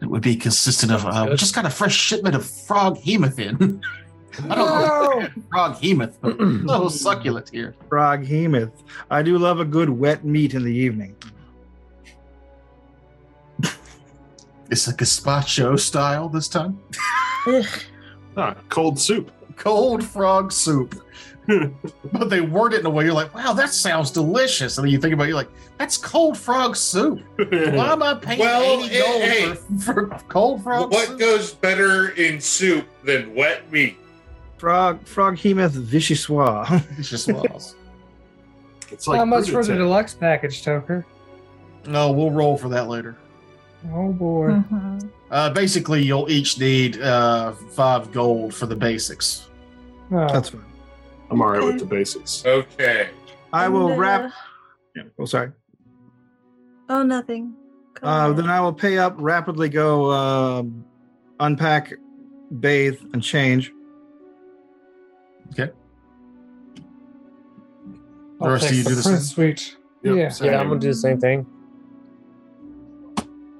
It 0.00 0.06
would 0.06 0.22
be 0.22 0.36
consistent 0.36 0.92
of 0.92 1.04
uh, 1.04 1.26
we 1.28 1.36
just 1.36 1.54
got 1.56 1.66
a 1.66 1.70
fresh 1.70 1.94
shipment 1.94 2.36
of 2.36 2.46
frog 2.46 2.96
hemoth 2.98 3.38
in. 3.40 3.82
I 4.48 4.54
don't 4.54 4.66
know 4.66 5.42
frog 5.50 5.76
hemoth, 5.76 6.14
but 6.20 6.78
so 6.78 6.88
succulent 6.88 7.48
here. 7.48 7.74
Frog 7.88 8.24
hemoth. 8.24 8.72
I 9.10 9.22
do 9.22 9.38
love 9.38 9.60
a 9.60 9.64
good 9.64 9.90
wet 9.90 10.24
meat 10.24 10.54
in 10.54 10.62
the 10.64 10.74
evening. 10.74 11.16
It's 14.70 14.86
a 14.86 14.92
gazpacho 14.92 15.80
style 15.80 16.28
this 16.28 16.46
time. 16.46 16.78
Ah, 18.36 18.54
cold 18.68 18.98
soup. 18.98 19.32
Cold 19.56 20.04
frog 20.04 20.52
soup. 20.52 21.02
but 22.12 22.28
they 22.28 22.42
word 22.42 22.74
it 22.74 22.80
in 22.80 22.86
a 22.86 22.90
way 22.90 23.04
you're 23.06 23.14
like, 23.14 23.34
wow, 23.34 23.54
that 23.54 23.70
sounds 23.70 24.10
delicious. 24.10 24.76
And 24.76 24.84
then 24.86 24.92
you 24.92 24.98
think 25.00 25.14
about 25.14 25.24
it, 25.24 25.28
you're 25.28 25.36
like, 25.38 25.48
that's 25.78 25.96
cold 25.96 26.36
frog 26.36 26.76
soup. 26.76 27.20
Why 27.38 27.92
am 27.92 28.02
I 28.02 28.14
paying 28.14 28.40
Well, 28.40 28.84
80 28.84 28.98
gold 28.98 29.22
hey, 29.22 29.54
for, 29.54 29.78
for 29.78 30.06
cold 30.28 30.62
frog 30.62 30.92
What 30.92 31.08
soup? 31.08 31.18
goes 31.18 31.54
better 31.54 32.10
in 32.10 32.38
soup 32.38 32.86
than 33.04 33.34
wet 33.34 33.72
meat? 33.72 33.96
Frog 34.58 35.06
frog 35.06 35.36
hemoth 35.36 35.72
vichyssoise. 35.72 36.84
It's 36.98 37.08
just 37.08 37.28
was. 37.32 37.76
It's 38.90 39.06
like 39.06 39.18
How 39.18 39.24
much 39.24 39.46
for 39.46 39.62
the 39.62 39.68
British. 39.68 39.76
deluxe 39.76 40.14
package, 40.14 40.64
Toker? 40.64 41.04
No, 41.86 42.10
we'll 42.10 42.30
roll 42.30 42.56
for 42.58 42.68
that 42.70 42.88
later. 42.88 43.16
Oh 43.92 44.12
boy. 44.12 44.48
Mhm. 44.48 45.10
Uh, 45.30 45.50
basically, 45.50 46.02
you'll 46.02 46.28
each 46.30 46.58
need 46.58 47.00
uh, 47.00 47.52
five 47.52 48.10
gold 48.12 48.52
for 48.54 48.66
the 48.66 48.74
basics. 48.74 49.48
Oh, 50.10 50.26
That's 50.32 50.48
fine. 50.48 50.64
I'm 51.30 51.40
all 51.42 51.50
right 51.50 51.62
with 51.62 51.78
the 51.78 51.84
basics. 51.84 52.42
Okay. 52.46 53.10
I 53.52 53.68
will 53.68 53.88
And, 53.90 53.92
uh, 53.94 54.00
wrap. 54.00 54.32
Oh, 55.18 55.24
sorry. 55.26 55.52
Oh, 56.88 57.02
nothing. 57.02 57.54
Go 58.00 58.08
Uh, 58.08 58.24
ahead. 58.24 58.36
then 58.38 58.50
I 58.50 58.60
will 58.60 58.72
pay 58.72 58.98
up, 58.98 59.14
rapidly 59.18 59.68
go 59.68 60.10
um 60.10 60.84
unpack, 61.38 61.92
bathe, 62.58 62.98
and 63.12 63.22
change. 63.22 63.72
The 68.40 68.50
rest 68.50 68.70
of 68.70 68.76
you 68.76 68.84
do 68.84 68.94
the 68.94 69.02
same? 69.02 69.12
Prince 69.12 69.30
Suite. 69.30 69.76
Yep, 70.04 70.16
Yeah. 70.16 70.28
same. 70.28 70.52
Yeah, 70.52 70.60
I'm 70.60 70.68
gonna 70.68 70.80
do 70.80 70.88
the 70.88 70.94
same 70.94 71.18
thing. 71.18 71.46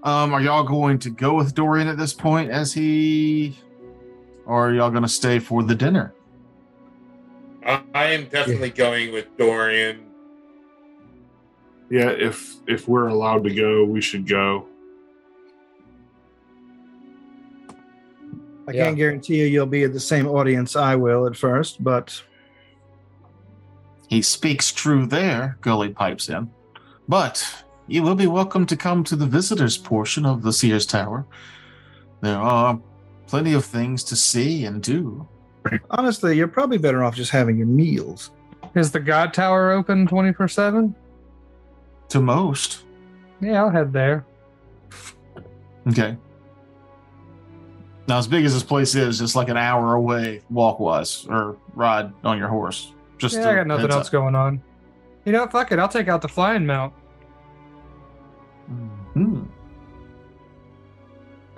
Um, 0.05 0.32
are 0.32 0.41
y'all 0.41 0.62
going 0.62 0.99
to 1.01 1.11
go 1.11 1.34
with 1.34 1.55
Dorian 1.55 1.89
at 1.89 1.99
this 1.99 2.14
point 2.14 2.51
as 2.51 2.72
he, 2.72 3.59
or 4.47 4.68
are 4.68 4.72
y'all 4.72 4.91
going 4.91 5.03
to 5.03 5.09
stay 5.09 5.41
for 5.41 5.64
the 5.64 5.74
dinner? 5.74 6.14
I, 7.66 7.82
I 7.93 8.05
am 8.12 8.26
definitely 8.26 8.70
going 8.70 9.12
with 9.12 9.36
Dorian. 9.36 10.07
Yeah, 11.91 12.11
if 12.11 12.55
if 12.68 12.86
we're 12.86 13.09
allowed 13.09 13.45
to 13.45 13.55
go, 13.55 13.84
we 13.84 14.01
should 14.01 14.26
go. 14.26 14.66
I 18.68 18.72
Yeah. 18.72 18.84
can't 18.84 18.96
guarantee 18.96 19.38
you 19.40 19.46
you'll 19.46 19.66
be 19.66 19.84
at 19.84 19.94
the 19.94 20.00
same 20.00 20.26
audience 20.26 20.76
I 20.76 20.94
will 20.94 21.26
at 21.26 21.36
first, 21.36 21.82
but 21.82 22.22
He 24.08 24.22
speaks 24.22 24.72
true 24.72 25.06
there, 25.06 25.56
Gully 25.60 25.90
pipes 25.90 26.28
in. 26.28 26.50
But 27.08 27.64
you 27.86 28.02
will 28.02 28.14
be 28.14 28.26
welcome 28.26 28.64
to 28.66 28.76
come 28.76 29.04
to 29.04 29.16
the 29.16 29.26
visitors 29.26 29.76
portion 29.78 30.24
of 30.26 30.42
the 30.42 30.52
Seer's 30.52 30.86
Tower. 30.86 31.26
There 32.20 32.38
are 32.38 32.78
plenty 33.26 33.52
of 33.54 33.64
things 33.64 34.04
to 34.04 34.16
see 34.16 34.64
and 34.66 34.82
do. 34.82 35.26
honestly, 35.90 36.36
you're 36.36 36.48
probably 36.48 36.78
better 36.78 37.02
off 37.04 37.14
just 37.16 37.30
having 37.30 37.56
your 37.58 37.66
meals. 37.66 38.30
Is 38.74 38.90
the 38.90 39.00
God 39.00 39.32
Tower 39.34 39.70
open 39.72 40.06
24 40.06 40.48
7? 40.48 40.94
To 42.10 42.20
most. 42.20 42.84
Yeah, 43.40 43.62
I'll 43.64 43.70
head 43.70 43.92
there. 43.92 44.24
Okay. 45.86 46.16
Now, 48.09 48.16
as 48.16 48.26
big 48.26 48.46
as 48.46 48.54
this 48.54 48.62
place 48.62 48.94
is, 48.94 49.20
it's 49.20 49.36
like 49.36 49.50
an 49.50 49.59
hour 49.59 49.94
away, 49.94 50.40
walk 50.48 50.80
wise, 50.80 51.26
or 51.28 51.59
ride 51.74 52.11
on 52.24 52.38
your 52.38 52.48
horse. 52.48 52.92
Just 53.18 53.36
yeah, 53.36 53.48
I 53.48 53.52
a 53.52 53.56
got 53.56 53.66
nothing 53.66 53.90
else 53.90 54.06
up. 54.06 54.12
going 54.12 54.34
on. 54.34 54.62
You 55.26 55.32
know, 55.32 55.46
fuck 55.46 55.72
it. 55.72 55.78
I'll 55.78 55.90
take 55.90 56.09
out 56.09 56.22
the 56.22 56.28
flying 56.28 56.64
mount. 56.64 56.94
Hmm. 59.12 59.42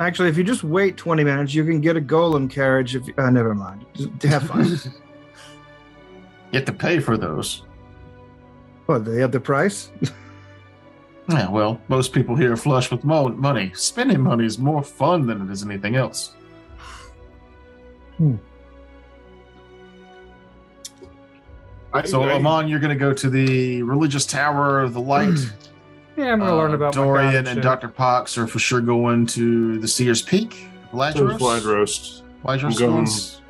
Actually, 0.01 0.29
if 0.31 0.37
you 0.37 0.43
just 0.43 0.65
wait 0.65 0.97
20 0.97 1.23
minutes, 1.23 1.55
you 1.55 1.65
can 1.65 1.81
get 1.81 1.97
a 1.97 2.01
golem 2.01 2.51
carriage. 2.51 2.97
If 2.97 3.07
uh, 3.17 3.31
never 3.31 3.55
mind, 3.55 3.87
just 3.95 4.23
have 4.25 4.43
fun. 4.45 4.77
You 6.53 6.59
have 6.59 6.67
to 6.67 6.73
pay 6.73 6.99
for 6.99 7.17
those. 7.17 7.63
what? 8.87 9.05
They 9.05 9.21
have 9.21 9.31
the 9.31 9.39
price. 9.39 9.93
Yeah, 11.29 11.49
well, 11.49 11.81
most 11.87 12.13
people 12.13 12.35
here 12.35 12.53
are 12.55 12.57
flush 12.57 12.91
with 12.91 13.05
mo- 13.05 13.29
money. 13.29 13.71
Spending 13.73 14.21
money 14.21 14.45
is 14.47 14.59
more 14.59 14.83
fun 14.83 15.29
than 15.29 15.43
it 15.43 15.53
is 15.53 15.63
anything 15.63 15.95
else. 15.95 16.35
I, 21.93 22.05
So, 22.07 22.23
I- 22.23 22.35
Amon, 22.35 22.69
you're 22.69 22.81
going 22.81 22.97
to 22.97 22.99
go 22.99 23.13
to 23.13 23.29
the 23.31 23.83
religious 23.83 24.27
tower 24.27 24.81
of 24.81 24.95
the 24.95 25.01
light. 25.01 25.39
Yeah, 26.17 26.33
I'm 26.33 26.41
gonna 26.41 26.55
learn 26.57 26.73
Uh, 26.73 26.75
about 26.75 26.95
my 26.97 27.03
Dorian 27.03 27.35
and 27.47 27.49
shit. 27.49 27.63
Dr. 27.63 27.89
Pox 27.89 28.37
are 28.37 28.47
for 28.47 28.59
sure 28.59 28.83
going 28.83 29.25
to 29.27 29.79
the 29.79 29.89
Seer's 29.89 30.21
Peak. 30.21 30.53
so 30.91 30.97
Vladros? 30.99 31.35
is 31.37 31.41
Wide 31.41 31.65
roast. 31.65 32.25
I'm 32.45 32.59
going- 32.75 33.05
goes 33.05 33.41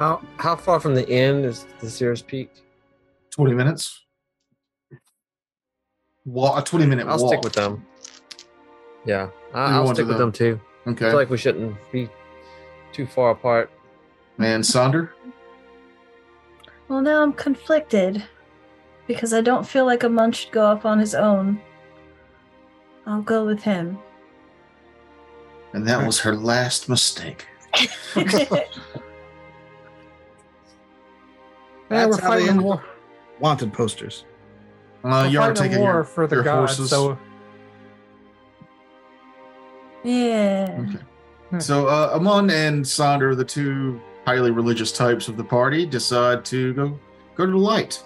How 0.00 0.20
how 0.38 0.56
far 0.56 0.80
from 0.80 0.94
the 0.96 1.08
end 1.08 1.44
is 1.44 1.66
the 1.80 1.88
Seer's 1.88 2.20
Peak? 2.22 2.50
20 3.30 3.54
minutes. 3.54 4.04
Walk, 6.24 6.60
a 6.60 6.64
20 6.64 6.86
minute 6.86 7.06
I'll 7.06 7.18
walk. 7.18 7.28
stick 7.34 7.44
with 7.44 7.52
them. 7.52 7.86
Yeah, 9.04 9.28
I, 9.54 9.74
I'll 9.76 9.86
stick 9.94 10.06
with 10.08 10.16
the- 10.16 10.24
them 10.24 10.32
too. 10.32 10.60
Okay. 10.88 11.06
I 11.06 11.10
feel 11.10 11.18
like 11.18 11.30
we 11.30 11.36
shouldn't 11.38 11.76
be 11.92 12.08
too 12.92 13.06
far 13.06 13.30
apart. 13.30 13.70
And 14.38 14.62
Sonder? 14.64 15.10
Well, 16.88 17.00
now 17.02 17.22
I'm 17.22 17.32
conflicted 17.32 18.22
because 19.06 19.32
I 19.34 19.40
don't 19.40 19.66
feel 19.66 19.84
like 19.84 20.02
a 20.02 20.06
Amon 20.06 20.32
should 20.32 20.52
go 20.52 20.64
off 20.64 20.84
on 20.86 20.98
his 20.98 21.14
own. 21.14 21.60
I'll 23.06 23.22
go 23.22 23.44
with 23.44 23.62
him. 23.62 23.98
And 25.72 25.86
that 25.86 26.04
was 26.06 26.18
her 26.20 26.34
last 26.34 26.88
mistake. 26.88 27.46
Yeah, 31.90 32.04
That's 32.06 32.16
we're 32.18 32.22
how 32.22 32.30
they 32.34 32.36
fighting 32.40 32.48
end- 32.50 32.62
war. 32.62 32.84
Wanted 33.40 33.72
posters. 33.72 34.26
Uh, 35.04 35.22
we're 35.24 35.28
you 35.30 35.40
are 35.40 35.54
fighting 35.54 35.62
a 35.64 35.68
taking 35.68 35.80
war 35.80 35.92
your, 35.94 36.04
for 36.04 36.26
the 36.26 36.36
your 36.36 36.44
gods. 36.44 36.76
horses. 36.76 36.90
So 36.90 37.18
yeah. 40.04 40.84
Okay. 41.50 41.60
So 41.60 41.86
uh, 41.86 42.10
Amon 42.14 42.50
and 42.50 42.84
Sonder, 42.84 43.34
the 43.36 43.44
two 43.44 44.00
highly 44.28 44.50
religious 44.50 44.92
types 44.92 45.26
of 45.28 45.38
the 45.38 45.42
party, 45.42 45.86
decide 45.86 46.44
to 46.44 46.74
go 46.74 47.00
go 47.34 47.46
to 47.46 47.52
the 47.52 47.56
light. 47.56 48.04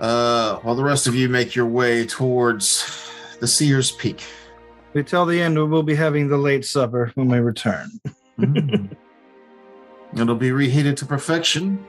Uh, 0.00 0.56
while 0.62 0.74
the 0.74 0.82
rest 0.82 1.06
of 1.06 1.14
you 1.14 1.28
make 1.28 1.54
your 1.54 1.66
way 1.66 2.04
towards 2.04 3.08
the 3.38 3.46
Seer's 3.46 3.92
Peak. 3.92 4.24
We 4.92 5.04
tell 5.04 5.26
the 5.26 5.40
end 5.40 5.54
we'll 5.70 5.84
be 5.84 5.94
having 5.94 6.26
the 6.26 6.36
late 6.36 6.64
supper 6.64 7.12
when 7.14 7.28
we 7.28 7.38
return. 7.38 7.88
Mm. 8.36 8.96
It'll 10.16 10.34
be 10.34 10.50
reheated 10.50 10.96
to 10.96 11.06
perfection. 11.06 11.86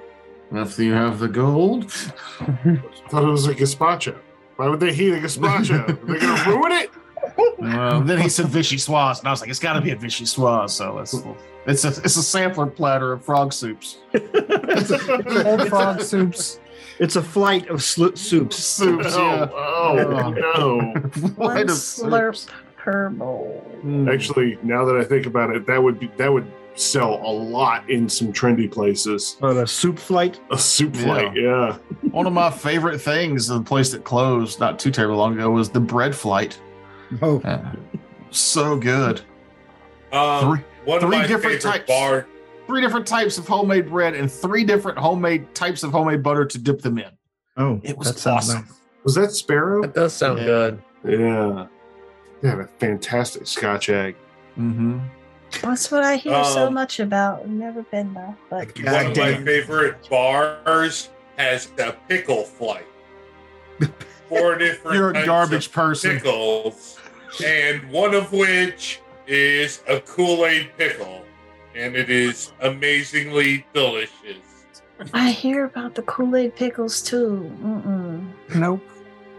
If 0.51 0.77
you 0.77 0.93
have 0.93 1.17
the 1.17 1.27
gold. 1.27 1.91
thought 3.09 3.23
it 3.23 3.33
was 3.39 3.47
a 3.47 3.55
gazpacho. 3.55 4.15
Why 4.57 4.67
would 4.67 4.79
they 4.79 4.93
heat 4.93 5.13
a 5.13 5.17
gazpacho? 5.17 5.87
They're 6.05 6.19
gonna 6.19 6.51
ruin 6.51 6.71
it. 6.71 6.91
Uh, 7.63 7.99
then 8.01 8.21
he 8.21 8.29
said 8.29 8.45
vichyssoise, 8.45 9.19
and 9.19 9.27
I 9.27 9.31
was 9.31 9.41
like, 9.41 9.49
it's 9.49 9.57
got 9.57 9.73
to 9.73 9.81
be 9.81 9.89
a 9.89 9.95
vichyssoise. 9.95 10.69
So 10.69 10.99
it's 10.99 11.15
it's 11.67 11.83
a 11.85 11.89
it's 11.89 12.15
a 12.17 12.23
sampler 12.23 12.67
platter 12.67 13.11
of 13.13 13.23
frog 13.23 13.53
soups. 13.53 13.97
old 14.13 15.67
frog 15.69 16.01
soups. 16.01 16.59
It's 16.99 17.15
a 17.17 17.21
flight 17.21 17.67
of 17.69 17.83
sl- 17.83 18.15
soups. 18.15 18.55
Soups, 18.57 19.15
yeah. 19.17 19.49
Oh, 19.51 19.97
oh 19.97 20.29
no. 20.29 20.77
One 20.99 21.11
Flight 21.35 21.63
of 21.63 21.75
slurp 21.75 22.35
soups. 22.37 22.53
per 22.77 23.09
bowl. 23.09 23.63
Mm. 23.83 24.13
Actually, 24.13 24.57
now 24.63 24.85
that 24.85 24.95
I 24.95 25.03
think 25.03 25.25
about 25.25 25.49
it, 25.53 25.65
that 25.67 25.81
would 25.81 25.99
be 25.99 26.07
that 26.17 26.31
would 26.31 26.49
sell 26.75 27.15
a 27.23 27.31
lot 27.31 27.89
in 27.89 28.07
some 28.09 28.31
trendy 28.33 28.69
places. 28.71 29.37
But 29.39 29.57
a 29.57 29.67
soup 29.67 29.97
flight. 29.99 30.39
A 30.51 30.57
soup 30.57 30.95
flight, 30.95 31.33
yeah. 31.35 31.77
One 32.11 32.27
of 32.27 32.33
my 32.33 32.49
favorite 32.51 32.99
things, 32.99 33.47
the 33.47 33.61
place 33.61 33.91
that 33.91 34.03
closed 34.03 34.59
not 34.59 34.77
too 34.77 34.91
terribly 34.91 35.15
long 35.17 35.33
ago, 35.33 35.51
was 35.51 35.69
the 35.69 35.79
bread 35.79 36.13
flight. 36.15 36.59
Oh, 37.21 37.39
Uh, 37.41 37.73
so 38.31 38.75
good. 38.77 39.21
Um, 40.11 40.57
Three- 40.57 40.65
one 40.85 40.99
three 40.99 41.17
of 41.17 41.21
my 41.23 41.27
different 41.27 41.61
types. 41.61 41.87
bar. 41.87 42.27
Three 42.67 42.81
different 42.81 43.05
types 43.05 43.37
of 43.37 43.47
homemade 43.47 43.89
bread 43.89 44.15
and 44.15 44.31
three 44.31 44.63
different 44.63 44.97
homemade 44.97 45.53
types 45.53 45.83
of 45.83 45.91
homemade 45.91 46.23
butter 46.23 46.45
to 46.45 46.57
dip 46.57 46.81
them 46.81 46.97
in. 46.97 47.11
oh, 47.57 47.79
It 47.83 47.95
was 47.97 48.11
that 48.13 48.27
awesome. 48.31 48.61
nice. 48.61 48.73
Was 49.03 49.15
that 49.15 49.31
Sparrow? 49.31 49.81
That 49.83 49.93
does 49.93 50.13
sound 50.13 50.39
Yeah. 50.39 50.45
good. 50.45 50.81
Yeah. 51.07 51.67
They 52.41 52.49
have 52.49 52.59
a 52.59 52.67
fantastic 52.79 53.45
Scotch 53.45 53.89
egg. 53.89 54.15
Mm-hmm. 54.57 54.97
That's 55.61 55.91
what 55.91 56.03
I 56.03 56.15
hear 56.15 56.43
so 56.43 56.67
Um, 56.67 56.73
much 56.73 56.99
about. 56.99 57.41
I've 57.43 57.49
never 57.49 57.83
been 57.83 58.13
there, 58.15 58.35
But 58.49 58.73
God 58.75 58.93
one 58.93 59.11
of 59.11 59.17
my 59.17 59.45
favorite 59.45 60.09
bars 60.09 61.09
has 61.37 61.69
a 61.77 61.93
pickle 62.09 62.43
flight. 62.43 62.87
Four 64.27 64.55
different 64.57 64.97
You're 64.97 65.09
a 65.11 65.13
types 65.13 65.25
garbage 65.27 65.65
of 65.67 65.71
person. 65.71 66.17
pickles, 66.17 66.97
and 67.45 67.87
one 67.91 68.15
of 68.15 68.31
which 68.33 69.01
is 69.27 69.81
a 69.87 69.99
Kool 70.01 70.45
Aid 70.45 70.69
pickle, 70.77 71.23
and 71.75 71.95
it 71.95 72.09
is 72.09 72.51
amazingly 72.61 73.65
delicious. 73.73 74.37
I 75.13 75.29
hear 75.31 75.65
about 75.65 75.95
the 75.95 76.03
Kool 76.03 76.35
Aid 76.35 76.55
pickles 76.55 77.01
too. 77.01 77.51
Mm-mm. 77.61 78.31
Nope. 78.55 78.81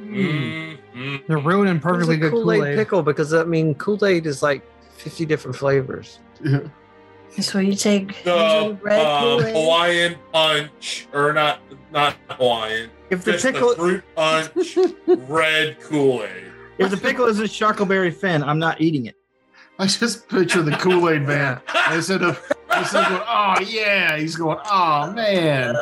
Mm, 0.03 0.77
mm, 0.95 1.27
They're 1.27 1.39
ruining 1.39 1.81
perfectly 1.81 2.17
good 2.19 2.31
Kool 2.33 2.53
Aid 2.53 2.77
pickle 2.77 3.03
because 3.03 3.33
I 3.33 3.45
mean 3.45 3.75
Kool 3.75 4.05
Aid 4.05 4.27
is 4.27 4.43
like 4.43 4.63
fifty 4.97 5.25
different 5.25 5.57
flavors. 5.57 6.19
So 7.41 7.59
you 7.59 7.75
take 7.75 8.23
The 8.23 8.79
red 8.83 9.05
uh, 9.05 9.21
Kool-Aid. 9.21 9.55
Hawaiian 9.55 10.17
punch, 10.33 11.07
or 11.13 11.33
not 11.33 11.61
not 11.93 12.17
Hawaiian, 12.31 12.91
If 13.11 13.25
the 13.25 13.33
pickle, 13.35 13.71
the 13.71 13.75
fruit 13.77 14.05
punch, 14.15 14.79
red 15.29 15.81
Kool 15.81 16.23
Aid. 16.25 16.45
if 16.79 16.91
the 16.91 16.97
pickle 16.97 17.27
is 17.27 17.41
a 17.41 17.45
Sharkleberry 17.45 18.15
fin, 18.15 18.43
I'm 18.43 18.59
not 18.59 18.81
eating 18.81 19.07
it. 19.07 19.17
I 19.79 19.87
just 19.87 20.29
picture 20.29 20.63
the 20.63 20.73
Kool 20.73 21.09
Aid 21.11 21.23
man 21.23 21.61
instead 21.93 22.23
of 22.23 22.41
instead 22.77 23.03
of 23.05 23.09
going, 23.11 23.23
oh 23.27 23.61
yeah, 23.61 24.17
he's 24.17 24.35
going, 24.37 24.59
oh 24.71 25.13
man, 25.13 25.75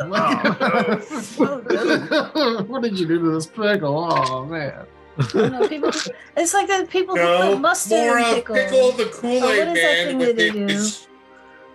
what 2.67 2.81
did 2.83 2.99
you 2.99 3.07
do 3.07 3.19
to 3.19 3.31
this 3.31 3.45
pickle? 3.47 4.09
Oh 4.11 4.45
man, 4.45 4.85
Oh, 5.33 5.47
no, 5.47 5.65
people, 5.69 5.91
it's 6.35 6.53
like 6.53 6.67
the 6.67 6.85
people 6.89 7.15
who 7.15 7.53
put 7.53 7.61
mustard 7.61 7.97
more 7.99 8.17
in 8.17 8.23
of 8.25 8.35
pickle. 8.35 8.55
pickle 8.55 8.91
the 8.91 9.05
Kool 9.05 9.43
Oh, 9.43 9.49
Aid 9.51 9.67
what 9.67 9.77
is 9.77 9.83
that 9.83 10.05
man 10.07 10.17
with 10.17 10.27
that 10.27 10.35
they 10.37 10.49
do? 10.51 10.65
his 10.67 11.07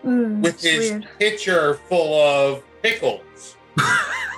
Mm, 0.05 0.43
with 0.43 0.63
his 0.63 0.91
weird. 0.93 1.09
pitcher 1.19 1.75
full 1.75 2.15
of 2.23 2.63
pickles 2.83 3.57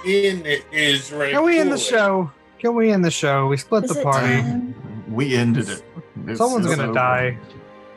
in 0.05 0.45
his 0.73 1.13
red. 1.13 1.31
Can 1.35 1.45
we 1.45 1.59
end 1.61 1.71
the 1.71 1.79
show? 1.79 2.33
Can 2.59 2.75
we 2.75 2.91
end 2.91 3.05
the 3.05 3.13
show? 3.13 3.47
We 3.47 3.57
split 3.57 3.85
Is 3.85 3.95
the 3.95 4.03
party. 4.03 4.27
time? 4.43 4.75
we 5.09 5.37
ended 5.37 5.69
it. 5.69 5.85
It's- 6.25 6.39
Someone's 6.39 6.67
it's 6.67 6.75
gonna 6.75 6.89
over. 6.89 6.95
die. 6.95 7.39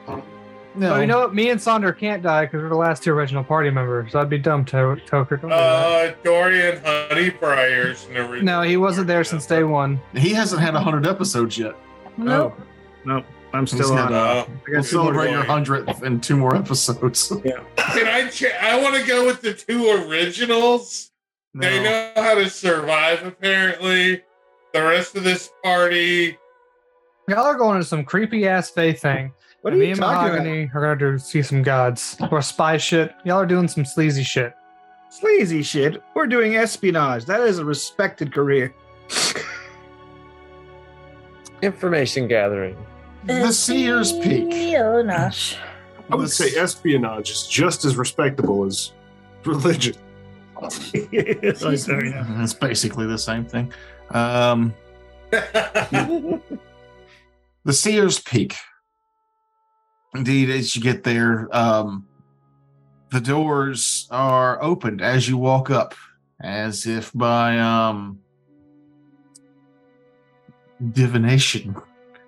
No, 0.07 0.89
But 0.89 1.01
you 1.01 1.07
know 1.07 1.19
what? 1.19 1.33
Me 1.33 1.49
and 1.51 1.59
Sonder 1.59 1.97
can't 1.97 2.21
die 2.21 2.45
because 2.45 2.61
we're 2.61 2.69
the 2.69 2.75
last 2.75 3.01
two 3.01 3.13
original 3.13 3.45
party 3.45 3.69
members. 3.69 4.11
So 4.11 4.19
I'd 4.19 4.29
be 4.29 4.37
dumb, 4.37 4.65
to- 4.65 4.99
Toker. 5.07 5.39
Don't 5.39 5.49
do. 5.49 5.55
Uh, 5.55 6.13
Dorian 6.23 6.81
Honey 6.83 7.29
Briar's 7.29 8.05
an. 8.13 8.43
No, 8.43 8.61
he 8.61 8.75
wasn't 8.75 9.07
there 9.07 9.23
since 9.23 9.45
day 9.45 9.63
one. 9.63 10.01
he 10.13 10.33
hasn't 10.33 10.61
had 10.61 10.73
hundred 10.73 11.07
episodes 11.07 11.57
yet. 11.57 11.75
Nope. 12.17 12.59
Nope, 13.05 13.23
I'm 13.53 13.67
still 13.67 13.89
got, 13.89 14.11
on. 14.11 14.13
Uh, 14.13 14.17
I 14.17 14.33
We'll 14.33 14.45
got 14.45 14.55
two 14.57 14.71
more 14.73 14.81
to 14.81 14.83
celebrate 14.83 15.31
your 15.31 15.43
hundredth 15.43 16.03
in 16.03 16.19
two 16.19 16.35
more 16.35 16.55
episodes. 16.55 17.31
yeah. 17.45 17.59
can 17.77 18.07
I? 18.07 18.27
Ch- 18.29 18.45
I 18.61 18.81
want 18.81 18.95
to 18.95 19.05
go 19.05 19.25
with 19.25 19.41
the 19.41 19.53
two 19.53 19.87
originals. 20.09 21.11
They 21.53 21.81
know 21.81 22.11
how 22.17 22.35
to 22.35 22.49
survive. 22.49 23.25
Apparently, 23.25 24.23
the 24.73 24.81
rest 24.83 25.15
of 25.15 25.23
this 25.23 25.49
party. 25.63 26.37
Y'all 27.29 27.45
are 27.45 27.55
going 27.55 27.79
to 27.79 27.85
some 27.85 28.03
creepy 28.03 28.45
ass 28.45 28.69
faith 28.69 29.01
thing. 29.01 29.31
What 29.65 29.73
are 29.73 29.77
And 29.77 29.79
me 29.79 29.87
you 29.87 29.91
and 29.93 29.99
talking 29.99 30.27
about? 30.27 30.45
Mahogany 30.45 30.71
are 30.75 30.95
gonna 30.95 31.17
see 31.17 31.41
some 31.41 31.63
gods 31.63 32.17
or 32.29 32.39
spy 32.43 32.77
shit. 32.77 33.15
Y'all 33.23 33.37
are 33.37 33.47
doing 33.47 33.67
some 33.67 33.83
sleazy 33.83 34.21
shit. 34.21 34.53
Sleazy 35.09 35.63
shit. 35.63 36.03
We're 36.13 36.27
doing 36.27 36.55
espionage. 36.55 37.25
That 37.25 37.41
is 37.41 37.57
a 37.57 37.65
respected 37.65 38.31
career. 38.31 38.75
Information 41.63 42.27
gathering. 42.27 42.77
The 43.23 43.51
Seer's 43.51 44.13
Peak. 44.13 44.53
Espionage. 44.53 45.57
I 46.11 46.15
would 46.15 46.29
say 46.29 46.55
espionage 46.59 47.31
is 47.31 47.47
just 47.47 47.85
as 47.85 47.95
respectable 47.95 48.65
as 48.65 48.91
religion. 49.45 49.95
It's 51.11 52.53
basically 52.53 53.07
the 53.07 53.17
same 53.17 53.45
thing. 53.45 53.73
Um, 54.11 54.75
the 55.31 56.39
Seer's 57.71 58.19
Peak. 58.19 58.55
Indeed, 60.15 60.49
as 60.49 60.75
you 60.75 60.81
get 60.81 61.03
there, 61.03 61.47
um, 61.55 62.07
the 63.11 63.21
doors 63.21 64.07
are 64.11 64.61
opened 64.61 65.01
as 65.01 65.27
you 65.27 65.37
walk 65.37 65.69
up, 65.69 65.93
as 66.41 66.85
if 66.85 67.11
by 67.13 67.59
um, 67.59 68.19
divination, 70.91 71.75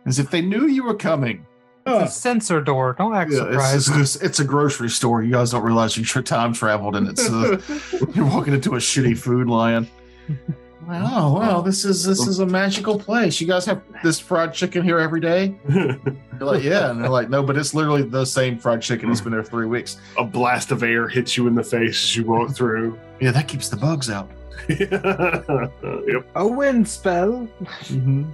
as 0.05 0.19
if 0.19 0.29
they 0.29 0.41
knew 0.41 0.67
you 0.67 0.83
were 0.83 0.95
coming. 0.95 1.45
It's 1.85 2.11
a 2.11 2.13
sensor 2.19 2.59
door. 2.61 2.95
Don't 2.97 3.15
act 3.15 3.31
Yeah, 3.31 3.43
it's, 3.45 3.47
surprised. 3.51 3.89
it's, 3.89 4.15
it's, 4.15 4.23
it's 4.23 4.39
a 4.41 4.43
grocery 4.43 4.89
store. 4.89 5.23
You 5.23 5.31
guys 5.31 5.51
don't 5.51 5.63
realize 5.63 5.95
you 5.95 6.03
tra- 6.03 6.21
time 6.21 6.51
traveled, 6.51 6.97
and 6.97 7.07
it's 7.07 7.29
uh, 7.29 7.61
you're 8.13 8.25
walking 8.25 8.53
into 8.53 8.75
a 8.75 8.77
shitty 8.77 9.17
food 9.17 9.47
line. 9.47 9.87
Oh 10.89 11.33
wow, 11.33 11.59
this 11.61 11.83
is 11.83 12.05
this 12.05 12.27
is 12.27 12.39
a 12.39 12.45
magical 12.45 12.97
place. 12.97 13.41
You 13.41 13.47
guys 13.47 13.65
have 13.65 13.81
this 14.03 14.19
fried 14.19 14.53
chicken 14.53 14.83
here 14.83 14.99
every 14.99 15.19
day. 15.19 15.55
You're 15.69 15.99
like, 16.39 16.63
yeah, 16.63 16.91
and 16.91 17.01
they're 17.01 17.09
like, 17.09 17.29
no, 17.29 17.43
but 17.43 17.57
it's 17.57 17.73
literally 17.73 18.03
the 18.03 18.23
same 18.23 18.57
fried 18.57 18.81
chicken. 18.81 19.11
It's 19.11 19.19
been 19.19 19.33
there 19.33 19.43
three 19.43 19.65
weeks. 19.65 19.97
A 20.17 20.23
blast 20.23 20.71
of 20.71 20.83
air 20.83 21.09
hits 21.09 21.35
you 21.35 21.47
in 21.47 21.55
the 21.55 21.63
face 21.63 22.03
as 22.03 22.15
you 22.15 22.23
walk 22.23 22.55
through. 22.55 22.97
Yeah, 23.19 23.31
that 23.31 23.49
keeps 23.49 23.67
the 23.67 23.75
bugs 23.75 24.09
out. 24.09 24.31
yep. 24.69 26.29
A 26.35 26.47
wind 26.47 26.87
spell. 26.87 27.47
Mm-hmm. 27.61 28.29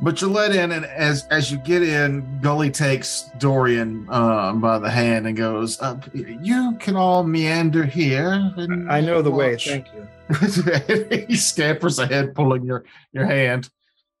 But 0.00 0.20
you're 0.20 0.30
let 0.30 0.54
in, 0.54 0.70
and 0.70 0.84
as 0.84 1.26
as 1.26 1.50
you 1.50 1.58
get 1.58 1.82
in, 1.82 2.40
Gully 2.40 2.70
takes 2.70 3.30
Dorian 3.38 4.06
uh, 4.08 4.52
by 4.52 4.78
the 4.78 4.90
hand 4.90 5.26
and 5.26 5.36
goes, 5.36 5.80
uh, 5.80 5.98
"You 6.14 6.76
can 6.78 6.94
all 6.94 7.24
meander 7.24 7.84
here." 7.84 8.32
and 8.56 8.90
I 8.90 9.00
know 9.00 9.22
the 9.22 9.30
way. 9.32 9.56
Thank 9.56 9.86
you. 9.92 10.06
he 11.26 11.34
scampers 11.34 11.98
ahead, 11.98 12.34
pulling 12.34 12.64
your 12.64 12.84
your 13.12 13.26
hand. 13.26 13.70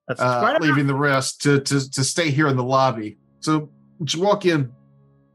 That's 0.08 0.20
uh, 0.20 0.58
leaving 0.60 0.86
the 0.86 0.94
rest 0.94 1.42
to, 1.42 1.60
to 1.60 1.90
to 1.90 2.02
stay 2.02 2.30
here 2.30 2.48
in 2.48 2.56
the 2.56 2.64
lobby. 2.64 3.18
So 3.40 3.70
you 4.00 4.20
walk 4.20 4.46
in, 4.46 4.72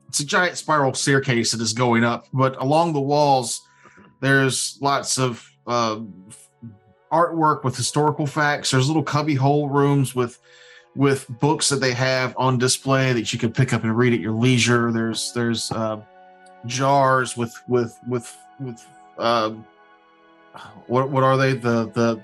it's 0.09 0.19
a 0.19 0.25
giant 0.25 0.57
spiral 0.57 0.93
staircase 0.93 1.51
that 1.51 1.61
is 1.61 1.73
going 1.73 2.03
up, 2.03 2.27
but 2.33 2.59
along 2.61 2.93
the 2.93 3.01
walls, 3.01 3.61
there's 4.19 4.77
lots 4.81 5.17
of 5.17 5.47
uh, 5.67 6.01
artwork 7.13 7.63
with 7.63 7.77
historical 7.77 8.25
facts. 8.25 8.71
There's 8.71 8.87
little 8.87 9.03
cubby 9.03 9.35
hole 9.35 9.69
rooms 9.69 10.15
with 10.15 10.39
with 10.95 11.27
books 11.39 11.69
that 11.69 11.77
they 11.77 11.93
have 11.93 12.35
on 12.37 12.57
display 12.57 13.13
that 13.13 13.33
you 13.33 13.39
can 13.39 13.51
pick 13.51 13.73
up 13.73 13.83
and 13.83 13.97
read 13.97 14.13
at 14.13 14.19
your 14.19 14.33
leisure. 14.33 14.91
There's 14.91 15.31
there's 15.33 15.71
uh, 15.71 16.01
jars 16.65 17.37
with 17.37 17.55
with 17.67 17.97
with 18.07 18.35
with 18.59 18.85
uh, 19.17 19.51
what 20.87 21.09
what 21.09 21.23
are 21.23 21.37
they 21.37 21.53
the 21.53 21.89
the 21.93 22.21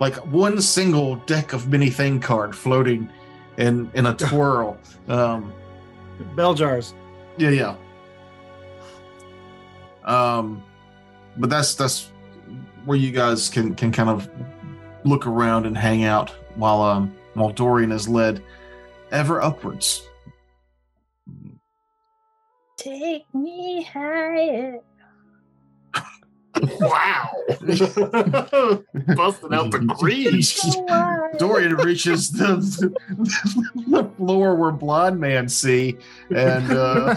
like 0.00 0.14
one 0.26 0.60
single 0.60 1.16
deck 1.26 1.52
of 1.52 1.68
mini 1.68 1.90
thing 1.90 2.20
card 2.20 2.54
floating 2.54 3.08
in 3.56 3.90
in 3.94 4.06
a 4.06 4.14
twirl. 4.28 4.76
Um, 5.08 5.52
Bell 6.36 6.54
jars. 6.54 6.94
yeah, 7.38 7.50
yeah. 7.50 7.76
Um, 10.04 10.62
but 11.36 11.50
that's 11.50 11.74
that's 11.74 12.10
where 12.84 12.98
you 12.98 13.10
guys 13.10 13.48
can 13.48 13.74
can 13.74 13.92
kind 13.92 14.10
of 14.10 14.28
look 15.04 15.26
around 15.26 15.66
and 15.66 15.76
hang 15.76 16.04
out 16.04 16.30
while 16.56 16.82
um 16.82 17.14
while 17.34 17.50
Dorian 17.50 17.92
is 17.92 18.08
led 18.08 18.42
ever 19.10 19.42
upwards. 19.42 20.08
Take 22.76 23.24
me 23.34 23.82
higher. 23.82 24.80
Wow. 26.80 27.30
Busting 27.48 27.82
out 29.52 29.72
the 29.72 29.92
creed. 29.98 30.44
So. 30.44 31.30
Dorian 31.38 31.74
reaches 31.74 32.30
the, 32.30 32.58
the 33.88 34.08
floor 34.16 34.54
where 34.54 34.70
Blonde 34.70 35.18
Man 35.18 35.48
see, 35.48 35.96
and 36.30 36.70
uh, 36.70 37.16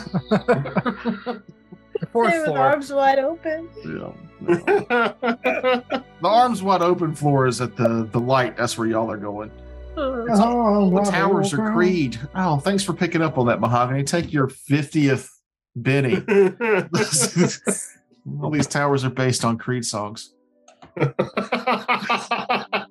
Fourth 2.12 2.32
There 2.32 2.40
with 2.42 2.48
floor. 2.50 2.60
arms 2.60 2.92
wide 2.92 3.20
open. 3.20 3.70
yeah, 3.86 4.12
the 4.48 6.04
arms 6.24 6.62
wide 6.64 6.82
open 6.82 7.14
floor 7.16 7.48
is 7.48 7.60
at 7.62 7.76
the 7.76 8.08
the 8.12 8.20
light. 8.20 8.56
That's 8.58 8.78
where 8.78 8.88
y'all 8.88 9.10
are 9.12 9.18
going. 9.18 9.52
Oh, 10.00 10.92
The 10.92 11.10
towers 11.10 11.54
are 11.54 11.72
Creed. 11.74 12.20
Oh, 12.36 12.58
thanks 12.58 12.84
for 12.84 12.94
picking 12.94 13.22
up 13.24 13.38
on 13.40 13.48
that, 13.48 13.60
Mahogany. 13.60 14.04
Take 14.04 14.32
your 14.32 14.48
fiftieth 14.48 15.30
Benny. 15.76 16.18
All 18.42 18.50
these 18.52 18.68
towers 18.68 19.04
are 19.06 19.10
based 19.10 19.44
on 19.46 19.58
Creed 19.58 19.86
songs. 19.86 20.34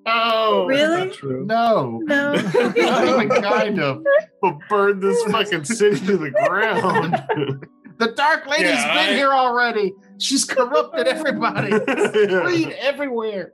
oh, 0.07 0.65
Really? 0.67 1.11
True. 1.11 1.45
No, 1.45 2.01
No. 2.05 2.33
not 2.33 2.75
even 2.77 3.29
kind 3.43 3.81
of. 3.81 4.03
We'll 4.43 4.59
burn 4.69 5.01
this 5.01 5.23
fucking 5.25 5.65
city 5.65 6.05
to 6.07 6.17
the 6.17 6.31
ground. 6.31 7.67
The 7.99 8.09
Dark 8.12 8.47
Lady's 8.47 8.66
Yeah, 8.70 8.94
been 8.94 9.14
I- 9.14 9.16
here 9.16 9.32
already. 9.32 9.92
She's 10.18 10.44
corrupted 10.44 11.07
everybody. 11.07 11.70
Creed 11.80 12.74
everywhere. 12.78 13.53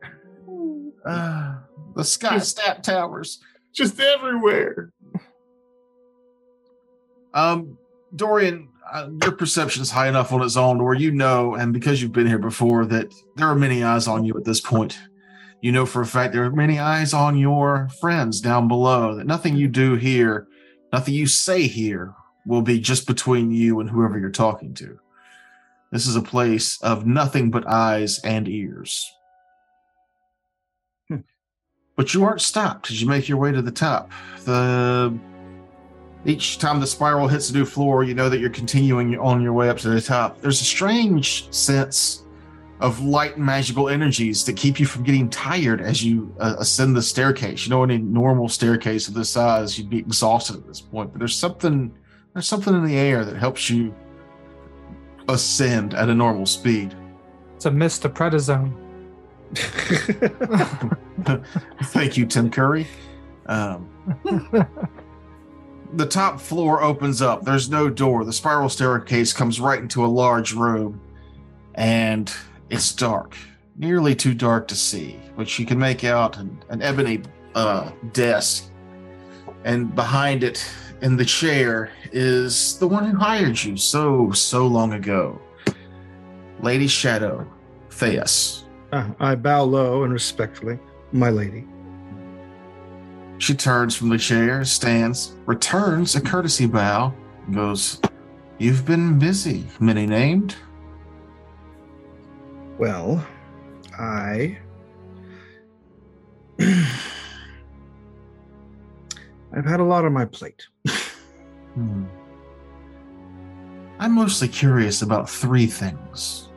Ah, 1.07 1.63
the 1.97 2.05
Scott 2.05 2.35
Stapp 2.41 2.83
Towers. 2.83 3.41
Just 3.73 3.99
everywhere. 4.01 4.93
Um, 7.35 7.79
Dorian, 8.15 8.69
uh, 8.93 9.09
your 9.23 9.33
perception 9.33 9.83
is 9.83 9.91
high 9.91 10.09
enough 10.09 10.33
on 10.33 10.43
its 10.43 10.57
own 10.57 10.79
to 10.79 10.85
where 10.85 10.95
you 10.95 11.11
know, 11.11 11.55
and 11.55 11.73
because 11.73 12.03
you've 12.03 12.13
been 12.13 12.27
here 12.27 12.39
before, 12.39 12.85
that 12.87 13.13
there 13.37 13.47
are 13.49 13.55
many 13.55 13.83
eyes 13.83 14.07
on 14.07 14.25
you 14.25 14.35
at 14.37 14.45
this 14.45 14.61
point. 14.61 14.99
You 15.63 15.73
know 15.73 15.87
for 15.87 16.03
a 16.03 16.07
fact 16.07 16.33
there 16.33 16.45
are 16.45 16.51
many 16.51 16.79
eyes 16.81 17.15
on 17.15 17.39
your 17.39 17.89
friends 18.01 18.41
down 18.41 18.67
below, 18.69 19.15
that 19.17 19.27
nothing 19.27 19.57
you 19.57 19.69
do 19.69 19.95
here, 19.95 20.47
nothing 20.93 21.15
you 21.15 21.27
say 21.27 21.69
here, 21.69 22.15
will 22.47 22.63
be 22.63 22.81
just 22.81 23.07
between 23.07 23.51
you 23.51 23.81
and 23.81 23.89
whoever 23.89 24.19
you're 24.19 24.31
talking 24.31 24.75
to. 24.75 24.99
This 25.91 26.07
is 26.07 26.17
a 26.17 26.23
place 26.23 26.81
of 26.83 27.07
nothing 27.07 27.51
but 27.51 27.67
eyes 27.67 28.19
and 28.21 28.49
ears. 28.49 29.13
Hmm. 31.09 31.19
But 31.97 32.15
you 32.15 32.25
aren't 32.25 32.41
stopped 32.41 32.91
as 32.91 33.01
you 33.01 33.09
make 33.09 33.29
your 33.29 33.39
way 33.39 33.53
to 33.53 33.63
the 33.63 33.71
top. 33.71 34.11
The 34.45 35.17
each 36.25 36.59
time 36.59 36.79
the 36.79 36.87
spiral 36.87 37.27
hits 37.27 37.51
a 37.51 37.53
new 37.53 37.65
floor, 37.65 38.05
you 38.05 38.15
know 38.15 38.29
that 38.29 38.39
you're 38.39 38.51
continuing 38.51 39.19
on 39.19 39.43
your 39.43 39.53
way 39.53 39.69
up 39.69 39.79
to 39.79 39.89
the 39.89 40.01
top. 40.01 40.41
There's 40.41 40.61
a 40.61 40.65
strange 40.65 41.53
sense 41.53 42.25
of 42.81 43.01
light 43.01 43.37
and 43.37 43.45
magical 43.45 43.89
energies 43.89 44.45
that 44.45 44.57
keep 44.57 44.81
you 44.81 44.87
from 44.87 45.03
getting 45.03 45.29
tired 45.31 45.81
as 45.81 46.03
you 46.03 46.35
uh, 46.41 46.57
ascend 46.59 46.97
the 46.97 47.03
staircase. 47.03 47.67
You 47.67 47.71
know, 47.71 47.83
any 47.83 47.99
normal 47.99 48.49
staircase 48.49 49.09
of 49.09 49.15
this 49.15 49.31
size, 49.31 49.79
you'd 49.79 49.91
be 49.91 49.99
exhausted 49.99 50.57
at 50.57 50.67
this 50.67 50.81
point. 50.81 51.13
But 51.13 51.19
there's 51.21 51.37
something, 51.37 51.93
there's 52.33 52.47
something 52.47 52.75
in 52.75 52.85
the 52.85 52.97
air 52.97 53.25
that 53.25 53.37
helps 53.37 53.69
you 53.69 53.95
ascend 55.29 55.95
at 55.95 56.09
a 56.09 56.15
normal 56.15 56.47
speed. 56.47 56.95
It's 57.57 57.67
a 57.67 57.71
mist 57.71 58.05
of 58.05 58.15
prednisone. 58.15 58.73
Thank 61.85 62.17
you, 62.17 62.27
Tim 62.27 62.51
Curry. 62.51 62.87
Um, 63.47 63.89
the 65.95 66.07
top 66.07 66.41
floor 66.41 66.83
opens 66.83 67.21
up. 67.21 67.45
There's 67.45 67.69
no 67.69 67.91
door. 67.91 68.25
The 68.25 68.33
spiral 68.33 68.69
staircase 68.69 69.33
comes 69.33 69.61
right 69.61 69.79
into 69.79 70.05
a 70.05 70.09
large 70.09 70.55
room, 70.55 71.01
and 71.75 72.33
it's 72.71 72.93
dark, 72.93 73.37
nearly 73.77 74.15
too 74.15 74.35
dark 74.35 74.69
to 74.69 74.75
see. 74.75 75.21
But 75.37 75.59
you 75.59 75.67
can 75.67 75.79
make 75.79 76.03
out 76.03 76.39
an, 76.39 76.65
an 76.71 76.81
ebony 76.81 77.23
uh, 77.55 77.93
desk, 78.13 78.71
and 79.65 79.95
behind 79.95 80.43
it, 80.43 80.67
in 81.03 81.17
the 81.17 81.25
chair, 81.25 81.91
is 82.13 82.79
the 82.79 82.87
one 82.87 83.05
who 83.05 83.17
hired 83.17 83.63
you 83.63 83.77
so 83.77 84.31
so 84.33 84.67
long 84.67 84.93
ago, 84.93 85.41
Lady 86.61 86.87
Shadow, 86.87 87.51
Theus. 87.91 88.65
Uh, 88.93 89.11
I 89.19 89.35
bow 89.35 89.63
low 89.65 90.05
and 90.05 90.13
respectfully, 90.13 90.79
my 91.13 91.31
lady. 91.31 91.67
She 93.39 93.55
turns 93.55 93.97
from 93.97 94.11
the 94.11 94.19
chair, 94.19 94.65
stands, 94.65 95.37
returns 95.47 96.15
a 96.15 96.21
courtesy 96.21 96.67
bow, 96.67 97.13
goes, 97.53 98.01
You've 98.59 98.87
been 98.87 99.19
busy, 99.19 99.67
many 99.81 100.07
named. 100.07 100.55
Well, 102.79 103.27
I. 103.99 104.59
I've 109.55 109.65
had 109.65 109.81
a 109.81 109.85
lot 109.85 110.05
on 110.05 110.13
my 110.13 110.25
plate. 110.25 110.67
Hmm. 111.75 112.05
I'm 113.99 114.13
mostly 114.13 114.49
curious 114.49 115.03
about 115.03 115.31
three 115.31 115.67
things. 115.67 116.49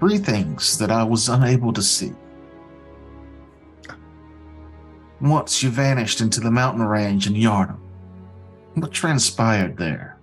Three 0.00 0.18
things 0.18 0.78
that 0.78 0.90
I 0.90 1.04
was 1.04 1.28
unable 1.28 1.72
to 1.72 1.82
see. 1.82 2.12
Once 5.20 5.62
you 5.62 5.70
vanished 5.70 6.20
into 6.20 6.40
the 6.40 6.50
mountain 6.50 6.82
range 6.82 7.26
in 7.26 7.34
Yarnum. 7.34 7.78
What 8.74 8.92
transpired 8.92 9.76
there? 9.76 10.18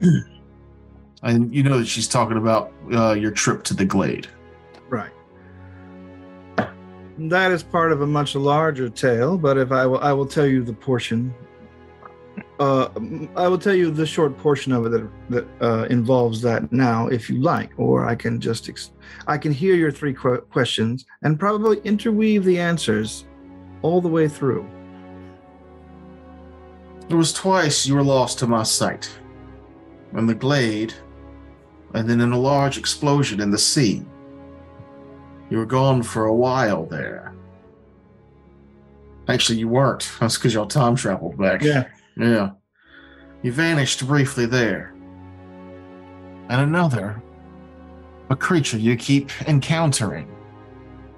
and 1.22 1.54
you 1.54 1.62
know 1.62 1.78
that 1.78 1.86
she's 1.86 2.08
talking 2.08 2.36
about 2.36 2.72
uh, 2.92 3.12
your 3.12 3.30
trip 3.30 3.64
to 3.64 3.74
the 3.74 3.84
Glade. 3.84 4.28
That 7.28 7.52
is 7.52 7.62
part 7.62 7.92
of 7.92 8.00
a 8.00 8.06
much 8.06 8.34
larger 8.34 8.88
tale, 8.88 9.38
but 9.38 9.56
if 9.56 9.70
I 9.70 9.86
will, 9.86 10.00
I 10.00 10.12
will 10.12 10.26
tell 10.26 10.46
you 10.46 10.62
the 10.62 10.72
portion. 10.72 11.32
Uh, 12.58 12.88
I 13.36 13.46
will 13.46 13.58
tell 13.58 13.74
you 13.74 13.90
the 13.90 14.06
short 14.06 14.36
portion 14.38 14.72
of 14.72 14.86
it 14.86 14.90
that 14.90 15.10
that 15.30 15.46
uh, 15.60 15.84
involves 15.84 16.40
that 16.42 16.72
now, 16.72 17.06
if 17.08 17.28
you 17.28 17.40
like, 17.40 17.70
or 17.76 18.06
I 18.06 18.14
can 18.14 18.40
just 18.40 18.68
ex- 18.68 18.92
I 19.26 19.38
can 19.38 19.52
hear 19.52 19.74
your 19.74 19.92
three 19.92 20.14
qu- 20.14 20.40
questions 20.50 21.04
and 21.22 21.38
probably 21.38 21.78
interweave 21.84 22.44
the 22.44 22.58
answers 22.58 23.26
all 23.82 24.00
the 24.00 24.08
way 24.08 24.26
through. 24.26 24.66
It 27.08 27.14
was 27.14 27.32
twice 27.32 27.86
you 27.86 27.94
were 27.94 28.02
lost 28.02 28.38
to 28.38 28.46
my 28.46 28.62
sight. 28.62 29.10
In 30.16 30.26
the 30.26 30.34
glade, 30.34 30.94
and 31.94 32.08
then 32.08 32.20
in 32.20 32.32
a 32.32 32.38
large 32.38 32.78
explosion 32.78 33.40
in 33.40 33.50
the 33.50 33.58
sea. 33.58 34.02
You 35.52 35.58
were 35.58 35.66
gone 35.66 36.02
for 36.02 36.24
a 36.24 36.34
while 36.34 36.86
there. 36.86 37.34
Actually, 39.28 39.58
you 39.58 39.68
weren't. 39.68 40.10
That's 40.18 40.38
because 40.38 40.54
y'all 40.54 40.64
time 40.64 40.96
traveled 40.96 41.36
back. 41.36 41.60
Yeah. 41.60 41.88
Yeah. 42.16 42.52
You 43.42 43.52
vanished 43.52 44.06
briefly 44.06 44.46
there. 44.46 44.94
And 46.48 46.62
another, 46.62 47.22
a 48.30 48.34
creature 48.34 48.78
you 48.78 48.96
keep 48.96 49.28
encountering. 49.46 50.34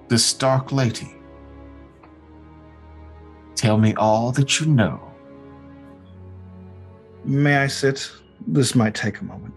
This 0.09 0.35
dark 0.35 0.73
lady. 0.73 1.15
Tell 3.55 3.79
me 3.79 3.95
all 3.95 4.33
that 4.33 4.59
you 4.59 4.67
know. 4.67 5.01
May 7.25 7.59
I 7.59 7.69
sit? 7.69 8.11
This 8.49 8.75
might 8.75 8.97
take 8.97 9.21
a 9.21 9.25
moment. 9.25 9.55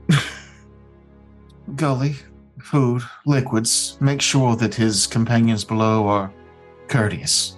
Gully, 1.76 2.18
food, 2.60 3.02
liquids. 3.26 3.98
Make 4.00 4.22
sure 4.22 4.56
that 4.56 4.74
his 4.74 5.08
companions 5.08 5.64
below 5.64 6.08
are 6.08 6.32
courteous. 6.88 7.58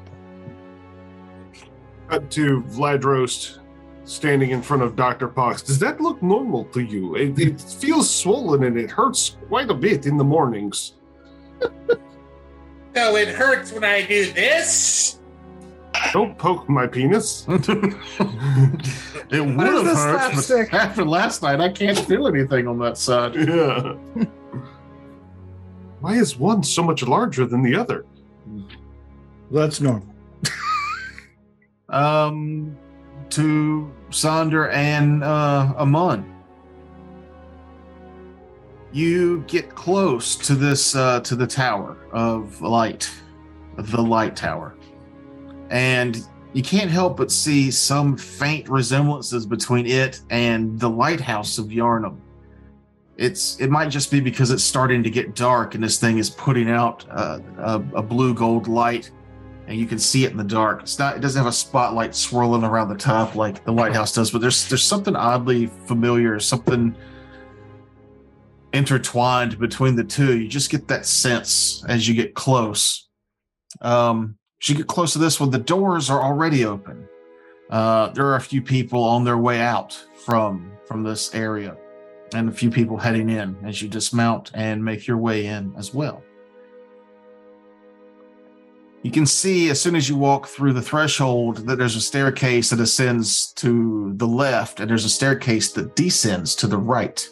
Cut 2.08 2.30
to 2.32 2.62
Vladros 2.64 3.60
standing 4.06 4.50
in 4.50 4.62
front 4.62 4.82
of 4.82 4.96
Dr. 4.96 5.28
Pox. 5.28 5.62
Does 5.62 5.78
that 5.80 6.02
look 6.02 6.22
normal 6.24 6.66
to 6.66 6.82
you? 6.82 7.16
It, 7.16 7.38
it 7.40 7.62
feels 7.62 8.10
swollen 8.14 8.64
and 8.64 8.78
it 8.78 8.90
hurts 8.90 9.38
quite 9.48 9.70
a 9.70 9.76
bit 9.76 10.06
in 10.06 10.18
the 10.18 10.24
mornings. 10.24 10.94
So 12.96 13.16
it 13.16 13.30
hurts 13.30 13.72
when 13.72 13.84
I 13.84 14.02
do 14.02 14.32
this. 14.34 15.20
Don't 16.12 16.38
poke 16.38 16.68
my 16.68 16.88
penis. 16.88 17.46
it 17.50 17.68
would 17.70 19.68
have 19.68 19.86
hurt, 19.86 20.36
but 20.36 20.74
after 20.74 21.06
last 21.06 21.42
night, 21.42 21.62
I 21.62 21.70
can't 21.70 21.98
feel 21.98 22.28
anything 22.28 22.68
on 22.68 22.80
that 22.80 22.98
side. 22.98 23.36
Yeah. 23.36 23.96
Why 26.02 26.16
is 26.16 26.38
one 26.38 26.64
so 26.64 26.82
much 26.84 27.04
larger 27.04 27.46
than 27.46 27.62
the 27.62 27.76
other? 27.76 28.06
That's 29.52 29.82
normal. 29.82 30.08
Um, 31.90 32.78
to 33.32 33.92
Sonder 34.12 34.72
and 34.72 35.24
uh, 35.24 35.74
Amon. 35.76 36.36
You 38.92 39.44
get 39.48 39.74
close 39.74 40.36
to 40.36 40.54
this 40.54 40.96
uh, 40.96 41.22
to 41.22 41.36
the 41.36 41.48
tower 41.48 41.98
of 42.12 42.62
light, 42.62 43.10
the 43.76 44.02
light 44.02 44.36
tower, 44.36 44.76
and 45.72 46.24
you 46.54 46.64
can't 46.64 46.90
help 46.90 47.18
but 47.18 47.32
see 47.32 47.70
some 47.70 48.18
faint 48.18 48.68
resemblances 48.70 49.46
between 49.46 49.86
it 49.86 50.22
and 50.32 50.80
the 50.80 50.90
lighthouse 50.90 51.60
of 51.60 51.68
Yarnum. 51.68 52.18
It's 53.20 53.60
it 53.60 53.70
might 53.70 53.90
just 53.90 54.10
be 54.10 54.22
because 54.22 54.50
it's 54.50 54.64
starting 54.64 55.04
to 55.04 55.10
get 55.10 55.36
dark 55.36 55.76
and 55.76 55.84
this 55.84 56.00
thing 56.00 56.20
is 56.20 56.30
putting 56.30 56.70
out 56.70 57.06
uh, 57.12 57.40
a, 57.58 57.84
a 57.96 58.02
blue 58.02 58.34
gold 58.34 58.70
light 58.70 59.12
and 59.68 59.78
you 59.78 59.86
can 59.86 60.00
see 60.00 60.24
it 60.26 60.32
in 60.32 60.38
the 60.38 60.44
dark. 60.44 60.82
It's 60.82 60.98
not. 60.98 61.16
It 61.16 61.20
doesn't 61.20 61.38
have 61.38 61.48
a 61.48 61.56
spotlight 61.56 62.16
swirling 62.16 62.64
around 62.64 62.90
the 62.90 62.98
top 62.98 63.36
like 63.36 63.64
the 63.66 63.72
lighthouse 63.72 64.14
does, 64.14 64.32
but 64.32 64.42
there's 64.42 64.68
there's 64.68 64.84
something 64.84 65.16
oddly 65.16 65.68
familiar, 65.86 66.40
something 66.40 66.96
intertwined 68.74 69.60
between 69.60 69.96
the 69.96 70.04
two. 70.04 70.40
You 70.40 70.48
just 70.48 70.72
get 70.72 70.88
that 70.88 71.06
sense 71.06 71.84
as 71.88 72.08
you 72.08 72.16
get 72.16 72.34
close. 72.34 73.10
Um, 73.82 74.38
as 74.62 74.70
you 74.70 74.76
get 74.76 74.88
close 74.88 75.14
to 75.14 75.20
this 75.20 75.40
one, 75.40 75.52
the 75.52 75.60
doors 75.60 76.10
are 76.10 76.22
already 76.22 76.66
open. 76.66 77.08
Uh, 77.70 78.10
there 78.10 78.26
are 78.26 78.38
a 78.38 78.42
few 78.42 78.64
people 78.64 79.04
on 79.04 79.24
their 79.24 79.38
way 79.38 79.62
out 79.62 79.94
from 80.26 80.72
from 80.88 81.04
this 81.04 81.36
area, 81.36 81.78
and 82.34 82.50
a 82.50 82.52
few 82.52 82.70
people 82.70 82.98
heading 82.98 83.30
in 83.30 83.58
as 83.66 83.82
you 83.82 83.90
dismount 83.90 84.52
and 84.54 84.84
make 84.84 85.08
your 85.08 85.18
way 85.18 85.46
in 85.46 85.74
as 85.78 85.94
well. 85.94 86.24
You 89.02 89.12
can 89.12 89.26
see 89.26 89.70
as 89.70 89.80
soon 89.80 89.96
as 89.96 90.10
you 90.10 90.18
walk 90.18 90.48
through 90.48 90.74
the 90.74 90.82
threshold 90.82 91.68
that 91.68 91.78
there's 91.78 91.96
a 91.96 92.02
staircase 92.02 92.70
that 92.70 92.82
ascends 92.82 93.54
to 93.54 94.12
the 94.18 94.28
left, 94.28 94.82
and 94.82 94.90
there's 94.90 95.06
a 95.06 95.10
staircase 95.10 95.72
that 95.74 95.96
descends 95.96 96.54
to 96.56 96.68
the 96.68 96.78
right. 96.78 97.28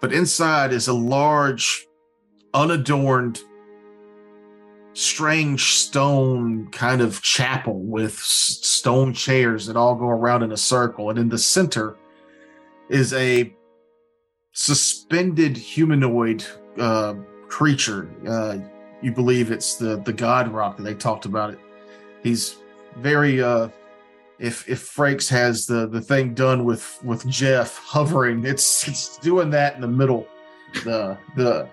But 0.00 0.12
inside 0.12 0.72
is 0.72 0.88
a 0.88 0.94
large, 0.94 1.86
unadorned, 2.54 3.40
strange 4.94 5.74
stone 5.74 6.68
kind 6.70 7.02
of 7.02 7.20
chapel 7.20 7.80
with 7.80 8.14
stone 8.14 9.12
chairs 9.12 9.66
that 9.66 9.76
all 9.76 9.94
go 9.94 10.08
around 10.08 10.42
in 10.42 10.52
a 10.52 10.56
circle. 10.56 11.10
And 11.10 11.18
in 11.18 11.28
the 11.28 11.38
center 11.38 11.96
is 12.88 13.12
a 13.12 13.54
suspended 14.54 15.56
humanoid 15.56 16.44
uh, 16.78 17.14
creature. 17.48 18.08
Uh, 18.26 18.58
you 19.02 19.12
believe 19.12 19.50
it's 19.50 19.76
the 19.76 19.98
the 19.98 20.12
God 20.12 20.48
Rock 20.48 20.78
that 20.78 20.84
they 20.84 20.94
talked 20.94 21.26
about 21.26 21.50
it. 21.50 21.58
He's 22.22 22.56
very 22.96 23.42
uh, 23.42 23.68
if 24.38 24.66
if 24.68 24.82
Frakes 24.82 25.28
has 25.28 25.66
the 25.66 25.86
the 25.86 26.00
thing 26.00 26.32
done 26.32 26.64
with 26.64 26.98
with 27.04 27.26
Jeff 27.28 27.76
hovering, 27.78 28.44
it's 28.46 28.88
it's 28.88 29.18
doing 29.18 29.50
that 29.50 29.74
in 29.74 29.82
the 29.82 29.88
middle. 29.88 30.26
The 30.84 31.18
the 31.36 31.68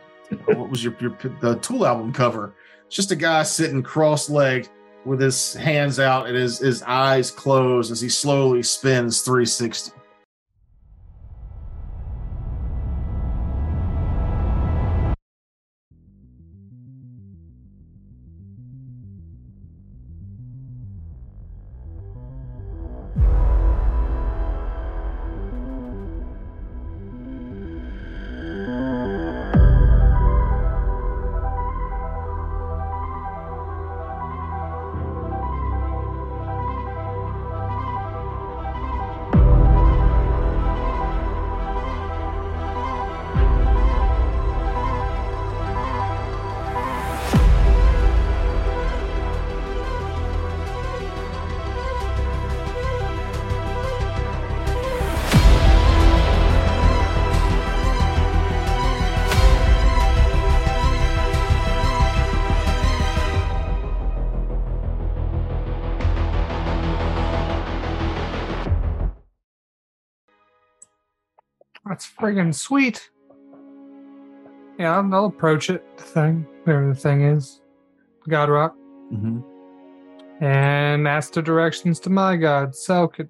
what 0.46 0.70
was 0.70 0.84
your, 0.84 0.96
your 1.00 1.18
the 1.40 1.58
Tool 1.62 1.86
album 1.86 2.12
cover? 2.12 2.54
It's 2.88 2.96
just 2.96 3.12
a 3.12 3.16
guy 3.16 3.44
sitting 3.44 3.82
cross-legged 3.82 4.70
with 5.06 5.20
his 5.20 5.54
hands 5.54 6.00
out 6.00 6.28
and 6.28 6.36
his 6.36 6.60
his 6.60 6.84
eyes 6.84 7.32
closed 7.32 7.92
as 7.92 8.02
he 8.02 8.10
slowly 8.10 8.64
spins 8.64 9.22
360. 9.22 9.94
Friggin' 72.22 72.54
sweet. 72.54 73.10
Yeah, 74.78 74.98
I'll, 74.98 75.14
I'll 75.14 75.26
approach 75.26 75.70
it. 75.70 75.84
The 75.98 76.04
thing, 76.04 76.48
whatever 76.64 76.88
the 76.88 76.96
thing 76.96 77.22
is, 77.22 77.62
God 78.30 78.50
Rock, 78.50 78.76
Mm-hmm. 79.12 80.44
and 80.44 81.06
ask 81.06 81.34
the 81.34 81.42
directions 81.42 82.00
to 82.02 82.10
my 82.10 82.38
God, 82.38 82.72
Selkit. 82.72 83.28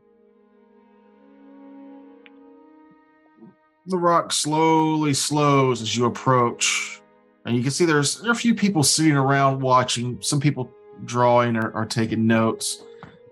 The 3.88 3.98
rock 3.98 4.32
slowly 4.32 5.16
slows 5.16 5.82
as 5.82 5.98
you 5.98 6.06
approach, 6.06 7.02
and 7.46 7.56
you 7.56 7.64
can 7.64 7.72
see 7.72 7.86
there's 7.86 8.22
there 8.22 8.30
are 8.30 8.34
a 8.34 8.36
few 8.36 8.54
people 8.54 8.84
sitting 8.84 9.14
around 9.18 9.60
watching. 9.60 10.22
Some 10.22 10.40
people 10.40 10.72
drawing 11.06 11.56
or, 11.56 11.72
or 11.72 11.88
taking 11.88 12.28
notes. 12.28 12.84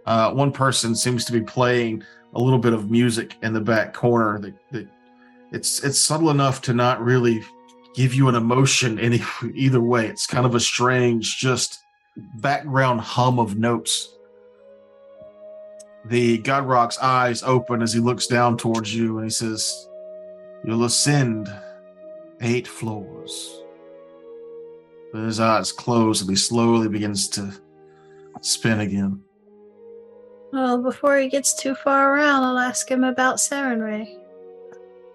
Uh, 0.08 0.32
one 0.34 0.52
person 0.52 0.96
seems 0.96 1.24
to 1.26 1.32
be 1.32 1.42
playing 1.42 2.04
a 2.34 2.42
little 2.42 2.58
bit 2.58 2.74
of 2.74 2.90
music 2.90 3.36
in 3.44 3.54
the 3.54 3.62
back 3.62 3.94
corner. 3.94 4.40
That, 4.40 4.56
that 4.72 4.88
it's 5.52 5.84
it's 5.84 6.00
subtle 6.00 6.30
enough 6.30 6.62
to 6.64 6.74
not 6.74 7.04
really 7.04 7.44
give 7.96 8.14
you 8.14 8.30
an 8.30 8.36
emotion 8.36 9.00
any 9.00 9.22
either 9.54 9.82
way. 9.82 10.08
It's 10.08 10.28
kind 10.28 10.46
of 10.46 10.56
a 10.56 10.60
strange, 10.60 11.38
just 11.38 11.80
background 12.36 13.02
hum 13.02 13.40
of 13.40 13.58
notes. 13.58 14.16
The 16.06 16.38
God 16.40 16.66
Rock's 16.66 16.98
eyes 17.00 17.44
open 17.44 17.82
as 17.82 17.94
he 17.94 18.00
looks 18.00 18.28
down 18.28 18.58
towards 18.58 18.96
you 18.96 19.18
and 19.18 19.26
he 19.26 19.30
says, 19.30 19.88
You'll 20.64 20.86
ascend 20.86 21.50
eight 22.42 22.68
floors. 22.68 23.64
But 25.12 25.24
his 25.24 25.40
eyes 25.40 25.72
close 25.72 26.22
and 26.22 26.30
he 26.30 26.36
slowly 26.36 26.88
begins 26.88 27.28
to 27.30 27.52
spin 28.42 28.80
again. 28.80 29.22
Well, 30.52 30.82
before 30.82 31.18
he 31.18 31.30
gets 31.30 31.54
too 31.54 31.76
far 31.76 32.16
around, 32.16 32.44
I'll 32.44 32.60
ask 32.60 32.90
him 32.90 33.04
about 33.04 33.38
Sarenrae. 33.38 34.19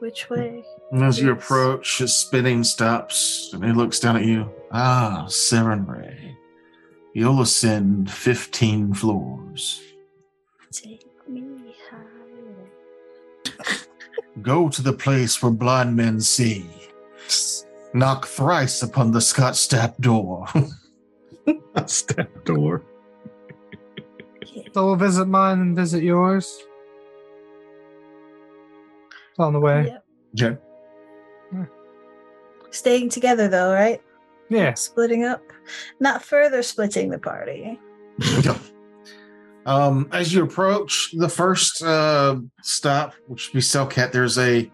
Which 0.05 0.29
way? 0.29 0.63
And 0.93 1.03
as 1.03 1.19
you 1.19 1.33
approach, 1.33 1.97
his 1.97 2.15
spinning 2.15 2.63
stops 2.63 3.49
and 3.55 3.65
he 3.65 3.73
looks 3.73 3.99
down 3.99 4.19
at 4.19 4.27
you. 4.27 4.51
Ah, 4.71 5.25
Sarenrae. 5.29 6.37
You'll 7.15 7.41
ascend 7.41 8.11
15 8.11 8.93
floors. 8.93 9.81
Take 10.71 11.07
me 11.27 11.75
higher. 11.89 13.57
Go 14.43 14.69
to 14.69 14.83
the 14.83 14.93
place 14.93 15.43
where 15.43 15.51
blind 15.51 15.97
men 15.97 16.21
see. 16.21 16.69
Knock 17.95 18.27
thrice 18.27 18.83
upon 18.83 19.13
the 19.13 19.23
Scott 19.23 19.55
Stapp 19.55 19.97
door. 20.01 20.45
Step 21.87 22.45
door. 22.45 22.83
So 24.75 24.87
we'll 24.87 24.97
visit 24.97 25.27
mine 25.27 25.61
and 25.61 25.77
visit 25.77 26.03
yours. 26.03 26.59
It's 29.35 29.41
on 29.41 29.53
the 29.53 29.59
way. 29.59 29.87
Yep. 29.87 30.05
Jen. 30.35 30.59
Staying 32.71 33.09
together 33.09 33.49
though, 33.49 33.73
right? 33.73 34.01
Yeah. 34.49 34.75
Splitting 34.75 35.25
up. 35.25 35.43
Not 35.99 36.23
further 36.23 36.63
splitting 36.63 37.11
the 37.11 37.19
party. 37.19 37.81
Um, 39.67 40.11
as 40.13 40.35
you 40.35 40.43
approach 40.45 41.15
the 41.17 41.29
first 41.29 41.83
uh, 41.83 42.37
stop, 42.63 43.15
which 43.29 43.49
would 43.49 43.55
be 43.55 43.61
Selkit, 43.63 44.13
there's 44.13 44.37
a 44.37 44.71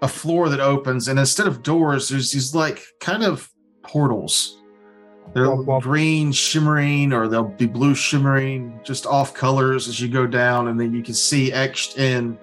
a 0.00 0.06
floor 0.06 0.48
that 0.48 0.60
opens, 0.60 1.08
and 1.08 1.18
instead 1.18 1.48
of 1.48 1.64
doors, 1.64 2.08
there's 2.08 2.30
these 2.30 2.54
like 2.54 2.84
kind 3.00 3.24
of 3.24 3.50
portals. 3.82 4.62
They're 5.34 5.46
Womp 5.46 5.66
womp. 5.66 5.82
green 5.82 6.30
shimmering, 6.30 7.12
or 7.12 7.26
they'll 7.26 7.48
be 7.48 7.66
blue 7.66 7.96
shimmering, 7.96 8.78
just 8.84 9.06
off 9.06 9.34
colors 9.34 9.88
as 9.88 10.00
you 10.00 10.08
go 10.08 10.24
down, 10.28 10.68
and 10.68 10.78
then 10.78 10.94
you 10.94 11.02
can 11.02 11.14
see 11.14 11.52
etched 11.52 11.98
in 11.98 12.38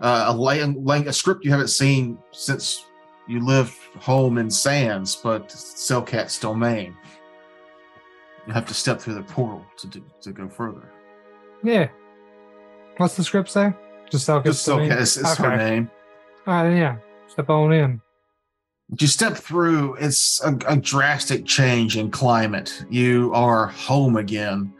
uh, 0.00 0.26
a 0.28 0.34
lang- 0.34 0.84
lang- 0.84 1.08
a 1.08 1.12
script 1.12 1.44
you 1.44 1.50
haven't 1.50 1.68
seen 1.68 2.18
since 2.32 2.86
you 3.28 3.44
lived 3.44 3.74
home 3.98 4.38
in 4.38 4.50
Sands, 4.50 5.16
but 5.16 5.48
Selkit's 5.48 6.38
domain. 6.38 6.96
You 8.46 8.52
have 8.52 8.66
to 8.66 8.74
step 8.74 9.00
through 9.00 9.14
the 9.14 9.22
portal 9.22 9.64
to 9.78 9.86
do, 9.86 10.04
to 10.22 10.32
go 10.32 10.48
further. 10.48 10.90
Yeah. 11.62 11.88
What's 12.96 13.16
the 13.16 13.22
script 13.22 13.50
say? 13.50 13.72
Just 14.10 14.28
Selkit. 14.28 14.44
Just 14.44 14.66
Selkit 14.66 14.98
is, 14.98 15.16
is 15.16 15.36
her 15.36 15.56
name. 15.56 15.90
All 16.46 16.64
right, 16.64 16.76
yeah. 16.76 16.96
Step 17.28 17.48
on 17.50 17.72
in. 17.72 18.00
You 18.98 19.06
step 19.06 19.36
through, 19.36 19.94
it's 20.00 20.42
a, 20.42 20.58
a 20.66 20.76
drastic 20.76 21.46
change 21.46 21.96
in 21.96 22.10
climate. 22.10 22.84
You 22.90 23.30
are 23.32 23.68
home 23.68 24.16
again. 24.16 24.72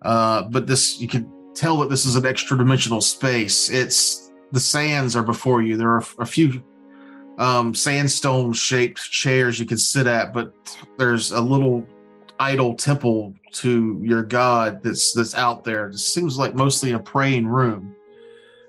Uh, 0.00 0.44
but 0.44 0.66
this, 0.66 0.98
you 0.98 1.08
can 1.08 1.30
tell 1.54 1.76
that 1.78 1.90
this 1.90 2.06
is 2.06 2.16
an 2.16 2.24
extra 2.24 2.56
dimensional 2.56 3.02
space. 3.02 3.68
It's 3.68 4.29
the 4.52 4.60
sands 4.60 5.16
are 5.16 5.22
before 5.22 5.62
you. 5.62 5.76
There 5.76 5.90
are 5.90 6.04
a 6.18 6.26
few 6.26 6.62
um, 7.38 7.74
sandstone 7.74 8.52
shaped 8.52 9.00
chairs 9.10 9.58
you 9.58 9.66
can 9.66 9.78
sit 9.78 10.06
at, 10.06 10.32
but 10.32 10.52
there's 10.98 11.32
a 11.32 11.40
little 11.40 11.86
idol 12.38 12.74
temple 12.74 13.34
to 13.52 14.00
your 14.02 14.22
god 14.22 14.82
that's 14.82 15.12
that's 15.12 15.34
out 15.34 15.64
there. 15.64 15.88
It 15.88 15.98
seems 15.98 16.38
like 16.38 16.54
mostly 16.54 16.92
a 16.92 16.98
praying 16.98 17.46
room, 17.46 17.94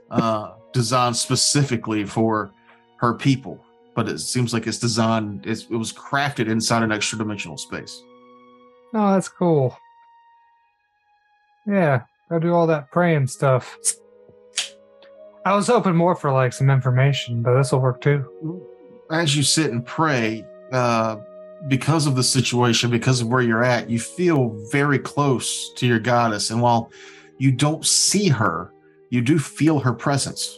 uh, 0.10 0.54
designed 0.74 1.18
specifically 1.18 2.06
for 2.06 2.52
her 2.98 3.14
people 3.14 3.64
but 3.94 4.08
it 4.08 4.20
seems 4.20 4.54
like 4.54 4.68
it's 4.68 4.78
designed 4.78 5.46
it's, 5.46 5.64
it 5.64 5.76
was 5.76 5.92
crafted 5.92 6.48
inside 6.48 6.82
an 6.82 6.94
extra 6.94 7.18
dimensional 7.18 7.58
space 7.58 8.02
Oh, 8.94 9.14
that's 9.14 9.30
cool. 9.30 9.78
Yeah, 11.66 12.02
go 12.30 12.40
do 12.40 12.54
all 12.54 12.68
that 12.68 12.92
praying 12.92 13.28
stuff. 13.28 13.78
I 15.44 15.56
was 15.56 15.68
hoping 15.68 15.96
more 15.96 16.16
for 16.16 16.32
like 16.32 16.54
some 16.54 16.70
information, 16.70 17.42
but 17.42 17.56
this 17.58 17.72
will 17.72 17.80
work 17.80 18.02
too. 18.02 18.66
as 19.10 19.36
you 19.36 19.44
sit 19.44 19.72
and 19.72 19.86
pray 19.86 20.46
uh, 20.72 21.18
because 21.68 22.08
of 22.08 22.16
the 22.16 22.24
situation 22.24 22.90
because 22.90 23.22
of 23.22 23.28
where 23.28 23.42
you're 23.42 23.64
at 23.64 23.90
you 23.90 24.00
feel 24.00 24.50
very 24.72 24.98
close 24.98 25.72
to 25.74 25.86
your 25.86 26.00
goddess 26.00 26.50
and 26.50 26.62
while 26.62 26.90
you 27.38 27.52
don't 27.52 27.86
see 27.86 28.30
her 28.30 28.72
you 29.10 29.22
do 29.22 29.38
feel 29.38 29.80
her 29.80 29.94
presence 29.94 30.58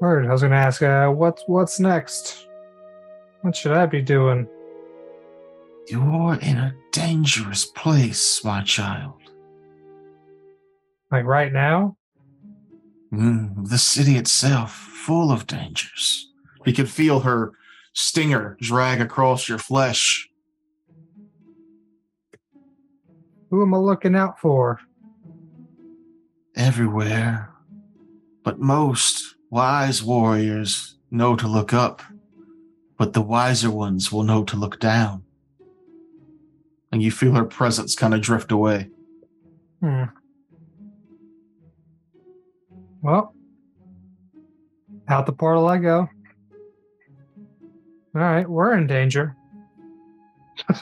Word. 0.00 0.26
I 0.26 0.32
was 0.32 0.42
gonna 0.42 0.56
ask, 0.56 0.82
uh, 0.82 1.08
what's 1.08 1.42
what's 1.46 1.80
next? 1.80 2.48
What 3.40 3.56
should 3.56 3.72
I 3.72 3.86
be 3.86 4.02
doing? 4.02 4.46
you're 5.88 6.34
in 6.42 6.56
a 6.56 6.74
dangerous 6.92 7.64
place 7.64 8.44
my 8.44 8.62
child 8.62 9.14
Like 11.16 11.24
right 11.24 11.52
now? 11.52 11.96
Mm, 13.12 13.68
the 13.68 13.78
city 13.78 14.16
itself 14.16 14.72
full 14.74 15.32
of 15.32 15.46
dangers 15.46 16.30
You 16.66 16.72
can 16.72 16.86
feel 16.86 17.20
her 17.20 17.52
stinger 17.94 18.58
drag 18.60 19.00
across 19.00 19.48
your 19.48 19.58
flesh. 19.58 20.28
Who 23.50 23.62
am 23.62 23.72
I 23.72 23.78
looking 23.78 24.14
out 24.14 24.38
for? 24.38 24.80
everywhere. 26.56 27.50
But 28.42 28.58
most 28.58 29.36
wise 29.50 30.02
warriors 30.02 30.96
know 31.10 31.36
to 31.36 31.46
look 31.46 31.72
up, 31.72 32.02
but 32.96 33.12
the 33.12 33.22
wiser 33.22 33.70
ones 33.70 34.10
will 34.10 34.22
know 34.22 34.42
to 34.44 34.56
look 34.56 34.80
down. 34.80 35.22
And 36.90 37.02
you 37.02 37.10
feel 37.10 37.32
her 37.32 37.44
presence 37.44 37.94
kind 37.94 38.14
of 38.14 38.22
drift 38.22 38.50
away. 38.50 38.90
Hmm. 39.80 40.04
Well, 43.06 43.32
out 45.06 45.26
the 45.26 45.32
portal 45.32 45.68
I 45.68 45.78
go. 45.78 46.08
All 48.16 48.20
right, 48.20 48.50
we're 48.50 48.76
in 48.76 48.88
danger. 48.88 49.36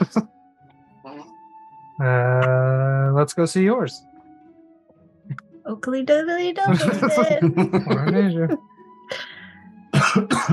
uh, 2.03 3.11
let's 3.12 3.35
go 3.35 3.45
see 3.45 3.64
yours. 3.64 4.03
Oakley 5.66 6.03
doodly 6.03 6.57
doodly. 6.57 7.87
We're 7.87 8.07
in 8.07 8.14
danger. 8.14 8.57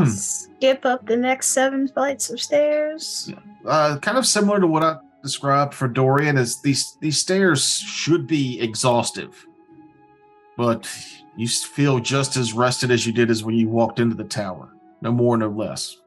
Skip 0.07 0.85
up 0.85 1.05
the 1.05 1.15
next 1.15 1.53
seven 1.53 1.87
flights 1.87 2.29
of 2.29 2.41
stairs. 2.41 3.31
uh, 3.65 3.97
kind 3.99 4.17
of 4.17 4.27
similar 4.27 4.59
to 4.59 4.67
what 4.67 4.83
I 4.83 4.97
described 5.23 5.73
for 5.73 5.87
Dorian, 5.87 6.37
is 6.37 6.61
these 6.61 6.97
these 6.99 7.17
stairs 7.17 7.65
should 7.77 8.27
be 8.27 8.59
exhaustive, 8.59 9.47
but 10.57 10.85
you 11.37 11.47
feel 11.47 11.99
just 11.99 12.35
as 12.35 12.53
rested 12.53 12.91
as 12.91 13.05
you 13.05 13.13
did 13.13 13.29
as 13.29 13.43
when 13.43 13.55
you 13.55 13.69
walked 13.69 13.99
into 13.99 14.15
the 14.15 14.23
tower. 14.23 14.75
No 15.01 15.11
more, 15.11 15.37
no 15.37 15.47
less. 15.47 15.97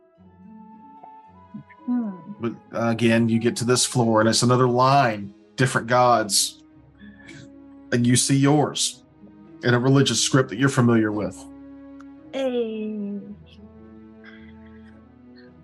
Hmm. 1.87 2.11
But 2.41 2.55
again, 2.73 3.29
you 3.29 3.39
get 3.39 3.57
to 3.57 3.65
this 3.65 3.85
floor, 3.85 4.21
and 4.21 4.29
it's 4.29 4.43
another 4.43 4.69
line, 4.69 5.35
different 5.57 5.87
gods, 5.87 6.63
and 7.93 8.07
you 8.07 8.17
see 8.17 8.37
yours 8.37 9.03
in 9.63 9.75
a 9.75 9.79
religious 9.79 10.21
script 10.21 10.51
that 10.51 10.59
you're 10.59 10.69
familiar 10.69 11.11
with. 11.11 11.43
Hey. 12.33 13.21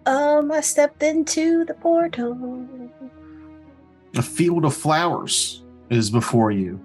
Um, 0.07 0.51
I 0.51 0.61
stepped 0.61 1.03
into 1.03 1.65
the 1.65 1.75
portal. 1.75 2.67
A 4.17 4.23
field 4.23 4.65
of 4.65 4.75
flowers 4.75 5.63
is 5.91 6.11
before 6.11 6.51
you. 6.51 6.81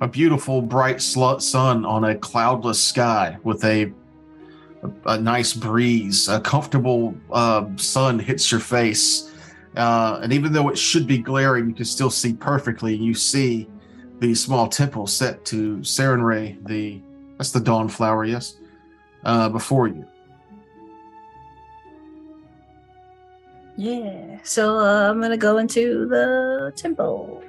A 0.00 0.08
beautiful 0.08 0.60
bright 0.60 1.00
sun 1.00 1.84
on 1.84 2.04
a 2.04 2.14
cloudless 2.16 2.82
sky 2.82 3.38
with 3.44 3.64
a 3.64 3.92
a, 4.84 5.12
a 5.12 5.18
nice 5.18 5.52
breeze. 5.52 6.28
A 6.28 6.40
comfortable 6.40 7.14
uh, 7.32 7.66
sun 7.76 8.18
hits 8.18 8.50
your 8.50 8.60
face. 8.60 9.32
Uh, 9.76 10.20
and 10.22 10.32
even 10.32 10.52
though 10.52 10.68
it 10.68 10.78
should 10.78 11.06
be 11.06 11.18
glaring 11.18 11.68
you 11.68 11.74
can 11.74 11.84
still 11.84 12.10
see 12.10 12.32
perfectly. 12.32 12.94
You 12.94 13.14
see 13.14 13.68
the 14.20 14.34
small 14.34 14.68
temple 14.68 15.06
set 15.06 15.44
to 15.46 15.78
Sarenrae, 15.78 16.64
the 16.66 17.00
that's 17.38 17.50
the 17.50 17.60
dawn 17.60 17.88
flower 17.88 18.24
yes? 18.24 18.58
Uh, 19.24 19.48
before 19.48 19.88
you. 19.88 20.06
Yeah. 23.76 24.38
So 24.44 24.78
uh, 24.78 25.10
I'm 25.10 25.20
gonna 25.20 25.36
go 25.36 25.58
into 25.58 26.06
the 26.08 26.72
temple, 26.76 27.42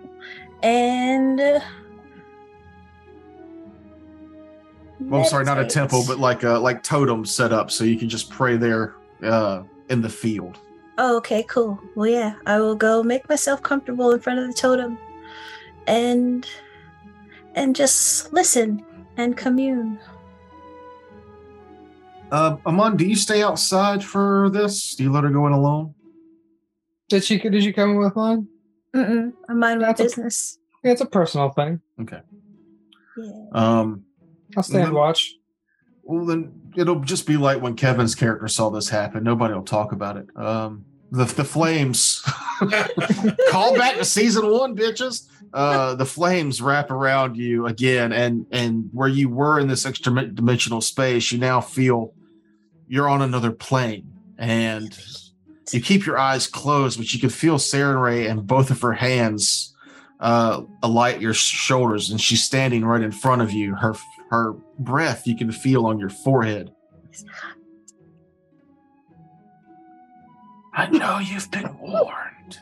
and. 0.64 1.62
Well 5.10 5.22
I'm 5.22 5.28
sorry 5.28 5.45
not 5.45 5.60
a 5.60 5.66
temple 5.66 6.03
but 6.08 6.20
like 6.20 6.43
a 6.43 6.51
like 6.51 6.84
totem 6.84 7.26
set 7.26 7.51
up 7.53 7.70
so 7.72 7.84
you 7.84 7.97
can 7.97 8.10
just 8.10 8.30
pray 8.30 8.58
there 8.58 8.95
uh, 9.24 9.64
in 9.89 10.01
the 10.01 10.10
field 10.10 10.60
Oh, 10.97 11.18
okay, 11.18 11.43
cool. 11.49 11.78
Well, 11.95 12.08
yeah, 12.08 12.36
I 12.45 12.58
will 12.62 12.74
go 12.74 13.03
make 13.03 13.28
myself 13.28 13.62
comfortable 13.62 14.14
in 14.14 14.22
front 14.22 14.39
of 14.39 14.47
the 14.47 14.53
totem, 14.53 14.97
and 15.88 16.47
and 17.53 17.76
just 17.76 18.32
listen 18.32 18.82
and 19.18 19.36
commune. 19.36 19.99
uh, 22.32 22.56
Amon 22.66 22.95
do 22.95 23.06
you 23.06 23.16
stay 23.18 23.43
outside 23.43 24.01
for 24.06 24.49
this 24.51 24.95
do 24.95 25.03
you 25.03 25.12
let 25.12 25.26
her 25.26 25.30
go 25.30 25.45
in 25.47 25.51
alone 25.53 25.93
Did 27.10 27.26
she? 27.26 27.38
Did 27.39 27.62
you 27.66 27.74
come 27.74 27.95
with 27.97 28.16
mine? 28.16 28.47
Mm-mm, 28.95 29.34
I 29.49 29.53
mind 29.53 29.82
my 29.82 29.88
That's 29.88 29.99
a- 29.99 30.03
business. 30.06 30.60
Yeah, 30.82 30.91
it's 30.93 31.01
a 31.01 31.06
personal 31.06 31.49
thing. 31.49 31.82
okay 32.01 32.22
Yeah. 33.18 33.32
um 33.51 34.05
I'll 34.58 34.64
stand 34.64 34.86
and 34.86 34.93
watch. 34.93 35.36
Well, 36.03 36.26
then 36.26 36.72
it'll 36.76 36.99
just 36.99 37.26
be 37.26 37.38
like 37.38 37.62
when 37.62 37.76
Kevin's 37.76 38.16
character 38.16 38.47
saw 38.47 38.70
this 38.70 38.89
happen. 38.89 39.24
Nobody 39.24 39.53
will 39.53 39.64
talk 39.64 39.91
about 39.91 40.18
it. 40.18 40.28
Um, 40.36 40.86
the 41.12 41.26
the 41.26 41.43
flames. 41.43 42.22
Call 43.49 43.76
back 43.76 43.97
to 43.97 44.06
season 44.06 44.49
one, 44.49 44.76
bitches. 44.76 45.28
Uh, 45.53 45.95
the 45.95 46.06
flames 46.06 46.62
wrap 46.62 46.91
around 46.91 47.38
you 47.38 47.66
again, 47.66 48.12
and 48.12 48.45
and 48.51 48.89
where 48.91 49.08
you 49.08 49.30
were 49.30 49.60
in 49.60 49.68
this 49.68 49.86
extra 49.86 50.26
dimensional 50.28 50.82
space, 50.82 51.32
you 51.32 51.38
now 51.38 51.62
feel 51.62 52.14
you're 52.88 53.10
on 53.10 53.22
another 53.22 53.51
plane, 53.51 54.12
and 54.38 54.97
you 55.72 55.82
keep 55.82 56.06
your 56.06 56.18
eyes 56.18 56.47
closed, 56.47 56.97
but 56.97 57.14
you 57.14 57.20
can 57.20 57.30
feel 57.30 57.58
Sarenrae 57.58 58.30
and 58.30 58.45
both 58.45 58.70
of 58.70 58.82
her 58.82 58.93
hands 58.93 59.76
uh, 60.20 60.62
alight 60.84 61.22
your 61.22 61.34
shoulders, 61.34 62.10
and 62.10 62.20
she's 62.20 62.43
standing 62.43 62.86
right 62.86 63.01
in 63.01 63.12
front 63.12 63.41
of 63.41 63.51
you. 63.51 63.76
Her 63.76 63.95
her 64.30 64.54
breath 64.80 65.28
you 65.28 65.36
can 65.36 65.52
feel 65.52 65.86
on 65.86 66.00
your 66.00 66.10
forehead. 66.10 66.72
I 70.74 70.90
know 70.90 71.20
you've 71.20 71.50
been 71.52 71.78
warned, 71.80 72.60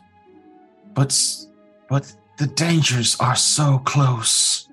but 0.94 1.18
but 1.90 2.16
the 2.38 2.48
dangers 2.48 3.16
are 3.20 3.36
so 3.36 3.80
close. 3.80 4.70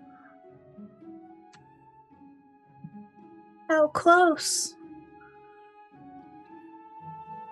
How 3.68 3.88
close? 3.88 4.74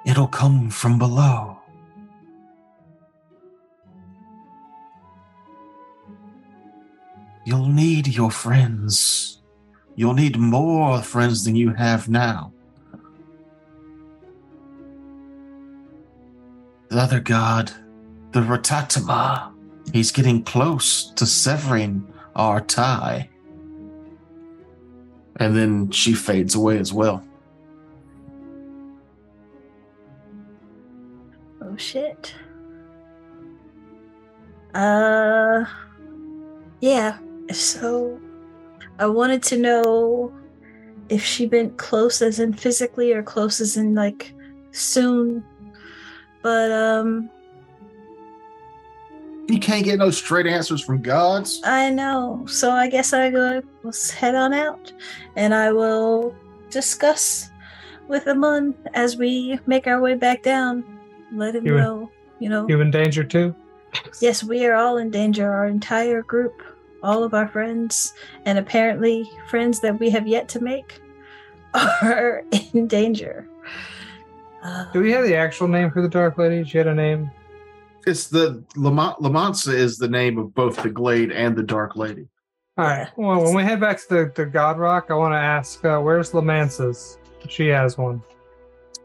It'll 0.04 0.26
come 0.26 0.70
from 0.70 0.98
below. 0.98 1.57
You'll 7.48 7.68
need 7.68 8.08
your 8.08 8.30
friends. 8.30 9.40
You'll 9.96 10.12
need 10.12 10.36
more 10.36 11.00
friends 11.00 11.46
than 11.46 11.56
you 11.56 11.72
have 11.72 12.06
now. 12.06 12.52
The 16.90 16.98
other 16.98 17.20
god, 17.20 17.72
the 18.32 18.40
Ratatama, 18.40 19.50
he's 19.94 20.12
getting 20.12 20.42
close 20.42 21.10
to 21.12 21.24
severing 21.24 22.06
our 22.36 22.60
tie. 22.60 23.30
And 25.36 25.56
then 25.56 25.90
she 25.90 26.12
fades 26.12 26.54
away 26.54 26.76
as 26.76 26.92
well. 26.92 27.26
Oh 31.62 31.78
shit. 31.78 32.34
Uh 34.74 35.64
yeah. 36.82 37.18
So 37.52 38.20
I 38.98 39.06
wanted 39.06 39.42
to 39.44 39.56
know 39.56 40.32
if 41.08 41.24
she 41.24 41.46
meant 41.46 41.76
close 41.78 42.20
as 42.20 42.38
in 42.38 42.52
physically 42.52 43.12
or 43.12 43.22
close 43.22 43.60
as 43.60 43.76
in 43.76 43.94
like 43.94 44.34
soon. 44.72 45.42
But 46.42 46.70
um 46.70 47.30
You 49.48 49.58
can't 49.58 49.84
get 49.84 49.98
no 49.98 50.10
straight 50.10 50.46
answers 50.46 50.82
from 50.84 51.00
gods. 51.00 51.60
I 51.64 51.88
know. 51.90 52.44
So 52.46 52.70
I 52.70 52.88
guess 52.88 53.12
I 53.12 53.30
go 53.30 53.62
let's 53.82 54.10
head 54.10 54.34
on 54.34 54.52
out 54.52 54.92
and 55.36 55.54
I 55.54 55.72
will 55.72 56.34
discuss 56.70 57.50
with 58.08 58.26
Amun 58.26 58.74
as 58.94 59.16
we 59.16 59.58
make 59.66 59.86
our 59.86 60.00
way 60.00 60.14
back 60.14 60.42
down. 60.42 60.84
Let 61.32 61.54
him 61.54 61.66
You 61.66 61.76
in- 61.76 61.82
know, 61.82 62.10
you 62.38 62.48
know. 62.50 62.68
You 62.68 62.80
in 62.80 62.90
danger 62.90 63.24
too? 63.24 63.54
Yes, 64.20 64.44
we 64.44 64.66
are 64.66 64.74
all 64.74 64.98
in 64.98 65.10
danger. 65.10 65.50
Our 65.50 65.66
entire 65.66 66.22
group, 66.22 66.62
all 67.02 67.22
of 67.22 67.34
our 67.34 67.48
friends, 67.48 68.14
and 68.44 68.58
apparently 68.58 69.30
friends 69.48 69.80
that 69.80 69.98
we 69.98 70.10
have 70.10 70.26
yet 70.26 70.48
to 70.50 70.60
make, 70.60 71.00
are 72.02 72.44
in 72.72 72.86
danger. 72.86 73.48
Uh, 74.62 74.90
Do 74.92 75.00
we 75.00 75.12
have 75.12 75.24
the 75.24 75.36
actual 75.36 75.68
name 75.68 75.90
for 75.90 76.02
the 76.02 76.08
Dark 76.08 76.38
Lady? 76.38 76.64
She 76.64 76.78
had 76.78 76.86
a 76.86 76.94
name. 76.94 77.30
It's 78.06 78.28
the 78.28 78.64
Lamont 78.76 79.18
Lamansa 79.20 79.74
is 79.74 79.98
the 79.98 80.08
name 80.08 80.38
of 80.38 80.54
both 80.54 80.82
the 80.82 80.88
Glade 80.90 81.30
and 81.30 81.56
the 81.56 81.62
Dark 81.62 81.94
Lady. 81.94 82.26
All 82.78 82.84
right. 82.84 83.08
Well, 83.16 83.42
when 83.42 83.54
we 83.54 83.62
head 83.62 83.80
back 83.80 83.98
to 84.02 84.08
the, 84.08 84.32
the 84.34 84.46
God 84.46 84.78
Rock, 84.78 85.06
I 85.10 85.14
want 85.14 85.32
to 85.32 85.38
ask, 85.38 85.84
uh, 85.84 85.98
where's 85.98 86.32
Lamance's? 86.32 87.18
She 87.48 87.66
has 87.68 87.98
one. 87.98 88.22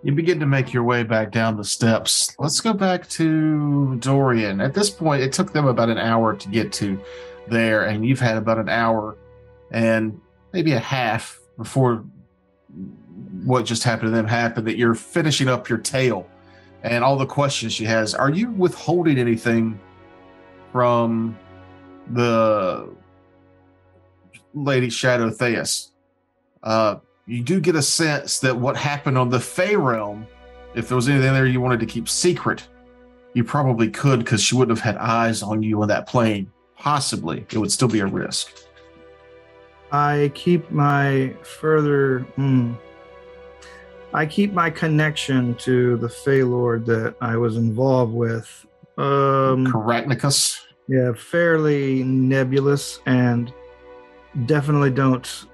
You 0.04 0.12
begin 0.12 0.40
to 0.40 0.46
make 0.46 0.74
your 0.74 0.84
way 0.84 1.04
back 1.04 1.32
down 1.32 1.58
the 1.58 1.64
steps. 1.64 2.36
Let's 2.38 2.60
go 2.60 2.74
back 2.74 3.08
to 3.10 3.96
Dorian. 3.98 4.62
At 4.62 4.74
this 4.74 4.90
point, 4.90 5.24
it 5.24 5.32
took 5.32 5.54
them 5.54 5.66
about 5.66 5.90
an 5.90 5.98
hour 5.98 6.36
to 6.36 6.50
get 6.50 6.72
to 6.74 7.00
there, 7.48 7.86
and 7.86 8.06
you've 8.06 8.20
had 8.20 8.38
about 8.38 8.58
an 8.58 8.70
hour 8.70 9.18
and 9.72 10.20
maybe 10.52 10.74
a 10.74 10.80
half 10.80 11.40
before 11.58 12.06
what 13.44 13.66
just 13.66 13.84
happened 13.84 14.08
to 14.08 14.16
them 14.16 14.28
happened, 14.28 14.68
that 14.68 14.78
you're 14.78 14.96
finishing 14.96 15.48
up 15.48 15.68
your 15.70 15.78
tale 15.78 16.28
and 16.84 17.04
all 17.04 17.18
the 17.18 17.26
questions 17.26 17.74
she 17.74 17.86
has. 17.86 18.14
Are 18.14 18.30
you 18.30 18.52
withholding 18.52 19.18
anything 19.18 19.80
from 20.72 21.38
the 22.12 22.90
Lady 24.54 24.90
Shadow 24.90 25.30
Theus? 25.30 25.90
Uh, 26.62 26.98
you 27.26 27.42
do 27.42 27.60
get 27.60 27.76
a 27.76 27.82
sense 27.82 28.40
that 28.40 28.56
what 28.56 28.76
happened 28.76 29.18
on 29.18 29.30
the 29.30 29.40
Fey 29.40 29.76
realm, 29.76 30.28
if 30.76 30.88
there 30.88 30.96
was 30.96 31.08
anything 31.08 31.34
there 31.34 31.46
you 31.46 31.62
wanted 31.62 31.80
to 31.80 31.86
keep 31.86 32.10
secret, 32.10 32.68
you 33.34 33.44
probably 33.44 33.90
could 33.90 34.20
because 34.20 34.42
she 34.42 34.56
wouldn't 34.56 34.78
have 34.78 34.84
had 34.84 35.02
eyes 35.02 35.42
on 35.42 35.64
you 35.64 35.82
on 35.82 35.88
that 35.88 36.08
plane. 36.08 36.52
Possibly, 36.78 37.46
it 37.52 37.58
would 37.58 37.72
still 37.72 37.88
be 37.88 38.00
a 38.00 38.08
risk. 38.08 38.52
I 39.92 40.32
keep 40.34 40.70
my 40.72 41.36
further. 41.44 42.20
Hmm, 42.36 42.74
I 44.14 44.26
keep 44.26 44.54
my 44.54 44.70
connection 44.70 45.56
to 45.56 45.98
the 45.98 46.10
Fey 46.10 46.44
Lord 46.44 46.86
that 46.88 47.16
I 47.22 47.38
was 47.38 47.58
involved 47.58 48.14
with. 48.14 48.66
Um, 48.98 49.66
Carachnicus. 49.68 50.60
yeah, 50.88 51.14
fairly 51.14 52.04
nebulous, 52.04 53.00
and 53.06 53.54
definitely 54.46 54.92
don't 54.92 55.46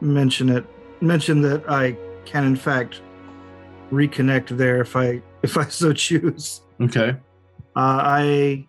mention 0.00 0.48
it. 0.48 0.64
Mention 1.00 1.40
that 1.42 1.68
I 1.70 1.96
can, 2.24 2.44
in 2.44 2.56
fact, 2.56 3.00
reconnect 3.90 4.48
there 4.56 4.80
if 4.80 4.96
I 4.96 5.22
if 5.42 5.56
I 5.56 5.64
so 5.64 5.92
choose. 5.92 6.62
Okay. 6.80 7.16
Uh, 7.74 8.00
I 8.04 8.66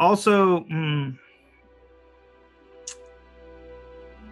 also 0.00 0.60
mm, 0.64 1.16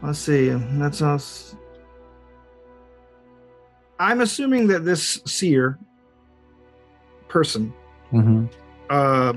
let's 0.02 0.18
see. 0.18 0.48
That's 0.50 1.02
us. 1.02 1.54
I'm 4.00 4.20
assuming 4.20 4.66
that 4.68 4.84
this 4.84 5.20
seer 5.24 5.78
person 7.28 7.72
Mm-hmm. 8.12 8.46
uh, 8.88 9.34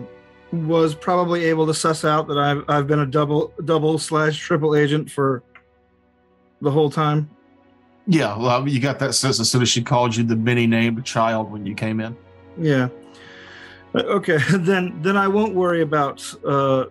was 0.54 0.96
probably 0.96 1.44
able 1.44 1.68
to 1.68 1.74
suss 1.74 2.06
out 2.06 2.26
that 2.30 2.38
I've 2.38 2.64
I've 2.70 2.88
been 2.88 3.00
a 3.00 3.06
double 3.06 3.52
double 3.66 3.98
slash 3.98 4.38
triple 4.38 4.78
agent 4.78 5.12
for 5.12 5.44
the 6.62 6.72
whole 6.72 6.90
time. 6.90 7.30
Yeah, 8.08 8.38
well, 8.38 8.66
you 8.68 8.80
got 8.80 8.98
that 9.00 9.14
sense 9.14 9.42
as 9.42 9.50
soon 9.52 9.62
as 9.62 9.68
she 9.68 9.82
called 9.82 10.16
you 10.16 10.24
the 10.24 10.38
many 10.38 10.68
named 10.68 11.04
child 11.04 11.52
when 11.52 11.66
you 11.66 11.76
came 11.76 12.00
in. 12.00 12.16
Yeah. 12.58 12.88
Okay, 13.96 14.38
then 14.58 15.02
then 15.02 15.18
I 15.18 15.28
won't 15.28 15.54
worry 15.54 15.82
about 15.82 16.22
uh, 16.46 16.86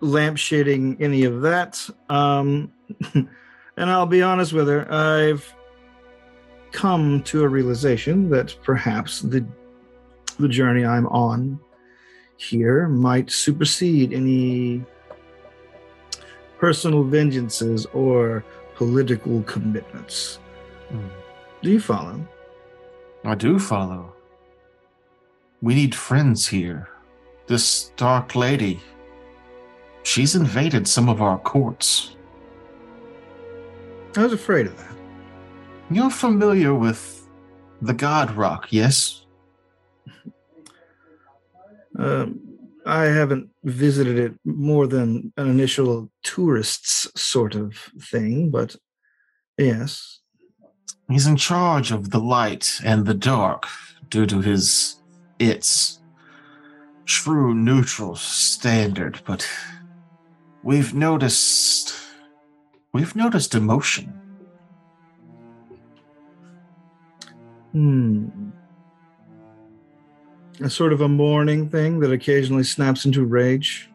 lampshading 0.00 1.00
any 1.00 1.24
of 1.24 1.42
that. 1.42 1.88
Um, 2.08 2.72
and 3.14 3.28
I'll 3.90 4.06
be 4.06 4.22
honest 4.22 4.52
with 4.52 4.68
her. 4.68 4.90
I've 4.92 5.54
come 6.72 7.22
to 7.24 7.42
a 7.42 7.48
realization 7.48 8.30
that 8.30 8.56
perhaps 8.62 9.20
the 9.20 9.44
the 10.38 10.48
journey 10.48 10.84
I'm 10.84 11.06
on 11.08 11.60
here 12.36 12.88
might 12.88 13.30
supersede 13.30 14.12
any 14.12 14.82
personal 16.58 17.04
vengeances 17.04 17.86
or 17.92 18.44
political 18.74 19.42
commitments. 19.42 20.38
Hmm. 20.88 21.08
Do 21.62 21.70
you 21.70 21.80
follow? 21.80 22.26
I 23.24 23.34
do 23.34 23.58
follow. 23.58 24.12
We 25.62 25.76
need 25.76 25.94
friends 25.94 26.48
here. 26.48 26.88
This 27.46 27.92
dark 27.96 28.34
lady, 28.34 28.80
she's 30.02 30.34
invaded 30.34 30.88
some 30.88 31.08
of 31.08 31.22
our 31.22 31.38
courts. 31.38 32.16
I 34.16 34.24
was 34.24 34.32
afraid 34.32 34.66
of 34.66 34.76
that. 34.76 34.96
You're 35.88 36.10
familiar 36.10 36.74
with 36.74 37.28
the 37.80 37.94
God 37.94 38.32
Rock, 38.32 38.66
yes? 38.70 39.24
Um, 41.96 42.40
I 42.84 43.04
haven't 43.04 43.50
visited 43.62 44.18
it 44.18 44.34
more 44.44 44.88
than 44.88 45.32
an 45.36 45.48
initial 45.48 46.10
tourists 46.24 47.08
sort 47.14 47.54
of 47.54 47.76
thing, 48.00 48.50
but 48.50 48.74
yes. 49.56 50.20
He's 51.08 51.26
in 51.26 51.36
charge 51.36 51.92
of 51.92 52.10
the 52.10 52.20
light 52.20 52.80
and 52.84 53.06
the 53.06 53.14
dark 53.14 53.68
due 54.08 54.26
to 54.26 54.40
his 54.40 55.01
its 55.42 56.00
true 57.04 57.54
neutral 57.54 58.14
standard, 58.16 59.20
but 59.26 59.48
we've 60.62 60.94
noticed 60.94 61.94
we've 62.92 63.16
noticed 63.16 63.54
emotion. 63.54 64.12
Hmm. 67.72 68.28
A 70.60 70.70
sort 70.70 70.92
of 70.92 71.00
a 71.00 71.08
mourning 71.08 71.68
thing 71.70 72.00
that 72.00 72.12
occasionally 72.12 72.62
snaps 72.64 73.04
into 73.04 73.24
rage. 73.24 73.90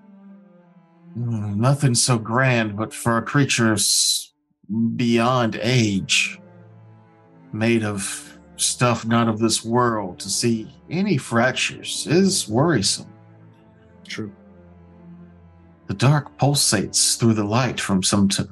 Hmm, 1.14 1.60
Nothing 1.62 1.96
so 1.96 2.18
grand, 2.18 2.76
but 2.76 2.94
for 2.94 3.18
a 3.18 3.22
creature 3.22 3.78
beyond 4.96 5.60
age, 5.62 6.40
made 7.54 7.84
of 7.84 8.27
stuff 8.58 9.06
not 9.06 9.28
of 9.28 9.40
this 9.40 9.64
world, 9.64 10.20
to 10.20 10.30
see 10.30 10.68
any 10.90 11.18
fractures 11.18 12.08
is 12.08 12.48
worrisome. 12.50 13.12
True. 14.06 14.32
The 15.88 15.94
dark 15.94 16.38
pulsates 16.38 17.18
through 17.18 17.34
the 17.34 17.44
light 17.44 17.80
from 17.80 18.04
some. 18.04 18.28
T- 18.28 18.44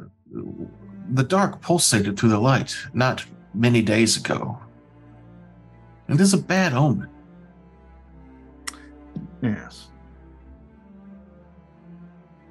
the 1.11 1.23
dark 1.23 1.61
pulsated 1.61 2.17
through 2.17 2.29
the 2.29 2.39
light 2.39 2.75
not 2.93 3.25
many 3.53 3.81
days 3.81 4.17
ago. 4.17 4.57
It 6.07 6.19
is 6.19 6.33
a 6.33 6.37
bad 6.37 6.73
omen. 6.73 7.09
Yes. 9.41 9.84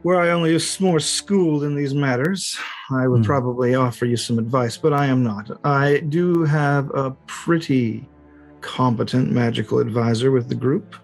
Were 0.04 0.20
I 0.20 0.30
only 0.30 0.58
more 0.80 1.00
schooled 1.00 1.64
in 1.64 1.74
these 1.74 1.94
matters, 1.94 2.58
I 2.90 3.08
would 3.08 3.20
Hmm. 3.20 3.24
probably 3.24 3.74
offer 3.74 4.04
you 4.04 4.16
some 4.18 4.38
advice, 4.38 4.76
but 4.76 4.92
I 4.92 5.06
am 5.06 5.22
not. 5.22 5.50
I 5.64 6.00
do 6.08 6.44
have 6.44 6.90
a 6.94 7.12
pretty 7.26 8.06
competent 8.60 9.32
magical 9.32 9.78
advisor 9.78 10.30
with 10.30 10.48
the 10.50 10.54
group. 10.54 10.94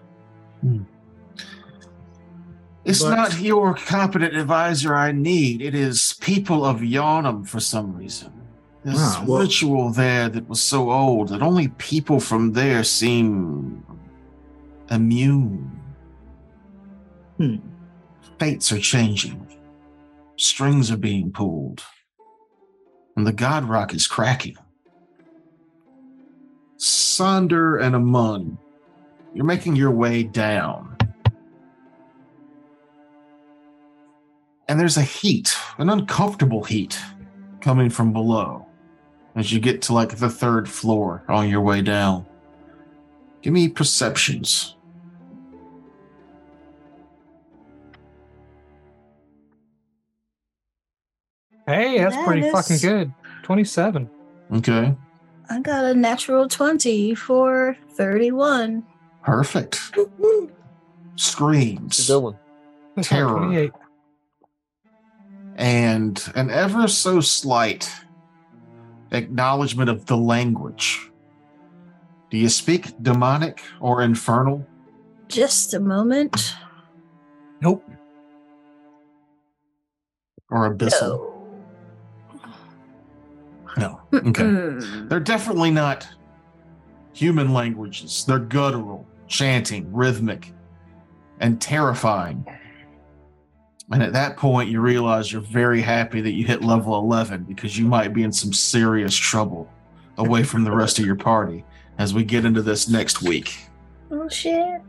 It's 2.85 3.01
But- 3.03 3.15
not 3.15 3.41
your 3.41 3.73
competent 3.73 4.35
advisor 4.35 4.95
I 4.95 5.11
need. 5.11 5.61
It 5.61 5.73
is 5.75 6.13
people 6.21 6.63
of 6.63 6.81
Yarnum 6.81 7.47
for 7.47 7.59
some 7.59 7.95
reason. 7.95 8.31
There's 8.83 8.97
Ah, 8.99 9.21
a 9.23 9.25
well- 9.25 9.41
ritual 9.41 9.91
there 9.91 10.29
that 10.29 10.47
was 10.49 10.61
so 10.61 10.91
old 10.91 11.29
that 11.29 11.41
only 11.41 11.67
people 11.79 12.19
from 12.19 12.53
there 12.53 12.83
seem 12.83 13.83
immune. 14.91 15.71
Hmm. 17.37 17.55
Fates 18.41 18.71
are 18.71 18.79
changing. 18.79 19.47
Strings 20.35 20.89
are 20.89 20.97
being 20.97 21.31
pulled. 21.31 21.83
And 23.15 23.27
the 23.27 23.31
God 23.31 23.65
Rock 23.65 23.93
is 23.93 24.07
cracking. 24.07 24.57
Sonder 26.75 27.79
and 27.79 27.95
Amun, 27.95 28.57
you're 29.35 29.45
making 29.45 29.75
your 29.75 29.91
way 29.91 30.23
down. 30.23 30.97
And 34.67 34.79
there's 34.79 34.97
a 34.97 35.03
heat, 35.03 35.55
an 35.77 35.91
uncomfortable 35.91 36.63
heat 36.63 36.97
coming 37.59 37.91
from 37.91 38.11
below 38.11 38.65
as 39.35 39.53
you 39.53 39.59
get 39.59 39.83
to 39.83 39.93
like 39.93 40.17
the 40.17 40.31
third 40.31 40.67
floor 40.67 41.23
on 41.29 41.47
your 41.47 41.61
way 41.61 41.83
down. 41.83 42.25
Give 43.43 43.53
me 43.53 43.69
perceptions. 43.69 44.77
Hey, 51.71 51.97
that's 51.99 52.15
That 52.15 52.25
pretty 52.27 52.47
is- 52.47 52.51
fucking 52.51 52.77
good. 52.77 53.13
27. 53.43 54.09
Okay. 54.55 54.95
I 55.49 55.59
got 55.61 55.85
a 55.85 55.93
natural 55.93 56.47
20 56.47 57.15
for 57.15 57.75
31. 57.93 58.83
Perfect. 59.23 59.79
Screams. 61.15 62.09
A 62.09 62.13
good 62.13 62.19
one. 62.19 62.37
Terror. 63.01 63.37
28. 63.37 63.71
and 65.55 66.31
an 66.35 66.49
ever 66.49 66.87
so 66.87 67.19
slight 67.21 67.89
acknowledgement 69.11 69.89
of 69.89 70.05
the 70.07 70.17
language. 70.17 71.09
Do 72.29 72.37
you 72.37 72.49
speak 72.49 72.91
demonic 73.01 73.61
or 73.81 74.01
infernal? 74.01 74.65
Just 75.27 75.73
a 75.73 75.79
moment. 75.79 76.55
Nope. 77.61 77.83
Or 80.49 80.73
abyssal? 80.73 81.01
No. 81.01 81.30
No. 83.77 84.01
Okay. 84.13 84.43
Mm. 84.43 85.09
They're 85.09 85.19
definitely 85.19 85.71
not 85.71 86.07
human 87.13 87.53
languages. 87.53 88.25
They're 88.25 88.39
guttural, 88.39 89.07
chanting, 89.27 89.91
rhythmic, 89.93 90.53
and 91.39 91.59
terrifying. 91.59 92.45
And 93.91 94.01
at 94.01 94.13
that 94.13 94.37
point, 94.37 94.69
you 94.69 94.79
realize 94.79 95.31
you're 95.31 95.41
very 95.41 95.81
happy 95.81 96.21
that 96.21 96.31
you 96.31 96.45
hit 96.45 96.63
level 96.63 96.97
11 96.97 97.43
because 97.43 97.77
you 97.77 97.85
might 97.85 98.13
be 98.13 98.23
in 98.23 98.31
some 98.31 98.53
serious 98.53 99.15
trouble 99.15 99.69
away 100.17 100.43
from 100.43 100.63
the 100.63 100.71
rest 100.71 100.99
of 100.99 101.05
your 101.05 101.15
party 101.15 101.65
as 101.97 102.13
we 102.13 102.23
get 102.23 102.45
into 102.45 102.61
this 102.61 102.87
next 102.87 103.21
week. 103.21 103.57
Oh 104.09 104.29
shit. 104.29 104.81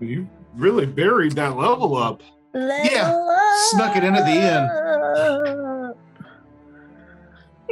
You 0.00 0.28
really 0.54 0.86
buried 0.86 1.32
that 1.32 1.56
level 1.56 1.96
up. 1.96 2.22
Level 2.52 3.36
snuck 3.70 3.96
it 3.96 4.04
in 4.04 4.14
at 4.14 4.24
the 4.24 4.30
end. 4.30 5.73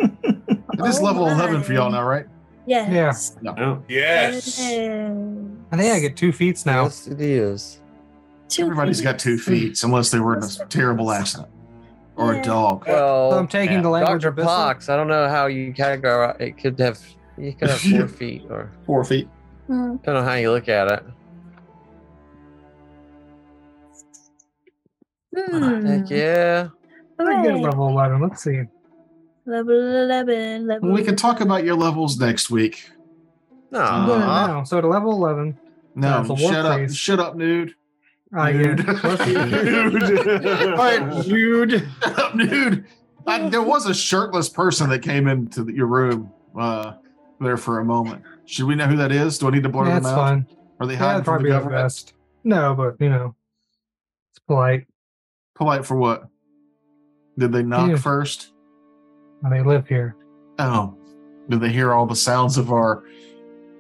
End. 0.01 0.17
It 0.25 0.87
is 0.87 1.01
Oh 1.01 1.05
level 1.05 1.27
my. 1.27 1.33
11 1.35 1.63
for 1.63 1.73
y'all 1.73 1.91
now, 1.91 2.03
right? 2.05 2.27
Yes. 2.67 3.37
Yeah. 3.43 3.79
Yes. 3.89 4.61
I 4.61 5.77
think 5.77 5.93
I 5.95 6.01
get 6.01 6.17
two 6.17 6.33
feats 6.33 6.65
now. 6.65 6.85
Yes, 6.85 7.07
it 7.09 7.21
is. 7.21 7.81
Two 8.49 8.65
Everybody's 8.65 9.01
got 9.01 9.19
two 9.19 9.39
feet, 9.39 9.83
unless 9.83 10.11
they 10.11 10.21
were 10.21 10.37
in 10.37 10.43
a 10.45 10.49
terrible 10.69 11.11
accident 11.11 11.49
or 12.17 12.35
a 12.35 12.43
dog. 12.43 12.87
Well, 12.87 13.31
So 13.33 13.39
I'm 13.39 13.49
taking 13.49 13.77
yeah. 13.77 13.83
the 13.83 13.89
language 13.89 14.23
Dr. 14.23 14.43
Pox, 14.45 14.89
I 14.89 14.97
don't 14.97 15.09
know 15.09 15.29
how 15.29 15.47
you 15.47 15.73
categorize 15.73 16.41
it. 16.41 16.59
Could 16.59 16.79
have, 16.79 17.01
you 17.39 17.53
could 17.55 17.71
have 17.71 17.81
four 17.81 18.09
feet, 18.19 18.45
or 18.51 18.71
Four 18.85 19.05
feet. 19.05 19.29
Hmm. 19.67 19.97
don't 20.05 20.15
know 20.15 20.23
how 20.23 20.35
you 20.35 20.51
look 20.51 20.69
at 20.69 20.91
it. 20.93 21.03
Hmm. 25.35 25.87
Heck 25.87 26.11
yeah. 26.11 26.69
I 27.19 27.43
get 27.43 27.53
Hooray. 27.53 27.61
level 27.63 27.89
11. 27.89 28.21
Let's 28.21 28.43
see. 28.43 28.63
Level 29.47 29.75
11. 29.75 30.67
Level 30.67 30.93
We 30.93 31.03
can 31.03 31.17
talk 31.17 31.41
about 31.41 31.65
your 31.65 31.75
levels 31.77 32.19
next 32.19 32.51
week. 32.51 32.89
I'm 33.73 34.07
doing 34.07 34.21
it 34.21 34.25
now. 34.27 34.65
So 34.65 34.81
to 34.81 34.87
level 34.87 35.13
11, 35.13 35.59
No, 35.95 36.23
That's 36.23 36.31
a 36.31 36.37
shut 36.37 36.67
up. 36.67 36.79
Warface. 36.81 36.97
Shut 36.97 37.21
up, 37.21 37.37
nude. 37.37 37.75
I 38.35 38.53
get 38.53 38.77
Dude. 38.77 38.87
plus 38.99 39.25
two. 39.25 39.39
All 39.39 40.77
right, 40.77 41.27
nude. 41.27 41.89
Shut 42.03 42.19
up, 42.19 42.35
nude. 42.35 42.85
I, 43.27 43.49
there 43.49 43.63
was 43.63 43.87
a 43.87 43.95
shirtless 43.95 44.49
person 44.49 44.91
that 44.91 45.01
came 45.01 45.27
into 45.29 45.65
the- 45.65 45.73
your 45.73 45.87
room 45.87 46.33
uh, 46.59 46.95
there 47.41 47.57
for 47.57 47.79
a 47.81 47.85
moment. 47.85 48.23
Should 48.47 48.67
we 48.67 48.75
know 48.75 48.87
who 48.87 48.97
that 48.97 49.13
is? 49.13 49.39
Do 49.39 49.49
I 49.49 49.51
need 49.51 49.63
to 49.65 49.69
blur 49.69 49.85
Yeah, 49.85 49.91
them 49.91 49.99
it's 49.99 50.07
out? 50.09 50.17
fine. 50.17 50.47
Are 50.81 50.87
they 50.87 50.95
Yeah, 50.95 50.99
hiding 50.99 51.13
that'd 51.13 51.25
from 51.25 51.25
the 51.25 51.25
probably 51.25 51.51
the 51.51 51.57
government? 51.57 51.85
best. 51.85 52.15
No, 52.45 52.75
but 52.75 52.97
you 53.01 53.09
know, 53.11 53.35
it's 54.33 54.39
polite. 54.47 54.87
Polite 55.55 55.85
for 55.87 55.97
what? 55.97 56.27
Did 57.39 57.53
they 57.53 57.63
knock 57.63 57.91
Yeah. 57.91 57.97
first? 57.97 58.52
And 59.43 59.53
they 59.53 59.63
live 59.63 59.87
here. 59.89 60.17
Oh, 60.59 60.97
do 61.49 61.59
they 61.59 61.71
hear 61.71 61.93
all 61.93 62.07
the 62.07 62.17
sounds 62.17 62.59
of 62.59 62.71
our 62.73 63.05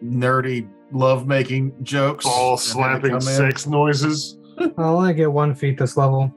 nerdy 0.04 0.68
lovemaking 0.90 1.72
jokes? 1.82 2.26
All 2.26 2.52
and 2.52 2.58
had 2.60 2.64
to 2.64 2.70
slapping 2.70 3.10
come 3.10 3.16
in? 3.16 3.20
sex 3.20 3.66
noises. 3.66 4.38
I'll 4.78 4.96
only 4.98 5.14
get 5.14 5.30
one 5.32 5.54
feat 5.54 5.78
this 5.78 5.96
level. 5.96 6.32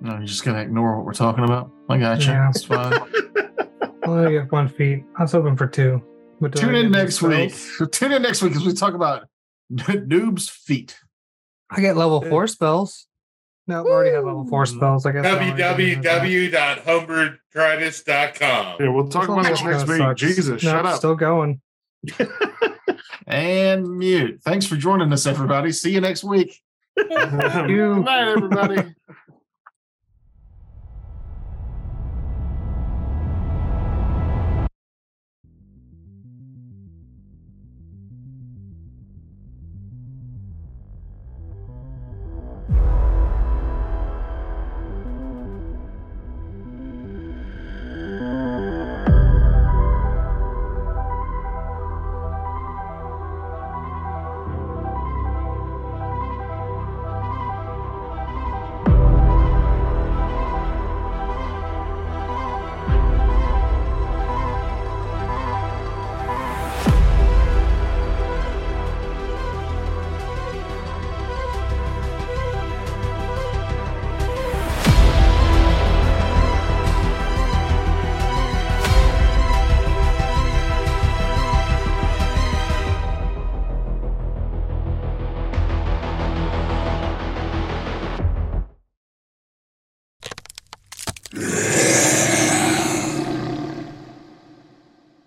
No, 0.00 0.14
you're 0.16 0.26
just 0.26 0.44
gonna 0.44 0.60
ignore 0.60 0.96
what 0.96 1.06
we're 1.06 1.12
talking 1.12 1.44
about. 1.44 1.70
I 1.88 1.98
got 1.98 2.20
you. 2.20 2.32
Yeah. 2.32 2.50
It's 2.50 2.64
fine. 2.64 2.92
I'll 4.04 4.14
only 4.14 4.32
get 4.32 4.50
one 4.50 4.68
feat. 4.68 5.04
I 5.16 5.22
was 5.22 5.32
hoping 5.32 5.56
for 5.56 5.66
two. 5.66 6.02
But 6.40 6.56
Tune 6.56 6.74
in 6.74 6.90
next 6.90 7.16
spells? 7.16 7.78
week. 7.78 7.92
Tune 7.92 8.12
in 8.12 8.22
next 8.22 8.42
week 8.42 8.56
as 8.56 8.64
we 8.64 8.72
talk 8.72 8.94
about 8.94 9.28
noob's 9.70 10.48
feet. 10.48 10.98
I 11.70 11.80
get 11.80 11.96
level 11.96 12.20
four 12.20 12.46
spells. 12.48 13.06
No, 13.68 13.86
I 13.86 13.90
already 13.90 14.14
have 14.14 14.24
level 14.24 14.44
four 14.46 14.66
spells. 14.66 15.06
I 15.06 15.12
guess. 15.12 15.24
I 15.24 15.30
already 15.30 15.50
did 15.94 16.02
that. 16.02 16.82
www.homebrew.com. 16.84 18.76
Yeah, 18.80 18.88
we'll 18.88 19.08
talk 19.08 19.24
about 19.24 19.36
one 19.36 19.44
this 19.44 19.62
next 19.62 19.88
week. 19.88 19.98
sucks. 19.98 20.20
Jesus, 20.20 20.48
No, 20.48 20.56
shut 20.58 20.86
up. 20.86 20.96
Still 20.98 21.14
going. 21.14 21.60
And 23.26 23.98
mute. 23.98 24.40
Thanks 24.44 24.66
for 24.66 24.76
joining 24.76 25.12
us, 25.12 25.26
everybody. 25.26 25.70
See 25.72 25.92
you 25.92 26.00
next 26.00 26.24
week. 26.24 26.60
You. 26.96 27.06
Good 27.06 28.04
night, 28.04 28.28
everybody. 28.28 28.94